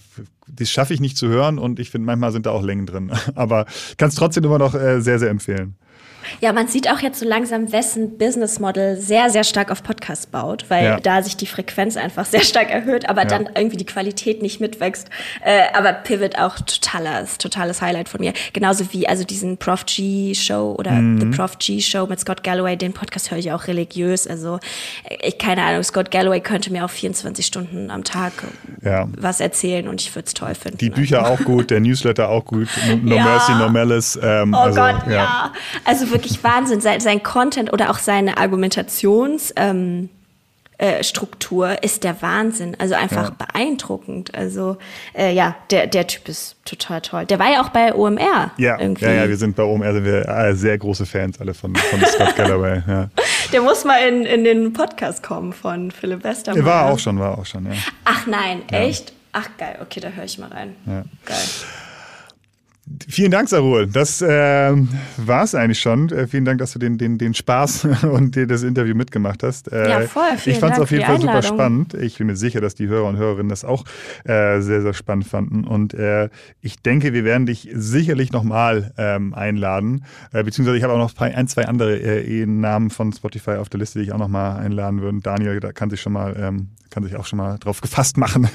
Das 0.47 0.69
schaffe 0.69 0.93
ich 0.93 0.99
nicht 0.99 1.17
zu 1.17 1.27
hören 1.27 1.59
und 1.59 1.79
ich 1.79 1.89
finde, 1.89 2.05
manchmal 2.05 2.31
sind 2.31 2.45
da 2.45 2.51
auch 2.51 2.63
Längen 2.63 2.85
drin. 2.85 3.11
Aber 3.35 3.65
kann 3.97 4.09
es 4.09 4.15
trotzdem 4.15 4.43
immer 4.43 4.59
noch 4.59 4.75
äh, 4.75 5.01
sehr, 5.01 5.19
sehr 5.19 5.29
empfehlen. 5.29 5.75
Ja, 6.41 6.53
man 6.53 6.67
sieht 6.67 6.89
auch 6.89 6.99
jetzt 6.99 7.19
so 7.19 7.25
langsam, 7.27 7.71
wessen 7.71 8.17
Business 8.17 8.59
Model 8.59 8.97
sehr, 8.97 9.29
sehr 9.29 9.43
stark 9.43 9.71
auf 9.71 9.83
Podcasts 9.83 10.25
baut, 10.25 10.65
weil 10.69 10.85
ja. 10.85 10.99
da 10.99 11.21
sich 11.21 11.37
die 11.37 11.47
Frequenz 11.47 11.97
einfach 11.97 12.25
sehr 12.25 12.41
stark 12.41 12.69
erhöht, 12.69 13.09
aber 13.09 13.21
ja. 13.21 13.27
dann 13.27 13.49
irgendwie 13.55 13.77
die 13.77 13.85
Qualität 13.85 14.41
nicht 14.41 14.59
mitwächst. 14.59 15.09
Äh, 15.41 15.63
aber 15.73 15.93
Pivot 15.93 16.37
auch 16.37 16.57
totales, 16.57 17.37
totales 17.37 17.81
Highlight 17.81 18.09
von 18.09 18.21
mir. 18.21 18.33
Genauso 18.53 18.91
wie 18.93 19.07
also 19.07 19.23
diesen 19.23 19.57
Prof 19.57 19.85
G 19.85 20.33
Show 20.35 20.75
oder 20.77 20.91
mhm. 20.91 21.19
The 21.19 21.37
Prof 21.37 21.57
G 21.59 21.79
Show 21.81 22.07
mit 22.07 22.19
Scott 22.19 22.43
Galloway, 22.43 22.75
den 22.75 22.93
Podcast 22.93 23.31
höre 23.31 23.37
ich 23.37 23.51
auch 23.51 23.67
religiös. 23.67 24.27
Also 24.27 24.59
ich 25.21 25.37
keine 25.37 25.63
Ahnung, 25.63 25.83
Scott 25.83 26.11
Galloway 26.11 26.39
könnte 26.39 26.71
mir 26.71 26.85
auch 26.85 26.89
24 26.89 27.45
Stunden 27.45 27.91
am 27.91 28.03
Tag 28.03 28.33
ja. 28.81 29.07
was 29.17 29.39
erzählen 29.39 29.87
und 29.87 30.01
ich 30.01 30.13
würde 30.15 30.27
es 30.27 30.33
toll 30.33 30.55
finden. 30.55 30.77
Die 30.77 30.89
Bücher 30.89 31.27
auch 31.27 31.39
gut, 31.39 31.69
der 31.69 31.79
Newsletter 31.79 32.29
auch 32.29 32.45
gut, 32.45 32.67
No, 32.87 33.15
no 33.15 33.23
Mercy, 33.23 33.51
No 33.53 33.69
Malice. 33.69 34.19
Ähm, 34.21 34.53
oh 34.53 34.57
also, 34.57 34.79
Gott, 34.79 35.07
ja. 35.09 35.51
Also 35.83 36.05
wirklich 36.13 36.43
Wahnsinn. 36.43 36.79
Sein, 36.79 36.99
sein 36.99 37.21
Content 37.21 37.73
oder 37.73 37.89
auch 37.89 37.99
seine 37.99 38.37
Argumentations... 38.37 39.53
Ähm, 39.55 40.09
äh, 40.83 41.01
ist 41.81 42.03
der 42.03 42.21
Wahnsinn. 42.21 42.75
Also 42.79 42.95
einfach 42.95 43.29
ja. 43.29 43.35
beeindruckend. 43.37 44.35
Also 44.35 44.77
äh, 45.17 45.33
ja, 45.33 45.55
der, 45.71 45.87
der 45.87 46.07
Typ 46.07 46.27
ist 46.27 46.57
total 46.65 47.01
toll. 47.01 47.25
Der 47.25 47.39
war 47.39 47.51
ja 47.51 47.61
auch 47.61 47.69
bei 47.69 47.93
OMR. 47.93 48.51
Ja, 48.57 48.79
irgendwie. 48.79 49.05
ja, 49.05 49.13
ja 49.13 49.29
wir 49.29 49.37
sind 49.37 49.55
bei 49.55 49.63
OMR 49.63 49.93
sind 49.93 50.05
wir 50.05 50.27
äh, 50.27 50.55
sehr 50.55 50.77
große 50.77 51.05
Fans 51.05 51.39
alle 51.39 51.53
von, 51.53 51.75
von 51.75 52.01
Scott 52.05 52.35
Galloway. 52.35 52.81
Ja. 52.87 53.09
Der 53.51 53.61
muss 53.61 53.85
mal 53.85 53.97
in, 54.07 54.25
in 54.25 54.43
den 54.43 54.73
Podcast 54.73 55.23
kommen 55.23 55.53
von 55.53 55.91
Philipp 55.91 56.23
Westermann. 56.23 56.63
Der 56.63 56.65
war 56.65 56.91
auch 56.91 56.99
schon, 56.99 57.19
war 57.19 57.37
auch 57.37 57.45
schon, 57.45 57.65
ja. 57.65 57.73
Ach 58.03 58.25
nein, 58.27 58.67
echt? 58.69 59.13
Ach 59.31 59.49
geil, 59.57 59.77
okay, 59.81 59.99
da 59.99 60.09
höre 60.09 60.25
ich 60.25 60.37
mal 60.37 60.49
rein. 60.49 60.75
Ja. 60.85 61.03
Geil. 61.25 61.37
Vielen 63.07 63.31
Dank, 63.31 63.49
Sarul. 63.49 63.87
Das 63.87 64.21
äh, 64.21 64.73
war 65.17 65.43
es 65.43 65.55
eigentlich 65.55 65.79
schon. 65.79 66.09
Äh, 66.09 66.27
vielen 66.27 66.45
Dank, 66.45 66.59
dass 66.59 66.73
du 66.73 66.79
den, 66.79 66.97
den, 66.97 67.17
den 67.17 67.33
Spaß 67.33 67.85
und 68.03 68.35
dir 68.35 68.47
das 68.47 68.63
Interview 68.63 68.95
mitgemacht 68.95 69.43
hast. 69.43 69.71
Äh, 69.71 69.89
ja, 69.89 70.01
voll. 70.01 70.23
Vielen 70.37 70.55
ich 70.55 70.59
fand 70.59 70.73
es 70.73 70.79
auf 70.79 70.91
jeden 70.91 71.05
Fall 71.05 71.19
super 71.19 71.41
spannend. 71.41 71.93
Ich 71.93 72.17
bin 72.17 72.27
mir 72.27 72.35
sicher, 72.35 72.61
dass 72.61 72.75
die 72.75 72.87
Hörer 72.87 73.07
und 73.07 73.17
Hörerinnen 73.17 73.49
das 73.49 73.65
auch 73.65 73.85
äh, 74.25 74.61
sehr, 74.61 74.81
sehr 74.81 74.93
spannend 74.93 75.27
fanden. 75.27 75.65
Und 75.65 75.93
äh, 75.93 76.29
ich 76.61 76.81
denke, 76.81 77.13
wir 77.13 77.23
werden 77.23 77.45
dich 77.45 77.69
sicherlich 77.73 78.31
nochmal 78.31 78.93
ähm, 78.97 79.33
einladen. 79.33 80.05
Äh, 80.31 80.43
beziehungsweise 80.43 80.77
ich 80.77 80.83
habe 80.83 80.93
auch 80.93 80.97
noch 80.97 81.17
ein, 81.17 81.47
zwei 81.47 81.65
andere 81.67 81.97
äh, 81.97 82.45
Namen 82.45 82.89
von 82.89 83.11
Spotify 83.11 83.51
auf 83.51 83.69
der 83.69 83.79
Liste, 83.79 83.99
die 83.99 84.05
ich 84.05 84.11
auch 84.11 84.19
nochmal 84.19 84.57
einladen 84.57 85.01
würde. 85.01 85.19
Daniel, 85.21 85.59
da 85.59 85.71
kann 85.71 85.89
sich 85.89 86.01
schon 86.01 86.13
mal 86.13 86.35
ähm, 86.37 86.69
kann 86.93 87.03
sich 87.03 87.15
auch 87.15 87.25
schon 87.25 87.37
mal 87.37 87.57
drauf 87.57 87.81
gefasst 87.81 88.17
machen. 88.17 88.47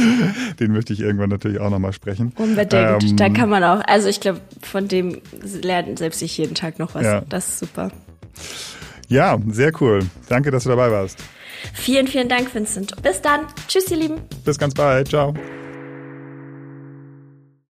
Den 0.60 0.72
möchte 0.72 0.92
ich 0.92 1.00
irgendwann 1.00 1.28
natürlich 1.28 1.58
auch 1.58 1.70
nochmal 1.70 1.92
sprechen. 1.92 2.32
Unbedingt. 2.36 3.02
Ähm, 3.02 3.16
da 3.16 3.28
kann 3.28 3.48
man 3.48 3.64
auch, 3.64 3.82
also 3.86 4.08
ich 4.08 4.20
glaube, 4.20 4.40
von 4.62 4.86
dem 4.86 5.20
lernt 5.62 5.98
selbst 5.98 6.22
ich 6.22 6.38
jeden 6.38 6.54
Tag 6.54 6.78
noch 6.78 6.94
was. 6.94 7.04
Ja. 7.04 7.22
Das 7.28 7.48
ist 7.48 7.58
super. 7.58 7.90
Ja, 9.08 9.38
sehr 9.48 9.72
cool. 9.80 10.00
Danke, 10.28 10.52
dass 10.52 10.62
du 10.62 10.68
dabei 10.68 10.90
warst. 10.92 11.18
Vielen, 11.74 12.06
vielen 12.06 12.28
Dank, 12.28 12.54
Vincent. 12.54 12.94
Bis 13.02 13.20
dann. 13.20 13.40
Tschüss, 13.66 13.90
ihr 13.90 13.96
Lieben. 13.96 14.20
Bis 14.44 14.56
ganz 14.56 14.74
bald. 14.74 15.08
Ciao. 15.08 15.34